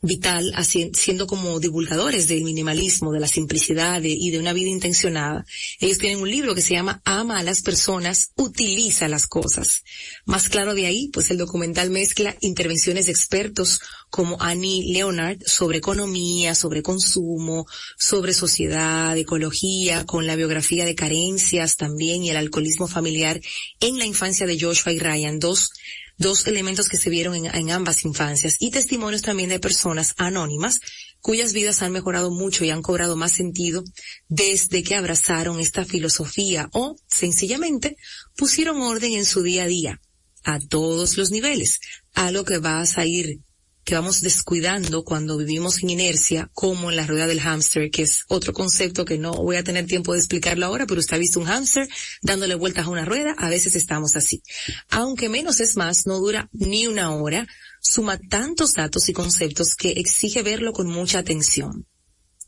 vital 0.00 0.54
siendo 0.94 1.26
como 1.26 1.58
divulgadores 1.58 2.28
del 2.28 2.44
minimalismo, 2.44 3.12
de 3.12 3.20
la 3.20 3.26
simplicidad 3.28 4.00
y 4.02 4.30
de 4.30 4.38
una 4.38 4.52
vida 4.52 4.68
intencionada. 4.68 5.44
Ellos 5.80 5.98
tienen 5.98 6.20
un 6.20 6.30
libro 6.30 6.54
que 6.54 6.62
se 6.62 6.74
llama 6.74 7.02
Ama 7.04 7.38
a 7.38 7.42
las 7.42 7.62
personas, 7.62 8.30
utiliza 8.36 9.08
las 9.08 9.26
cosas. 9.26 9.82
Más 10.24 10.48
claro 10.48 10.74
de 10.74 10.86
ahí, 10.86 11.08
pues 11.12 11.30
el 11.30 11.38
documental 11.38 11.90
mezcla 11.90 12.36
intervenciones 12.40 13.06
de 13.06 13.12
expertos 13.12 13.80
como 14.10 14.40
Annie 14.40 14.92
Leonard 14.92 15.38
sobre 15.44 15.78
economía, 15.78 16.54
sobre 16.54 16.82
consumo, 16.82 17.66
sobre 17.98 18.32
sociedad, 18.34 19.16
ecología, 19.16 20.06
con 20.06 20.26
la 20.26 20.36
biografía 20.36 20.84
de 20.84 20.94
carencias 20.94 21.76
también 21.76 22.22
y 22.22 22.30
el 22.30 22.36
alcoholismo 22.36 22.86
familiar 22.86 23.40
en 23.80 23.98
la 23.98 24.06
infancia 24.06 24.46
de 24.46 24.58
Joshua 24.60 24.92
y 24.92 24.98
Ryan, 24.98 25.38
dos 25.38 25.72
dos 26.18 26.46
elementos 26.46 26.88
que 26.88 26.96
se 26.96 27.10
vieron 27.10 27.34
en, 27.46 27.70
ambas 27.70 28.04
infancias 28.04 28.56
y 28.58 28.70
testimonios 28.70 29.22
también 29.22 29.48
de 29.48 29.60
personas 29.60 30.14
anónimas 30.18 30.80
cuyas 31.20 31.52
vidas 31.52 31.80
han 31.82 31.92
mejorado 31.92 32.30
mucho 32.30 32.64
y 32.64 32.70
han 32.70 32.82
cobrado 32.82 33.16
más 33.16 33.32
sentido 33.32 33.84
desde 34.28 34.82
que 34.82 34.96
abrazaron 34.96 35.60
esta 35.60 35.84
filosofía 35.84 36.68
o 36.72 36.96
sencillamente 37.06 37.96
pusieron 38.36 38.82
orden 38.82 39.12
en 39.12 39.24
su 39.24 39.42
día 39.42 39.62
a 39.64 39.66
día 39.66 40.00
a 40.44 40.58
todos 40.60 41.16
los 41.16 41.30
niveles, 41.30 41.80
algo 42.14 42.44
que 42.44 42.58
vas 42.58 42.98
a 42.98 43.06
ir 43.06 43.40
que 43.88 43.94
vamos 43.94 44.20
descuidando 44.20 45.02
cuando 45.02 45.38
vivimos 45.38 45.82
en 45.82 45.88
inercia, 45.88 46.50
como 46.52 46.90
en 46.90 46.96
la 46.96 47.06
rueda 47.06 47.26
del 47.26 47.40
hámster, 47.40 47.90
que 47.90 48.02
es 48.02 48.26
otro 48.28 48.52
concepto 48.52 49.06
que 49.06 49.16
no 49.16 49.32
voy 49.32 49.56
a 49.56 49.64
tener 49.64 49.86
tiempo 49.86 50.12
de 50.12 50.18
explicarlo 50.18 50.66
ahora, 50.66 50.84
pero 50.86 51.00
usted 51.00 51.16
ha 51.16 51.18
visto 51.18 51.40
un 51.40 51.46
hámster 51.46 51.88
dándole 52.20 52.54
vueltas 52.54 52.84
a 52.84 52.90
una 52.90 53.06
rueda, 53.06 53.34
a 53.38 53.48
veces 53.48 53.76
estamos 53.76 54.14
así. 54.14 54.42
Aunque 54.90 55.30
menos 55.30 55.60
es 55.60 55.78
más, 55.78 56.06
no 56.06 56.18
dura 56.18 56.50
ni 56.52 56.86
una 56.86 57.14
hora, 57.14 57.46
suma 57.80 58.18
tantos 58.18 58.74
datos 58.74 59.08
y 59.08 59.14
conceptos 59.14 59.74
que 59.74 59.92
exige 59.92 60.42
verlo 60.42 60.74
con 60.74 60.86
mucha 60.86 61.20
atención. 61.20 61.86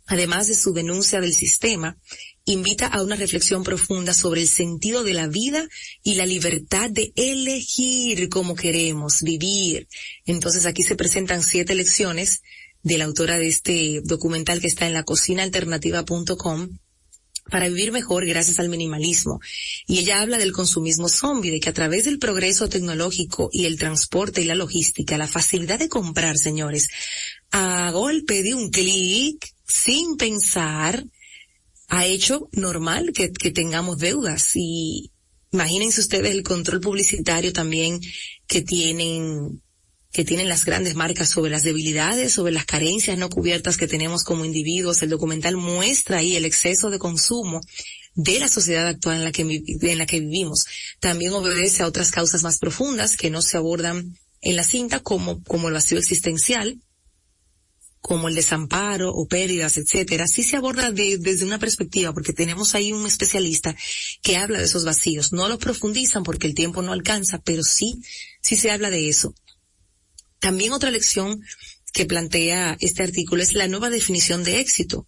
Además 0.08 0.46
de 0.46 0.54
su 0.54 0.74
denuncia 0.74 1.22
del 1.22 1.32
sistema, 1.32 1.96
invita 2.44 2.86
a 2.86 3.02
una 3.02 3.16
reflexión 3.16 3.62
profunda 3.62 4.14
sobre 4.14 4.40
el 4.42 4.48
sentido 4.48 5.04
de 5.04 5.14
la 5.14 5.28
vida 5.28 5.68
y 6.02 6.14
la 6.14 6.26
libertad 6.26 6.90
de 6.90 7.12
elegir 7.16 8.28
cómo 8.28 8.54
queremos 8.54 9.22
vivir. 9.22 9.88
Entonces 10.24 10.66
aquí 10.66 10.82
se 10.82 10.96
presentan 10.96 11.42
siete 11.42 11.74
lecciones 11.74 12.42
de 12.82 12.98
la 12.98 13.04
autora 13.04 13.38
de 13.38 13.48
este 13.48 14.00
documental 14.04 14.60
que 14.60 14.66
está 14.66 14.86
en 14.86 14.94
la 14.94 15.04
cocinaalternativa.com 15.04 16.70
para 17.50 17.68
vivir 17.68 17.92
mejor 17.92 18.24
gracias 18.26 18.58
al 18.58 18.68
minimalismo. 18.68 19.40
Y 19.86 19.98
ella 19.98 20.20
habla 20.20 20.38
del 20.38 20.52
consumismo 20.52 21.08
zombie, 21.08 21.50
de 21.50 21.60
que 21.60 21.68
a 21.68 21.74
través 21.74 22.04
del 22.04 22.18
progreso 22.18 22.68
tecnológico 22.68 23.50
y 23.52 23.66
el 23.66 23.78
transporte 23.78 24.40
y 24.40 24.44
la 24.44 24.54
logística, 24.54 25.18
la 25.18 25.26
facilidad 25.26 25.78
de 25.78 25.88
comprar, 25.88 26.38
señores, 26.38 26.88
a 27.50 27.90
golpe 27.90 28.42
de 28.42 28.54
un 28.54 28.70
clic, 28.70 29.52
sin 29.66 30.16
pensar, 30.16 31.04
ha 31.90 32.06
hecho 32.06 32.48
normal 32.52 33.12
que, 33.12 33.28
tengamos 33.28 33.98
deudas 33.98 34.52
y 34.54 35.10
imagínense 35.52 36.00
ustedes 36.00 36.30
el 36.30 36.44
control 36.44 36.80
publicitario 36.80 37.52
también 37.52 38.00
que 38.46 38.62
tienen 38.62 39.60
que 40.12 40.24
tienen 40.24 40.48
las 40.48 40.64
grandes 40.64 40.96
marcas 40.96 41.28
sobre 41.28 41.52
las 41.52 41.62
debilidades, 41.62 42.32
sobre 42.32 42.52
las 42.52 42.64
carencias 42.64 43.16
no 43.16 43.30
cubiertas 43.30 43.76
que 43.76 43.86
tenemos 43.86 44.24
como 44.24 44.44
individuos. 44.44 45.02
El 45.02 45.10
documental 45.10 45.56
muestra 45.56 46.18
ahí 46.18 46.34
el 46.34 46.44
exceso 46.44 46.90
de 46.90 46.98
consumo 46.98 47.60
de 48.14 48.40
la 48.40 48.48
sociedad 48.48 48.88
actual 48.88 49.18
en 49.18 49.24
la 49.24 49.30
que, 49.30 49.42
en 49.42 49.98
la 49.98 50.06
que 50.06 50.18
vivimos. 50.18 50.64
También 50.98 51.32
obedece 51.32 51.84
a 51.84 51.86
otras 51.86 52.10
causas 52.10 52.42
más 52.42 52.58
profundas 52.58 53.16
que 53.16 53.30
no 53.30 53.40
se 53.40 53.56
abordan 53.56 54.16
en 54.40 54.56
la 54.56 54.64
cinta 54.64 54.98
como, 54.98 55.44
como 55.44 55.68
el 55.68 55.74
vacío 55.74 55.98
existencial, 55.98 56.80
como 58.00 58.28
el 58.28 58.34
desamparo 58.34 59.12
o 59.12 59.26
pérdidas, 59.26 59.76
etcétera, 59.76 60.26
sí 60.26 60.42
se 60.42 60.56
aborda 60.56 60.90
desde 60.90 61.44
una 61.44 61.58
perspectiva, 61.58 62.12
porque 62.12 62.32
tenemos 62.32 62.74
ahí 62.74 62.92
un 62.92 63.06
especialista 63.06 63.76
que 64.22 64.36
habla 64.36 64.58
de 64.58 64.64
esos 64.64 64.84
vacíos. 64.84 65.32
No 65.32 65.48
lo 65.48 65.58
profundizan 65.58 66.22
porque 66.22 66.46
el 66.46 66.54
tiempo 66.54 66.82
no 66.82 66.92
alcanza, 66.92 67.40
pero 67.42 67.62
sí, 67.62 68.00
sí 68.40 68.56
se 68.56 68.70
habla 68.70 68.90
de 68.90 69.08
eso. 69.08 69.34
También 70.38 70.72
otra 70.72 70.90
lección 70.90 71.42
que 71.92 72.06
plantea 72.06 72.76
este 72.80 73.02
artículo 73.02 73.42
es 73.42 73.52
la 73.52 73.68
nueva 73.68 73.90
definición 73.90 74.44
de 74.44 74.60
éxito, 74.60 75.06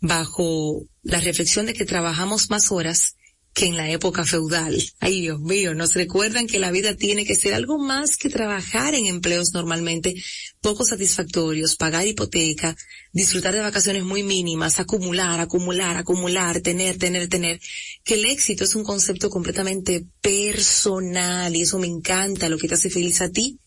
bajo 0.00 0.86
la 1.02 1.20
reflexión 1.20 1.64
de 1.66 1.72
que 1.72 1.86
trabajamos 1.86 2.50
más 2.50 2.70
horas 2.70 3.16
que 3.54 3.66
en 3.66 3.76
la 3.76 3.88
época 3.88 4.24
feudal. 4.24 4.76
Ay, 4.98 5.22
Dios 5.22 5.40
mío, 5.40 5.74
nos 5.74 5.94
recuerdan 5.94 6.48
que 6.48 6.58
la 6.58 6.72
vida 6.72 6.96
tiene 6.96 7.24
que 7.24 7.36
ser 7.36 7.54
algo 7.54 7.78
más 7.78 8.16
que 8.16 8.28
trabajar 8.28 8.96
en 8.96 9.06
empleos 9.06 9.52
normalmente 9.54 10.14
poco 10.60 10.84
satisfactorios, 10.84 11.76
pagar 11.76 12.04
hipoteca, 12.04 12.76
disfrutar 13.12 13.54
de 13.54 13.60
vacaciones 13.60 14.02
muy 14.02 14.24
mínimas, 14.24 14.80
acumular, 14.80 15.40
acumular, 15.40 15.96
acumular, 15.96 16.60
tener, 16.60 16.98
tener, 16.98 17.28
tener, 17.28 17.60
que 18.02 18.14
el 18.14 18.24
éxito 18.24 18.64
es 18.64 18.74
un 18.74 18.82
concepto 18.82 19.30
completamente 19.30 20.04
personal 20.20 21.54
y 21.54 21.62
eso 21.62 21.78
me 21.78 21.86
encanta, 21.86 22.48
lo 22.48 22.58
que 22.58 22.66
te 22.66 22.74
hace 22.74 22.90
feliz 22.90 23.20
a 23.20 23.30
ti, 23.30 23.60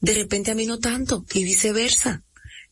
de 0.00 0.14
repente 0.14 0.50
a 0.50 0.56
mí 0.56 0.66
no 0.66 0.80
tanto, 0.80 1.24
y 1.32 1.44
viceversa. 1.44 2.24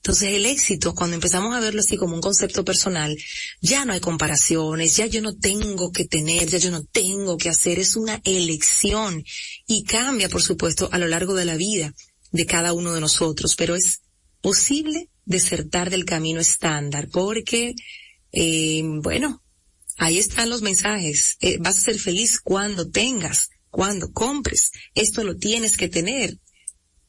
Entonces 0.03 0.33
el 0.33 0.47
éxito, 0.47 0.95
cuando 0.95 1.15
empezamos 1.15 1.55
a 1.55 1.61
verlo 1.61 1.81
así 1.81 1.99
como 1.99 2.15
un 2.15 2.23
concepto 2.23 2.65
personal, 2.65 3.15
ya 3.61 3.85
no 3.85 3.93
hay 3.93 4.01
comparaciones, 4.01 4.97
ya 4.97 5.05
yo 5.05 5.21
no 5.21 5.37
tengo 5.37 5.93
que 5.93 6.07
tener, 6.07 6.49
ya 6.49 6.57
yo 6.57 6.71
no 6.71 6.83
tengo 6.85 7.37
que 7.37 7.51
hacer, 7.51 7.79
es 7.79 7.97
una 7.97 8.19
elección 8.25 9.23
y 9.67 9.85
cambia, 9.85 10.31
por 10.31 10.43
supuesto, 10.43 10.89
a 10.91 10.97
lo 10.97 11.07
largo 11.07 11.35
de 11.35 11.45
la 11.45 11.57
vida 11.57 11.95
de 12.33 12.47
cada 12.47 12.73
uno 12.73 12.95
de 12.95 13.01
nosotros, 13.01 13.57
pero 13.57 13.77
es 13.77 14.01
posible 14.41 15.11
desertar 15.27 15.91
del 15.91 16.07
camino 16.07 16.41
estándar 16.41 17.09
porque, 17.13 17.75
eh, 18.33 18.83
bueno, 19.03 19.43
ahí 19.99 20.19
están 20.19 20.49
los 20.49 20.63
mensajes. 20.63 21.37
Eh, 21.41 21.59
vas 21.61 21.77
a 21.77 21.83
ser 21.83 21.99
feliz 21.99 22.41
cuando 22.41 22.91
tengas, 22.91 23.51
cuando 23.69 24.13
compres. 24.13 24.71
Esto 24.95 25.25
lo 25.25 25.37
tienes 25.37 25.77
que 25.77 25.91
tener. 25.91 26.39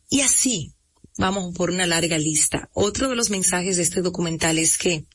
Y 0.10 0.22
así, 0.22 0.74
Vamos 1.22 1.54
por 1.54 1.70
una 1.70 1.86
larga 1.86 2.18
lista. 2.18 2.68
Otro 2.74 3.08
de 3.08 3.16
los 3.16 3.30
mensajes 3.30 3.78
de 3.78 3.84
este 3.84 4.02
documental 4.02 4.58
es 4.58 4.76
que 4.76 5.06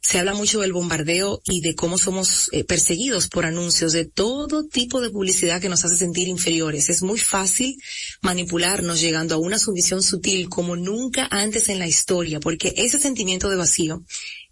se 0.00 0.18
habla 0.18 0.32
mucho 0.32 0.60
del 0.60 0.72
bombardeo 0.72 1.42
y 1.44 1.60
de 1.60 1.74
cómo 1.74 1.98
somos 1.98 2.48
eh, 2.50 2.64
perseguidos 2.64 3.28
por 3.28 3.44
anuncios 3.44 3.92
de 3.92 4.06
todo 4.06 4.66
tipo 4.66 5.02
de 5.02 5.10
publicidad 5.10 5.60
que 5.60 5.68
nos 5.68 5.84
hace 5.84 5.98
sentir 5.98 6.28
inferiores. 6.28 6.88
Es 6.88 7.02
muy 7.02 7.18
fácil 7.18 7.76
manipularnos 8.22 9.02
llegando 9.02 9.34
a 9.34 9.38
una 9.38 9.58
sumisión 9.58 10.02
sutil 10.02 10.48
como 10.48 10.76
nunca 10.76 11.28
antes 11.30 11.68
en 11.68 11.78
la 11.78 11.86
historia, 11.86 12.40
porque 12.40 12.72
ese 12.78 12.98
sentimiento 12.98 13.50
de 13.50 13.56
vacío 13.56 14.02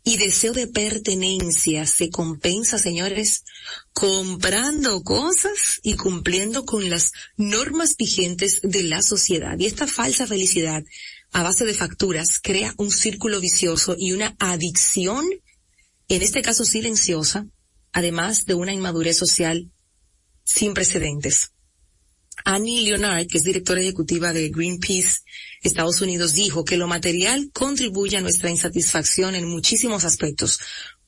y 0.04 0.16
deseo 0.16 0.52
de 0.52 0.66
pertenencia 0.66 1.86
se 1.86 2.10
compensa, 2.10 2.78
señores, 2.78 3.44
comprando 3.92 5.02
cosas 5.02 5.80
y 5.82 5.94
cumpliendo 5.94 6.64
con 6.64 6.90
las 6.90 7.12
normas 7.36 7.96
vigentes 7.96 8.60
de 8.62 8.82
la 8.82 9.02
sociedad. 9.02 9.56
Y 9.58 9.66
esta 9.66 9.86
falsa 9.86 10.26
felicidad 10.26 10.82
a 11.30 11.42
base 11.42 11.64
de 11.64 11.74
facturas 11.74 12.40
crea 12.40 12.74
un 12.78 12.90
círculo 12.90 13.40
vicioso 13.40 13.94
y 13.96 14.12
una 14.12 14.36
adicción, 14.38 15.24
en 16.08 16.22
este 16.22 16.42
caso 16.42 16.64
silenciosa, 16.64 17.46
además 17.92 18.44
de 18.44 18.54
una 18.54 18.72
inmadurez 18.72 19.16
social 19.16 19.70
sin 20.44 20.74
precedentes. 20.74 21.52
Annie 22.44 22.82
Leonard, 22.82 23.26
que 23.26 23.38
es 23.38 23.44
directora 23.44 23.80
ejecutiva 23.80 24.32
de 24.32 24.50
Greenpeace 24.50 25.20
Estados 25.62 26.00
Unidos, 26.00 26.34
dijo 26.34 26.64
que 26.64 26.76
lo 26.76 26.88
material 26.88 27.50
contribuye 27.52 28.16
a 28.16 28.20
nuestra 28.20 28.50
insatisfacción 28.50 29.34
en 29.34 29.46
muchísimos 29.46 30.04
aspectos, 30.04 30.58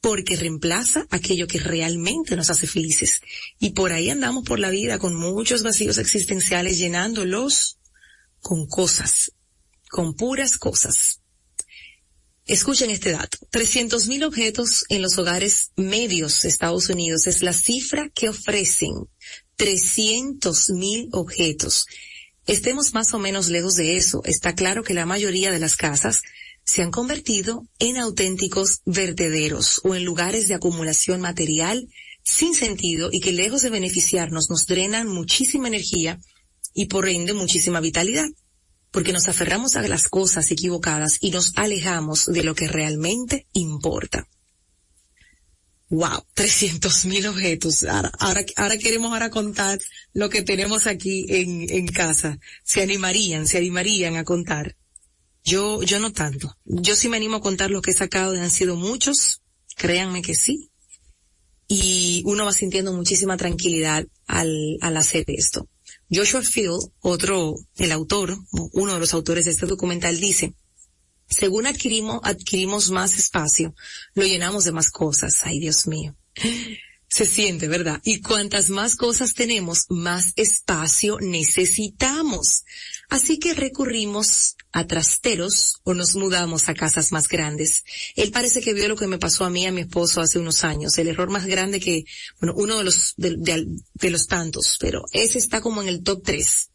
porque 0.01 0.37
reemplaza 0.37 1.07
aquello 1.11 1.47
que 1.47 1.59
realmente 1.59 2.37
nos 2.37 2.51
hace 2.51 2.66
felices. 2.66 3.20
Y 3.59 3.70
por 3.70 3.93
ahí 3.93 4.11
andamos 4.11 4.45
por 4.45 4.61
la 4.61 4.70
vida 4.70 4.99
con 4.99 5.14
muchos 5.14 5.62
vacíos 5.62 5.99
existenciales 5.99 6.78
llenándolos 6.78 7.78
con 8.41 8.66
cosas, 8.66 9.32
con 9.89 10.14
puras 10.14 10.59
cosas. 10.59 11.20
Escuchen 12.47 12.91
este 12.91 13.12
dato. 13.12 13.39
300.000 13.51 14.26
objetos 14.26 14.85
en 14.91 15.01
los 15.01 15.16
hogares 15.16 15.70
medios 15.76 16.43
de 16.43 16.51
Estados 16.51 16.91
Unidos 16.91 17.26
es 17.26 17.43
la 17.43 17.55
cifra 17.55 18.11
que 18.14 18.28
ofrecen 18.28 19.09
300.000 19.59 21.09
objetos. 21.13 21.87
Estemos 22.47 22.93
más 22.95 23.15
o 23.15 23.19
menos 23.19 23.49
lejos 23.49 23.77
de 23.77 23.97
eso. 23.97 24.23
Está 24.25 24.55
claro 24.55 24.83
que 24.83 24.95
la 24.95 25.07
mayoría 25.07 25.51
de 25.51 25.59
las 25.59 25.77
casas 25.77 26.23
se 26.65 26.83
han 26.83 26.91
convertido 26.91 27.67
en 27.79 27.97
auténticos 27.97 28.81
vertederos 28.85 29.81
o 29.85 29.95
en 29.95 30.05
lugares 30.05 30.49
de 30.49 30.55
acumulación 30.55 31.21
material 31.21 31.89
sin 32.23 32.55
sentido 32.55 33.11
y 33.13 33.21
que 33.21 33.33
lejos 33.33 33.63
de 33.63 33.71
beneficiarnos 33.71 34.49
nos 34.49 34.67
drenan 34.67 35.09
muchísima 35.09 35.69
energía 35.69 36.19
y 36.73 36.87
por 36.87 37.09
ende 37.09 37.35
muchísima 37.35 37.81
vitalidad 37.81 38.29
porque 38.95 39.13
nos 39.13 39.27
aferramos 39.27 39.75
a 39.75 39.83
las 39.83 40.09
cosas 40.09 40.53
equivocadas 40.53 41.19
y 41.21 41.33
nos 41.33 41.53
alejamos 41.57 42.27
de 42.27 42.45
lo 42.45 42.55
que 42.55 42.69
realmente 42.69 43.49
importa. 43.53 44.29
Wow, 45.91 46.24
300 46.35 47.05
mil 47.07 47.26
objetos. 47.26 47.85
Ahora, 47.85 48.45
ahora, 48.57 48.78
queremos 48.78 49.12
ahora 49.12 49.30
contar 49.30 49.78
lo 50.12 50.30
que 50.30 50.43
tenemos 50.43 50.87
aquí 50.87 51.26
en, 51.28 51.66
en 51.68 51.87
casa. 51.87 52.39
Se 52.64 52.82
animarían, 52.82 53.47
se 53.47 53.59
animarían 53.59 54.16
a 54.16 54.24
contar. 54.24 54.76
Yo, 55.45 55.82
yo 55.82 56.01
no 56.01 56.12
tanto. 56.12 56.57
Yo 56.64 56.97
sí 56.97 57.09
me 57.09 57.18
animo 57.18 57.37
a 57.37 57.43
contar 57.43 57.70
lo 57.70 57.82
que 57.82 57.91
he 57.91 57.95
sacado, 57.95 58.32
han 58.32 58.51
sido 58.51 58.76
muchos. 58.76 59.43
Créanme 59.76 60.22
que 60.22 60.35
sí. 60.35 60.70
Y 61.68 62.22
uno 62.24 62.45
va 62.45 62.53
sintiendo 62.53 62.93
muchísima 62.93 63.37
tranquilidad 63.37 64.07
al, 64.26 64.78
al 64.80 64.97
hacer 64.97 65.24
esto. 65.28 65.68
Joshua 66.11 66.43
Field, 66.43 66.93
otro, 67.01 67.57
el 67.76 67.93
autor, 67.93 68.37
uno 68.72 68.95
de 68.95 69.01
los 69.01 69.14
autores 69.14 69.45
de 69.45 69.51
este 69.51 69.66
documental 69.66 70.18
dice, 70.18 70.55
según 71.35 71.66
adquirimos, 71.66 72.20
adquirimos 72.22 72.91
más 72.91 73.18
espacio, 73.18 73.74
lo 74.14 74.24
llenamos 74.24 74.64
de 74.64 74.72
más 74.72 74.91
cosas. 74.91 75.41
Ay, 75.45 75.61
Dios 75.61 75.87
mío. 75.87 76.16
Se 77.09 77.26
siente, 77.26 77.68
¿verdad? 77.68 78.01
Y 78.05 78.22
cuantas 78.22 78.70
más 78.70 78.97
cosas 78.97 79.35
tenemos, 79.35 79.87
más 79.89 80.32
espacio 80.35 81.18
necesitamos. 81.20 82.64
Así 83.09 83.39
que 83.39 83.55
recurrimos 83.55 84.57
a 84.72 84.89
trasteros 84.89 85.76
o 85.85 85.95
nos 85.95 86.16
mudamos 86.16 86.68
a 86.68 86.74
casas 86.74 87.12
más 87.12 87.28
grandes. 87.28 87.85
Él 88.16 88.32
parece 88.32 88.61
que 88.61 88.74
vio 88.74 88.89
lo 88.89 88.97
que 88.97 89.07
me 89.07 89.18
pasó 89.18 89.45
a 89.45 89.51
mí 89.51 89.62
y 89.62 89.66
a 89.66 89.72
mi 89.72 89.82
esposo 89.82 90.20
hace 90.20 90.41
unos 90.41 90.64
años. 90.64 90.99
El 90.99 91.07
error 91.07 91.30
más 91.30 91.47
grande 91.47 91.78
que, 91.78 92.05
bueno, 92.41 92.55
uno 92.57 92.78
de 92.78 92.85
los, 92.85 93.14
de, 93.16 94.11
los 94.11 94.26
tantos, 94.26 94.76
pero 94.80 95.05
ese 95.12 95.39
está 95.39 95.61
como 95.61 95.82
en 95.82 95.89
el 95.89 96.03
top 96.03 96.22
tres. 96.24 96.70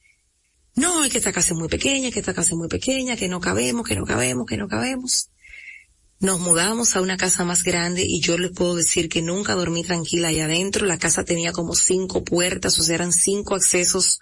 No, 0.80 1.04
es 1.04 1.12
que 1.12 1.18
esta 1.18 1.34
casa 1.34 1.54
es 1.54 1.60
muy 1.60 1.68
pequeña, 1.68 2.10
que 2.10 2.20
esta 2.20 2.34
casa 2.34 2.52
es 2.52 2.58
muy 2.58 2.70
pequeña, 2.70 3.18
que 3.18 3.28
no 3.28 3.42
cabemos, 3.42 3.86
que 3.86 3.96
no 3.96 4.06
cabemos, 4.06 4.46
que 4.46 4.56
no 4.56 4.70
cabemos. 4.70 5.30
Nos 6.22 6.40
mudamos 6.40 6.96
a 6.96 7.02
una 7.02 7.18
casa 7.18 7.44
más 7.44 7.64
grande 7.64 8.06
y 8.08 8.22
yo 8.22 8.38
les 8.38 8.52
puedo 8.52 8.76
decir 8.76 9.10
que 9.10 9.22
nunca 9.22 9.56
dormí 9.56 9.84
tranquila 9.84 10.30
allá 10.30 10.46
adentro. 10.46 10.86
La 10.86 10.98
casa 10.98 11.26
tenía 11.26 11.52
como 11.52 11.76
cinco 11.76 12.24
puertas, 12.24 12.80
o 12.80 12.84
sea, 12.84 12.96
eran 12.96 13.12
cinco 13.12 13.56
accesos 13.56 14.22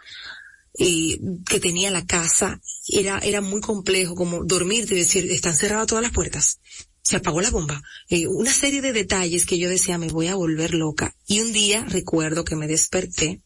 que 0.73 1.59
tenía 1.61 1.91
la 1.91 2.07
casa. 2.07 2.59
Era, 2.87 3.19
era 3.19 3.41
muy 3.41 3.61
complejo 3.61 4.15
como 4.15 4.43
dormir 4.43 4.87
y 4.91 4.95
decir, 4.95 5.31
están 5.31 5.55
cerradas 5.55 5.85
todas 5.85 6.03
las 6.03 6.11
puertas. 6.11 6.59
Se 7.03 7.17
apagó 7.17 7.39
la 7.39 7.51
bomba. 7.51 7.83
Eh, 8.09 8.25
una 8.25 8.51
serie 8.51 8.81
de 8.81 8.93
detalles 8.93 9.45
que 9.45 9.59
yo 9.59 9.69
decía, 9.69 9.99
me 9.99 10.07
voy 10.07 10.25
a 10.27 10.35
volver 10.35 10.73
loca. 10.73 11.15
Y 11.27 11.41
un 11.41 11.53
día 11.53 11.85
recuerdo 11.87 12.43
que 12.43 12.55
me 12.55 12.67
desperté 12.67 13.43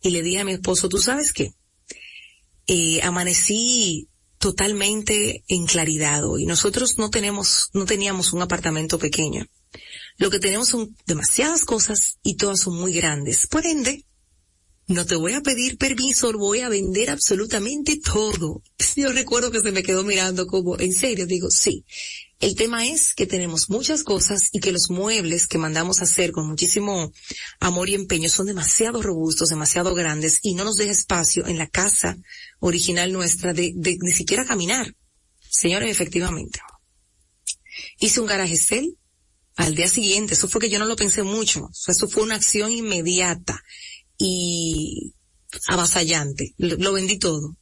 y 0.00 0.10
le 0.10 0.22
dije 0.22 0.40
a 0.40 0.44
mi 0.44 0.52
esposo, 0.52 0.88
¿tú 0.88 0.98
sabes 0.98 1.32
qué? 1.32 1.55
Eh, 2.66 3.00
amanecí 3.02 4.08
totalmente 4.38 5.44
en 5.48 5.66
claridad 5.66 6.22
y 6.38 6.46
Nosotros 6.46 6.98
no 6.98 7.10
tenemos, 7.10 7.70
no 7.72 7.84
teníamos 7.84 8.32
un 8.32 8.42
apartamento 8.42 8.98
pequeño. 8.98 9.46
Lo 10.18 10.30
que 10.30 10.38
tenemos 10.38 10.68
son 10.68 10.96
demasiadas 11.06 11.64
cosas 11.64 12.18
y 12.22 12.36
todas 12.36 12.60
son 12.60 12.76
muy 12.76 12.92
grandes. 12.92 13.46
Por 13.46 13.66
ende, 13.66 14.04
no 14.88 15.04
te 15.04 15.16
voy 15.16 15.32
a 15.32 15.40
pedir 15.40 15.78
permiso, 15.78 16.32
voy 16.32 16.60
a 16.60 16.68
vender 16.68 17.10
absolutamente 17.10 17.98
todo. 17.98 18.62
Yo 18.96 19.12
recuerdo 19.12 19.50
que 19.50 19.60
se 19.60 19.72
me 19.72 19.82
quedó 19.82 20.04
mirando 20.04 20.46
como, 20.46 20.78
en 20.78 20.92
serio, 20.92 21.26
digo, 21.26 21.50
sí. 21.50 21.84
El 22.38 22.54
tema 22.54 22.86
es 22.86 23.14
que 23.14 23.26
tenemos 23.26 23.70
muchas 23.70 24.04
cosas 24.04 24.50
y 24.52 24.60
que 24.60 24.70
los 24.70 24.90
muebles 24.90 25.48
que 25.48 25.56
mandamos 25.56 26.00
a 26.00 26.04
hacer 26.04 26.32
con 26.32 26.46
muchísimo 26.46 27.12
amor 27.60 27.88
y 27.88 27.94
empeño 27.94 28.28
son 28.28 28.46
demasiado 28.46 29.02
robustos, 29.02 29.48
demasiado 29.48 29.94
grandes 29.94 30.40
y 30.42 30.54
no 30.54 30.64
nos 30.64 30.76
deja 30.76 30.92
espacio 30.92 31.46
en 31.46 31.56
la 31.56 31.66
casa 31.66 32.16
original 32.60 33.10
nuestra 33.10 33.54
de, 33.54 33.72
ni 33.74 34.12
siquiera 34.12 34.44
caminar. 34.44 34.94
Señores, 35.48 35.90
efectivamente. 35.90 36.60
Hice 37.98 38.20
un 38.20 38.26
garaje 38.26 38.58
cel 38.58 38.98
al 39.56 39.74
día 39.74 39.88
siguiente. 39.88 40.34
Eso 40.34 40.46
fue 40.46 40.60
que 40.60 40.68
yo 40.68 40.78
no 40.78 40.84
lo 40.84 40.94
pensé 40.94 41.22
mucho. 41.22 41.70
Eso 41.86 42.06
fue 42.06 42.22
una 42.22 42.34
acción 42.34 42.70
inmediata 42.70 43.62
y 44.18 45.14
avasallante. 45.68 46.54
Lo, 46.58 46.92
vendí 46.92 47.18
todo. 47.18 47.56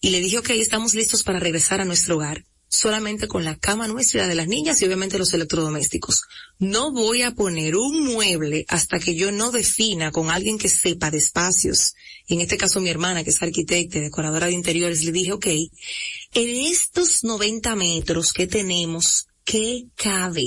Y 0.00 0.10
le 0.10 0.20
dije, 0.20 0.38
ok, 0.38 0.50
estamos 0.50 0.94
listos 0.94 1.22
para 1.22 1.40
regresar 1.40 1.80
a 1.80 1.84
nuestro 1.84 2.16
hogar 2.16 2.44
solamente 2.68 3.28
con 3.28 3.44
la 3.44 3.56
cama 3.56 3.86
nuestra 3.88 4.24
y 4.24 4.28
de 4.28 4.34
las 4.34 4.48
niñas 4.48 4.80
y 4.80 4.84
obviamente 4.84 5.18
los 5.18 5.32
electrodomésticos. 5.32 6.22
No 6.58 6.92
voy 6.92 7.22
a 7.22 7.32
poner 7.32 7.76
un 7.76 8.04
mueble 8.04 8.64
hasta 8.68 8.98
que 8.98 9.14
yo 9.14 9.32
no 9.32 9.50
defina 9.50 10.10
con 10.10 10.30
alguien 10.30 10.58
que 10.58 10.68
sepa 10.68 11.10
de 11.10 11.18
espacios. 11.18 11.94
en 12.28 12.40
este 12.40 12.56
caso 12.56 12.80
mi 12.80 12.90
hermana, 12.90 13.24
que 13.24 13.30
es 13.30 13.42
arquitecta 13.42 13.98
y 13.98 14.02
decoradora 14.02 14.46
de 14.46 14.52
interiores, 14.52 15.04
le 15.04 15.12
dije, 15.12 15.32
ok, 15.32 15.46
en 15.46 16.66
estos 16.66 17.24
90 17.24 17.74
metros 17.76 18.32
que 18.32 18.46
tenemos, 18.46 19.26
¿qué 19.44 19.86
cabe? 19.94 20.46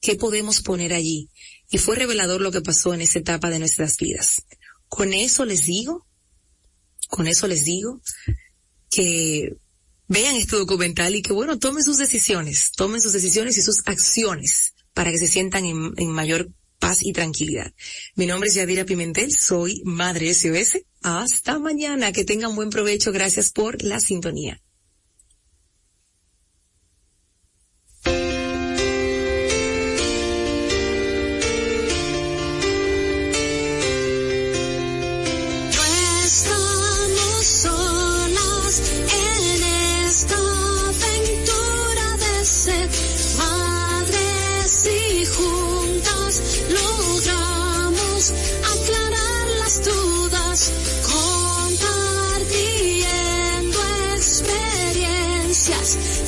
¿Qué 0.00 0.16
podemos 0.16 0.62
poner 0.62 0.94
allí? 0.94 1.28
Y 1.70 1.78
fue 1.78 1.96
revelador 1.96 2.40
lo 2.40 2.50
que 2.50 2.62
pasó 2.62 2.94
en 2.94 3.02
esa 3.02 3.18
etapa 3.18 3.50
de 3.50 3.58
nuestras 3.58 3.96
vidas. 3.98 4.42
Con 4.90 5.14
eso 5.14 5.44
les 5.44 5.64
digo, 5.66 6.04
con 7.08 7.28
eso 7.28 7.46
les 7.46 7.64
digo 7.64 8.02
que 8.90 9.56
vean 10.08 10.34
este 10.34 10.56
documental 10.56 11.14
y 11.14 11.22
que 11.22 11.32
bueno, 11.32 11.60
tomen 11.60 11.84
sus 11.84 11.96
decisiones, 11.96 12.72
tomen 12.72 13.00
sus 13.00 13.12
decisiones 13.12 13.56
y 13.56 13.62
sus 13.62 13.82
acciones 13.86 14.74
para 14.92 15.12
que 15.12 15.18
se 15.18 15.28
sientan 15.28 15.64
en, 15.64 16.10
mayor 16.10 16.50
paz 16.80 16.98
y 17.02 17.12
tranquilidad. 17.12 17.72
Mi 18.16 18.26
nombre 18.26 18.48
es 18.48 18.56
Yadira 18.56 18.84
Pimentel, 18.84 19.32
soy 19.32 19.80
Madre 19.84 20.34
SOS. 20.34 20.78
Hasta 21.02 21.60
mañana, 21.60 22.12
que 22.12 22.24
tengan 22.24 22.56
buen 22.56 22.70
provecho, 22.70 23.12
gracias 23.12 23.52
por 23.52 23.82
la 23.84 24.00
sintonía. 24.00 24.60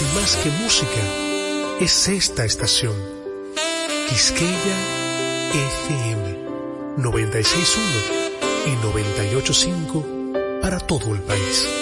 es 0.00 0.14
más 0.14 0.36
que 0.36 0.48
música, 0.62 1.02
es 1.80 2.08
esta 2.08 2.46
estación. 2.46 2.94
Quisqueya 4.08 4.76
FM 5.52 6.38
961 6.96 8.32
y 8.66 8.70
985 8.86 10.60
para 10.62 10.80
todo 10.80 11.14
el 11.14 11.20
país. 11.20 11.81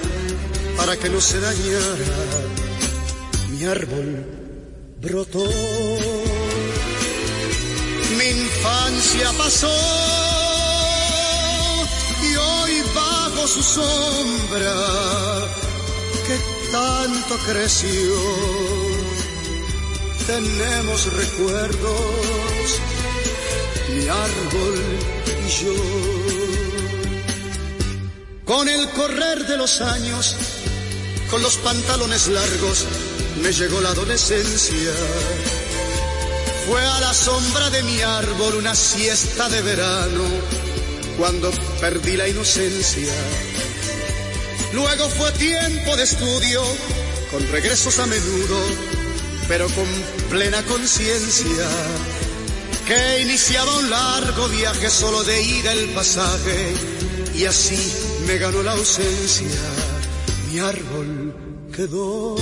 para 0.77 0.97
que 0.97 1.09
no 1.09 1.21
se 1.21 1.39
dañara. 1.39 1.95
Mi 3.49 3.65
árbol 3.65 4.25
brotó. 5.01 5.45
Mi 8.17 8.25
infancia 8.25 9.31
pasó 9.37 9.73
y 12.23 12.35
hoy 12.35 12.83
bajo 12.93 13.47
su 13.47 13.63
sombra 13.63 14.75
que 16.27 16.37
tanto 16.71 17.37
creció. 17.47 18.15
Tenemos 20.27 21.11
recuerdos, 21.13 22.79
mi 23.95 24.07
árbol 24.07 24.79
y 25.45 25.49
yo. 25.63 25.75
Con 28.45 28.69
el 28.69 28.89
correr 28.91 29.47
de 29.47 29.57
los 29.57 29.81
años, 29.81 30.35
con 31.31 31.41
los 31.41 31.55
pantalones 31.57 32.27
largos 32.27 32.85
me 33.41 33.53
llegó 33.53 33.79
la 33.79 33.89
adolescencia. 33.89 34.91
Fue 36.67 36.81
a 36.81 36.99
la 36.99 37.13
sombra 37.13 37.69
de 37.69 37.81
mi 37.83 38.01
árbol 38.01 38.55
una 38.55 38.75
siesta 38.75 39.47
de 39.47 39.61
verano 39.61 40.23
cuando 41.17 41.49
perdí 41.79 42.17
la 42.17 42.27
inocencia. 42.27 43.13
Luego 44.73 45.09
fue 45.09 45.31
tiempo 45.31 45.95
de 45.95 46.03
estudio 46.03 46.61
con 47.31 47.47
regresos 47.47 47.97
a 47.99 48.05
menudo, 48.05 48.59
pero 49.47 49.67
con 49.69 49.87
plena 50.29 50.61
conciencia 50.63 51.67
que 52.85 53.21
iniciaba 53.21 53.77
un 53.77 53.89
largo 53.89 54.49
viaje 54.49 54.89
solo 54.89 55.23
de 55.23 55.41
ida 55.41 55.71
el 55.71 55.89
pasaje 55.91 56.73
y 57.35 57.45
así 57.45 57.79
me 58.27 58.37
ganó 58.37 58.61
la 58.63 58.73
ausencia 58.73 59.59
mi 60.51 60.59
árbol 60.59 61.20
quedó. 61.71 62.35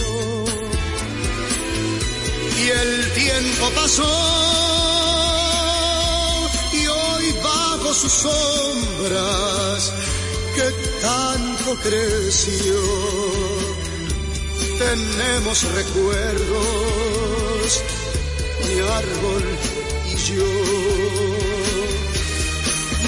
Y 2.62 2.70
el 2.70 3.14
tiempo 3.14 3.70
pasó 3.76 4.04
y 6.74 6.88
hoy 6.88 7.34
bajo 7.44 7.94
sus 7.94 8.12
sombras 8.12 9.94
que 10.56 10.72
tanto 11.02 11.76
creció. 11.84 12.82
Tenemos 14.78 15.64
recuerdos, 15.74 17.84
mi 18.66 18.80
árbol 18.80 19.44
y 20.12 20.16
yo. 20.30 20.50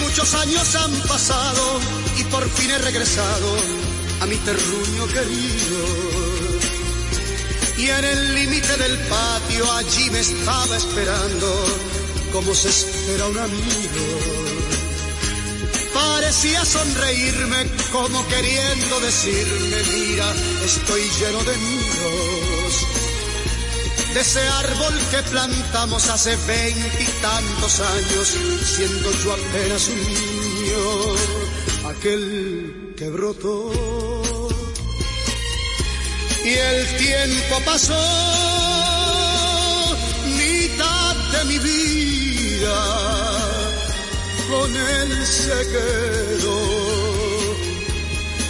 Muchos 0.02 0.30
años 0.36 0.76
han 0.76 0.94
pasado 1.08 1.80
y 2.18 2.24
por 2.26 2.48
fin 2.50 2.70
he 2.72 2.78
regresado 2.78 3.56
a 4.22 4.26
mi 4.28 4.36
terruño 4.38 5.08
querido 5.08 6.11
y 7.82 7.90
en 7.90 8.06
el 8.06 8.36
límite 8.36 8.78
del 8.78 8.98
patio 9.08 9.72
allí 9.74 10.10
me 10.12 10.20
estaba 10.20 10.78
esperando 10.78 11.48
como 12.32 12.54
se 12.54 12.70
espera 12.70 13.26
un 13.26 13.40
amigo. 13.40 14.06
Parecía 15.94 16.64
sonreírme 16.64 17.66
como 17.92 18.28
queriendo 18.28 19.00
decirme, 19.00 19.78
mira, 19.94 20.32
estoy 20.64 21.02
lleno 21.20 21.44
de 21.44 21.58
nidos. 21.58 22.74
De 24.14 24.20
ese 24.20 24.48
árbol 24.48 24.94
que 25.10 25.24
plantamos 25.32 26.08
hace 26.10 26.36
veintitantos 26.48 27.80
años, 27.80 28.28
siendo 28.76 29.12
yo 29.24 29.34
apenas 29.34 29.88
un 29.88 30.00
niño, 30.14 30.80
aquel 31.90 32.94
que 32.96 33.10
brotó 33.10 34.31
y 36.44 36.54
el 36.54 36.98
tiempo 36.98 37.62
pasó, 37.66 37.94
mitad 40.26 41.16
de 41.34 41.46
mi 41.46 41.60
vida 41.60 42.80
con 44.50 44.76
él 44.76 45.26
se 45.26 45.58
quedó. 45.74 46.62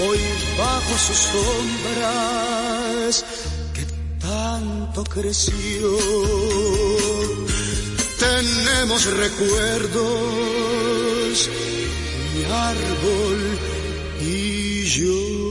Hoy 0.03 0.19
bajo 0.57 0.97
sus 0.97 1.17
sombras 1.31 3.13
que 3.73 3.85
tanto 4.19 5.03
creció, 5.03 5.97
tenemos 8.19 9.05
recuerdos, 9.05 9.99
mi 12.33 12.43
árbol 12.45 13.59
y 14.21 14.85
yo. 14.85 15.50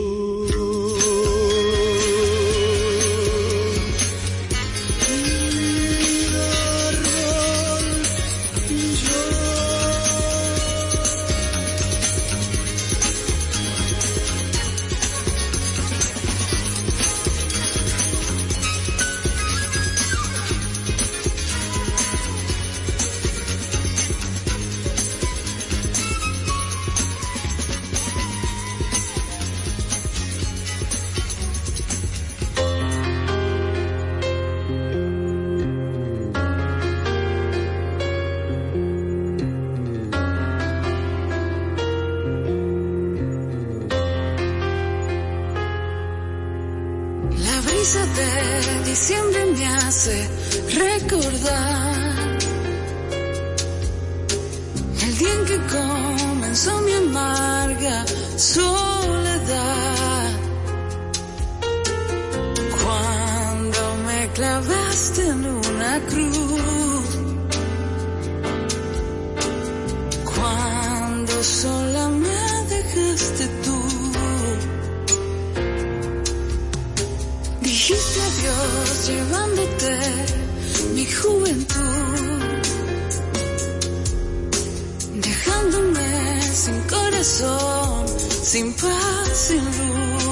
sin 89.35 89.65
luz. 89.65 90.30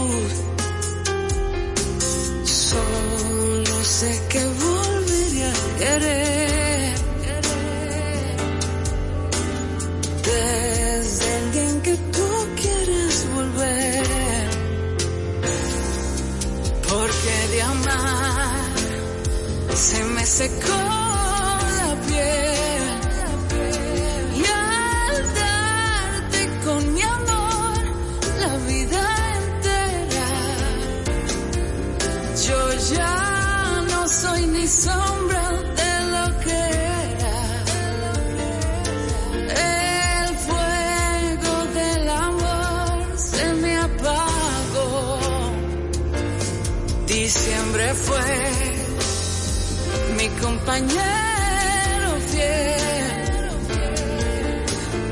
compañero 50.68 52.10
fiel. 52.30 53.50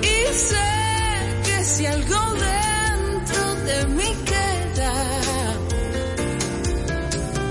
Y 0.03 0.35
sé 0.49 0.73
que 1.45 1.65
si 1.65 1.87
algo 1.87 2.21
dentro 2.51 3.55
de 3.65 3.87
mí 3.97 4.11
queda, 4.27 4.95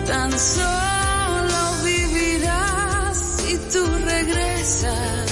tan 0.05 0.31
solo 0.39 1.59
vivirás 1.83 3.17
si 3.37 3.57
tú 3.73 3.83
regresas. 4.05 5.31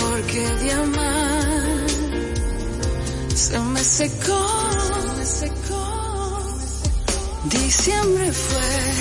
Porque 0.00 0.40
de 0.40 0.72
amar 0.72 1.86
se 3.34 3.58
me 3.58 3.84
secó. 3.84 4.58
Diciembre 7.44 8.32
fue 8.32 8.97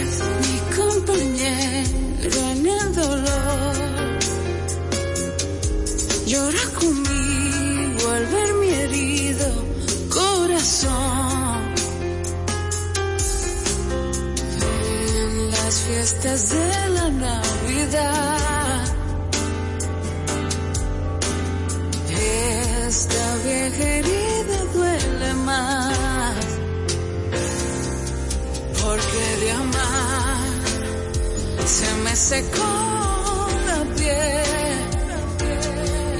compañero 1.08 2.39
en 2.51 2.68
el 2.68 2.95
dolor. 2.95 3.76
Llora 6.26 6.66
conmigo 6.80 8.10
al 8.12 8.26
ver 8.26 8.53
mi 8.55 8.70
herido 8.70 9.47
corazón. 10.10 11.74
En 15.16 15.51
las 15.51 15.76
fiestas 15.82 16.49
de 16.49 16.89
la 16.89 17.10
Navidad. 17.10 18.84
Esta 22.88 23.36
vieja 23.45 23.84
herida 23.84 24.58
duele 24.74 25.34
más. 25.45 26.16
nace 32.18 32.41
con 32.49 33.65
la 33.70 33.95
piel. 33.95 34.88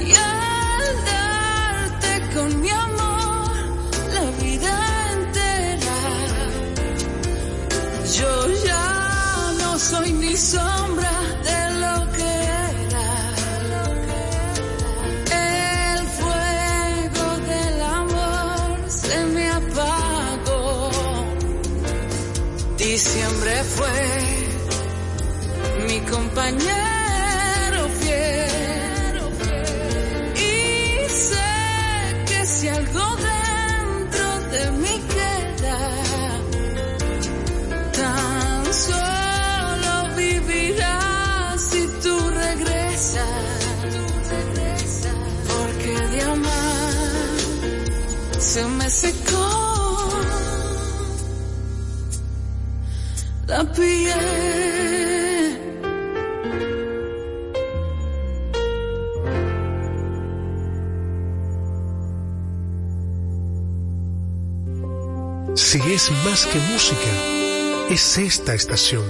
Y 0.06 0.12
al 0.14 0.84
darte 1.10 2.12
con 2.34 2.60
mi 2.60 2.70
amor 2.70 3.50
la 4.14 4.26
vida 4.44 4.74
entera, 5.16 6.00
yo 8.16 8.32
ya 8.64 8.86
no 9.60 9.78
soy 9.78 10.12
ni 10.12 10.36
sombra 10.36 11.14
de 11.48 11.60
lo 11.82 11.94
que 12.16 12.32
era. 12.84 13.10
El 15.90 16.00
fuego 16.18 17.26
del 17.50 17.82
amor 17.82 18.78
se 18.88 19.18
me 19.34 19.50
apagó. 19.50 20.90
Diciembre 22.76 23.64
fue 23.64 24.17
compañero 26.38 27.88
fiel. 28.00 29.16
Y 30.36 31.10
sé 31.10 31.50
que 32.26 32.46
si 32.46 32.68
algo 32.68 33.06
dentro 33.16 34.28
de 34.52 34.70
mí 34.82 34.94
queda, 35.14 35.80
tan 37.92 38.72
solo 38.72 40.14
vivirás 40.16 41.60
si 41.60 41.82
tú 42.02 42.14
regresas. 42.30 43.26
Porque 45.48 45.94
de 46.12 46.22
amar 46.22 47.32
se 48.38 48.64
me 48.64 48.88
secó 48.88 50.10
la 53.48 53.64
piel. 53.72 54.77
es 65.94 66.10
más 66.24 66.46
que 66.46 66.58
música, 66.58 67.10
es 67.88 68.18
esta 68.18 68.54
estación. 68.54 69.04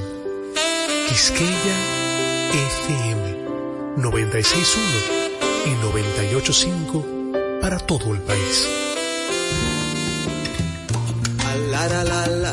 Quisqueya 1.08 1.76
FM 2.52 3.38
961 3.96 5.66
y 5.66 5.70
985 5.70 7.60
para 7.60 7.78
todo 7.78 8.14
el 8.14 8.20
país. 8.20 8.68
La, 11.70 11.88
la, 11.88 12.04
la, 12.04 12.26
la, 12.26 12.52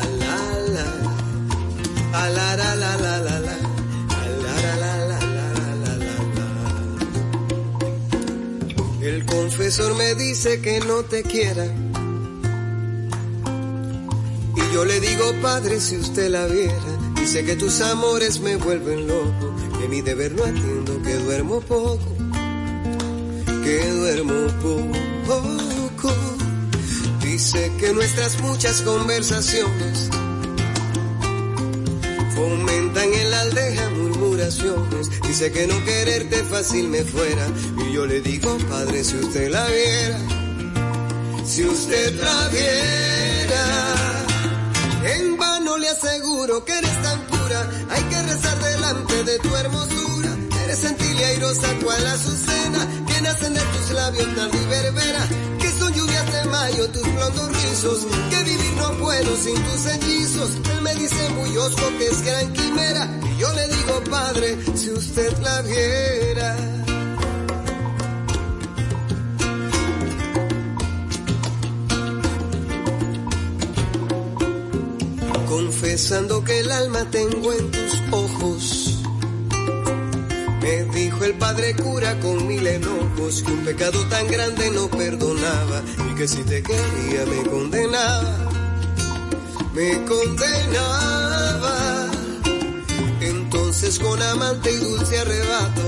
la, 2.12 2.56
la, 2.56 2.74
la, 2.74 2.96
la, 2.96 3.20
la, 3.20 3.40
la. 3.40 3.56
El 9.02 9.24
confesor 9.24 9.94
me 9.94 10.14
dice 10.16 10.60
que 10.60 10.80
no 10.80 11.04
te 11.04 11.22
quiera 11.22 11.64
yo 14.76 14.84
le 14.84 15.00
digo, 15.00 15.32
padre, 15.40 15.80
si 15.80 15.96
usted 15.96 16.28
la 16.28 16.46
viera, 16.48 16.98
dice 17.18 17.46
que 17.46 17.56
tus 17.56 17.80
amores 17.80 18.40
me 18.40 18.56
vuelven 18.56 19.06
loco, 19.06 19.56
que 19.80 19.88
mi 19.88 20.02
deber 20.02 20.32
no 20.32 20.44
atiendo, 20.44 21.00
que 21.02 21.14
duermo 21.14 21.62
poco, 21.62 22.14
que 23.64 23.90
duermo 23.90 24.34
poco. 24.62 26.12
Dice 27.22 27.72
que 27.80 27.94
nuestras 27.94 28.38
muchas 28.42 28.82
conversaciones 28.82 30.10
fomentan 32.34 33.14
en 33.14 33.30
la 33.30 33.40
aldeja 33.40 33.88
murmuraciones. 33.88 35.10
Dice 35.26 35.52
que 35.52 35.66
no 35.66 35.82
quererte 35.86 36.44
fácil 36.44 36.88
me 36.88 37.02
fuera. 37.02 37.48
Y 37.78 37.94
yo 37.94 38.04
le 38.04 38.20
digo, 38.20 38.58
padre, 38.68 39.02
si 39.02 39.16
usted 39.16 39.50
la 39.50 39.66
viera, 39.68 40.18
si 41.46 41.64
usted 41.64 42.14
la 42.20 42.48
viera, 42.48 44.05
aseguro 46.46 46.64
que 46.64 46.72
eres 46.72 47.02
tan 47.02 47.20
pura. 47.26 47.70
Hay 47.90 48.02
que 48.04 48.22
rezar 48.22 48.58
delante 48.62 49.24
de 49.24 49.38
tu 49.38 49.56
hermosura. 49.56 50.36
Eres 50.64 50.78
sentil 50.78 51.18
y 51.18 51.22
airosa 51.22 51.68
cual 51.82 52.06
azucena, 52.06 52.86
que 53.06 53.20
nacen 53.20 53.54
de 53.54 53.60
tus 53.60 53.90
labios 53.90 54.36
tarde 54.36 54.58
y 54.62 54.66
verbena 54.66 55.28
mayo 56.50 56.88
tus 56.90 57.02
blondos 57.02 57.48
rizos, 57.48 58.06
que 58.30 58.44
vivir 58.44 58.72
no 58.76 58.90
puedo 58.98 59.36
sin 59.36 59.54
tus 59.64 59.86
hechizos. 59.86 60.50
Él 60.72 60.82
me 60.82 60.94
dice 60.94 61.28
muy 61.30 61.56
osco 61.56 61.82
que 61.98 62.06
es 62.06 62.22
gran 62.22 62.52
quimera, 62.52 63.08
y 63.24 63.40
yo 63.40 63.52
le 63.52 63.66
digo 63.66 64.04
padre, 64.10 64.56
si 64.76 64.90
usted 64.90 65.38
la 65.38 65.62
viera. 65.62 66.56
Confesando 75.96 76.44
que 76.44 76.60
el 76.60 76.70
alma 76.70 77.10
tengo 77.10 77.54
en 77.54 77.70
tus 77.70 78.02
ojos 78.10 78.98
me 80.60 80.84
dijo 80.94 81.24
el 81.24 81.32
padre 81.38 81.74
cura 81.74 82.20
con 82.20 82.46
mil 82.46 82.66
enojos 82.66 83.42
que 83.42 83.50
un 83.50 83.64
pecado 83.64 84.06
tan 84.10 84.28
grande 84.28 84.70
no 84.72 84.90
perdonaba 84.90 85.80
y 86.10 86.14
que 86.14 86.28
si 86.28 86.42
te 86.42 86.62
quería 86.62 87.24
me 87.24 87.50
condenaba, 87.50 88.50
me 89.72 90.04
condenaba. 90.04 91.74
Entonces 93.22 93.98
con 93.98 94.20
amante 94.20 94.72
y 94.72 94.76
dulce 94.76 95.18
arrebato, 95.18 95.82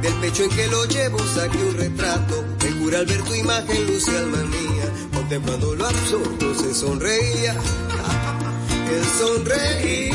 del 0.00 0.14
pecho 0.14 0.44
en 0.44 0.50
que 0.50 0.66
lo 0.68 0.86
llevo 0.86 1.18
saqué 1.34 1.58
un 1.62 1.76
retrato. 1.76 2.42
El 2.66 2.78
cura 2.78 3.00
al 3.00 3.04
ver 3.04 3.22
tu 3.22 3.34
imagen 3.34 3.86
luce 3.86 4.16
alma 4.16 4.42
mía, 4.44 4.63
contemplando 5.24 5.74
lo 5.74 5.86
absurdo 5.86 6.54
se 6.54 6.74
sonreía, 6.74 7.54
él 8.92 9.04
sonreía. 9.18 10.12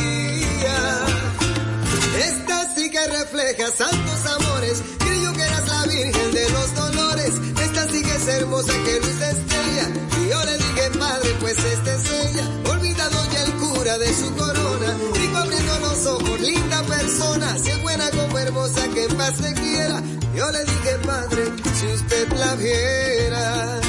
Esta 2.20 2.76
sí 2.76 2.92
que 2.92 3.08
refleja 3.08 3.72
santos 3.72 4.26
amores. 4.38 4.84
Creyó 5.00 5.34
que 5.34 5.42
eras 5.42 5.68
la 5.68 5.84
Virgen 5.86 6.32
de 6.32 6.50
los 6.52 6.76
Dolores. 6.76 7.34
Esta 7.60 7.90
sí 7.90 8.04
que 8.04 8.16
es 8.16 8.28
hermosa 8.28 8.74
que 8.86 9.00
luz 9.00 9.22
estrella. 9.22 9.90
Y 10.22 10.30
yo 10.30 10.46
le 10.46 10.58
dije, 10.58 10.92
padre, 11.00 11.36
pues 11.40 11.58
esta 11.58 11.96
es 11.96 12.12
ella. 12.12 12.44
Olvidado 12.70 13.18
ya 13.34 13.44
el 13.46 13.54
cura 13.54 13.98
de 13.98 14.14
su 14.14 14.36
corona. 14.36 14.96
Digo 15.14 15.38
abriendo 15.38 15.80
los 15.80 16.06
ojos, 16.06 16.40
linda 16.40 16.84
persona. 16.84 17.58
Si 17.58 17.72
es 17.72 17.82
buena 17.82 18.12
como 18.12 18.38
hermosa, 18.38 18.88
que 18.90 19.06
en 19.06 19.18
paz 19.18 19.34
se 19.38 19.54
quiera. 19.56 20.04
Yo 20.36 20.52
le 20.52 20.64
dije, 20.66 20.92
padre, 21.04 21.46
si 21.80 21.88
usted 21.88 22.32
la 22.34 22.54
viera. 22.56 23.89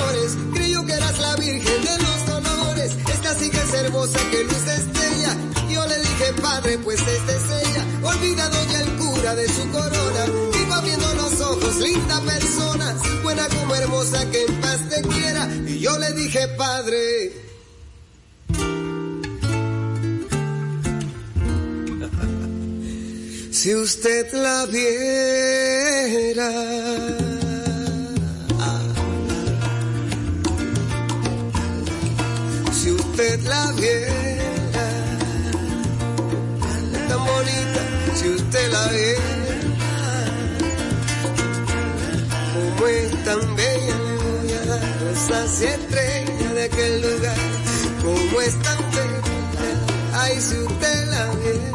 que 4.31 4.43
de 4.43 4.75
estrella. 4.75 5.37
Yo 5.69 5.85
le 5.87 5.99
dije, 5.99 6.33
padre, 6.41 6.77
pues 6.79 6.99
esta 6.99 7.35
es 7.35 7.43
ella. 7.65 7.85
Olvidado 8.03 8.57
ya 8.71 8.81
el 8.81 8.89
cura 8.97 9.35
de 9.35 9.47
su 9.47 9.69
corona. 9.71 10.25
Vivo 10.53 10.73
abriendo 10.73 11.13
los 11.15 11.39
ojos, 11.41 11.77
linda 11.77 12.19
persona. 12.21 12.97
Buena 13.23 13.47
como 13.47 13.75
hermosa 13.75 14.29
que 14.31 14.43
en 14.43 14.61
paz 14.61 14.79
te 14.89 15.01
quiera. 15.01 15.47
Y 15.67 15.79
yo 15.79 15.97
le 15.99 16.11
dije, 16.11 16.47
padre. 16.57 17.31
si 23.51 23.75
usted 23.75 24.33
la 24.33 24.65
viera. 24.65 26.51
Usted 33.21 33.41
la 33.43 33.71
viera, 33.73 34.13
tan 37.07 37.19
bonita, 37.19 37.81
si 38.15 38.29
usted 38.29 38.71
la 38.71 38.87
viera, 38.87 39.21
como 42.53 42.87
es 42.87 43.23
tan 43.23 43.55
bella, 43.55 43.95
le 44.07 44.17
voy 44.17 44.53
a 44.53 44.65
dar 44.65 44.81
estrellas 45.61 46.53
de 46.55 46.63
aquel 46.63 47.01
lugar, 47.01 47.37
como 48.01 48.41
es 48.41 48.59
tan 48.63 48.77
bella, 48.91 49.21
ay, 50.13 50.41
si 50.41 50.55
usted 50.57 51.09
la 51.11 51.25
viera. 51.35 51.71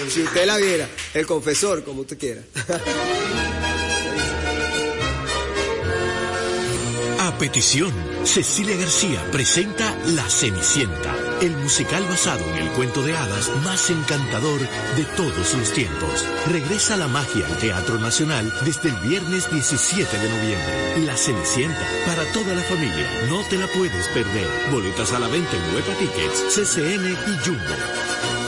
Si 0.09 0.23
usted 0.23 0.47
la 0.47 0.57
viera, 0.57 0.89
el 1.15 1.27
confesor, 1.27 1.85
como 1.85 2.03
usted 2.03 2.19
quiera. 2.19 2.43
A 7.21 7.39
petición, 7.39 7.93
Cecilia 8.25 8.77
García 8.77 9.23
presenta 9.31 9.95
La 10.07 10.29
Cenicienta, 10.29 11.15
el 11.43 11.57
musical 11.59 12.03
basado 12.05 12.45
en 12.55 12.67
el 12.67 12.69
cuento 12.71 13.03
de 13.03 13.17
hadas 13.17 13.51
más 13.63 13.91
encantador 13.91 14.61
de 14.97 15.05
todos 15.17 15.55
los 15.55 15.73
tiempos. 15.73 16.25
Regresa 16.51 16.97
la 16.97 17.09
magia 17.09 17.47
al 17.47 17.57
Teatro 17.59 17.99
Nacional 17.99 18.53
desde 18.65 18.89
el 18.89 18.97
viernes 18.97 19.51
17 19.51 20.19
de 20.19 20.29
noviembre. 20.29 21.07
La 21.07 21.17
Cenicienta, 21.17 21.87
para 22.07 22.25
toda 22.33 22.55
la 22.55 22.63
familia, 22.63 23.07
no 23.29 23.43
te 23.45 23.59
la 23.59 23.67
puedes 23.69 24.09
perder. 24.09 24.49
Boletas 24.73 25.13
a 25.13 25.19
la 25.19 25.29
venta 25.29 25.57
en 25.57 25.73
Nueva 25.73 25.95
Tickets, 25.99 26.55
CCN 26.55 27.11
y 27.11 27.47
Jumbo. 27.47 28.40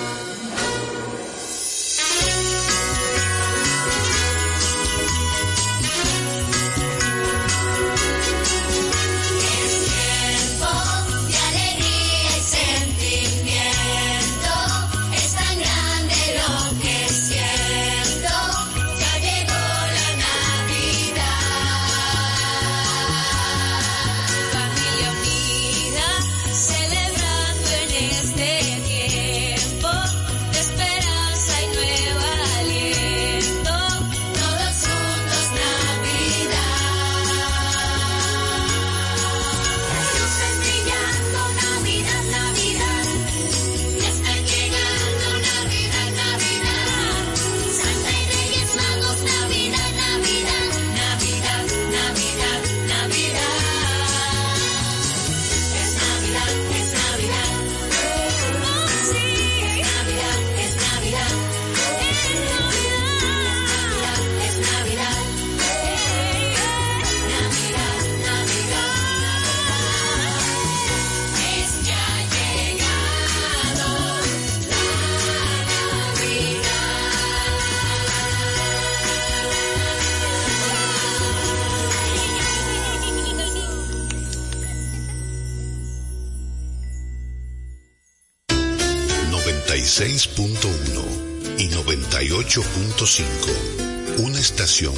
98.5. 92.52 94.18
Una 94.18 94.38
estación 94.38 94.92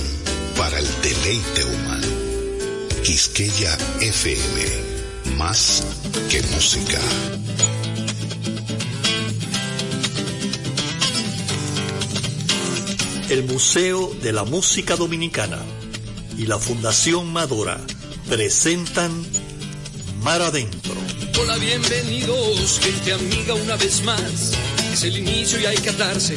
para 0.57 0.77
el 0.77 0.87
deleite 1.03 1.65
humano. 1.65 2.09
Quisqueya 3.05 3.79
FM. 4.01 5.37
Más 5.37 5.85
que 6.31 6.43
música. 6.43 6.99
El 13.29 13.45
Museo 13.45 14.13
de 14.21 14.33
la 14.33 14.43
Música 14.43 14.97
Dominicana 14.97 15.63
y 16.37 16.47
la 16.47 16.59
Fundación 16.59 17.33
Madora 17.33 17.81
presentan 18.29 19.13
Mar 20.25 20.43
Adentro. 20.43 20.95
Hola, 21.41 21.57
bienvenidos, 21.59 22.81
gente 22.81 23.13
amiga, 23.13 23.55
una 23.55 23.77
vez 23.77 24.03
más. 24.03 24.55
Es 24.93 25.05
el 25.05 25.19
inicio 25.19 25.61
y 25.61 25.67
hay 25.67 25.77
que 25.77 25.91
atarse 25.91 26.37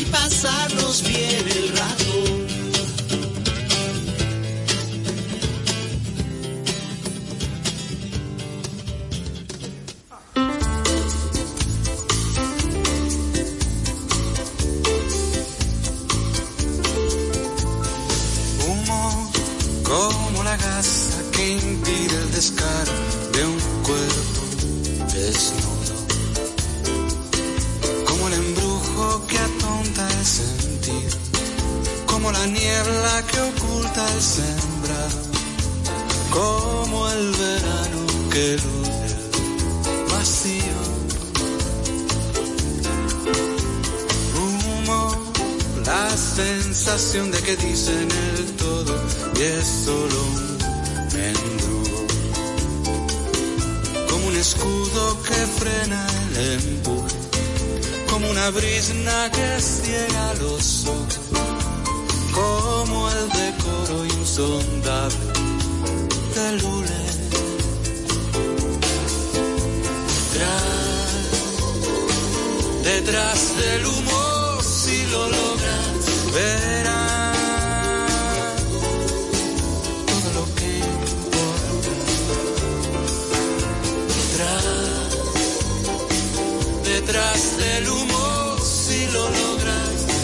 y 0.00 0.04
pasarnos 0.06 1.02
bien 1.02 1.46
el 1.48 1.76
rato. 1.76 2.29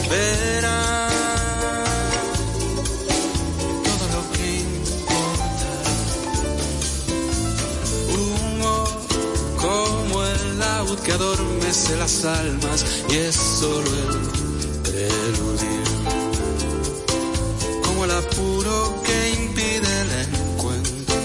Verás 0.09 1.13
todo 3.85 4.05
lo 4.15 4.23
que 4.33 4.47
importa. 4.61 5.71
Humo 8.15 8.75
como 9.57 10.25
el 10.25 10.59
laúd 10.59 10.99
que 11.01 11.13
adormece 11.13 11.97
las 11.97 12.25
almas 12.25 12.85
y 13.09 13.15
es 13.17 13.35
solo 13.35 13.91
el 14.09 14.19
preludio. 14.83 15.85
Como 17.85 18.05
el 18.05 18.11
apuro 18.11 19.03
que 19.05 19.31
impide 19.43 20.01
el 20.03 20.11
encuentro, 20.29 21.17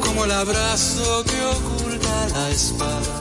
como 0.00 0.24
el 0.24 0.30
abrazo 0.30 1.24
que 1.24 1.44
oculta 1.44 2.28
la 2.34 2.50
espada, 2.50 3.13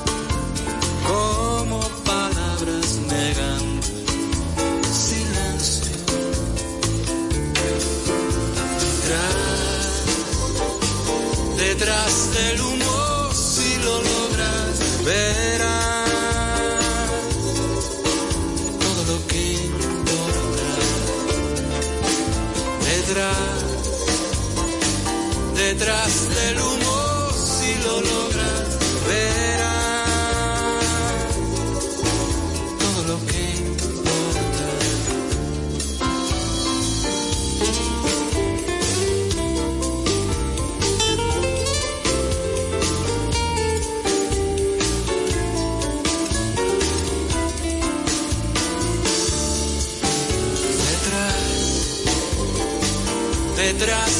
detrás 25.83 26.29
del 26.29 26.57
humo, 26.59 27.31
si 27.33 27.75
lo 27.83 27.95
logras, 27.99 28.79
verás 29.05 29.75
todo 32.79 32.99
lo 33.09 33.17
que 33.25 33.41
importa. 33.67 34.67
Detrás, 50.87 51.43
detrás 53.57 54.12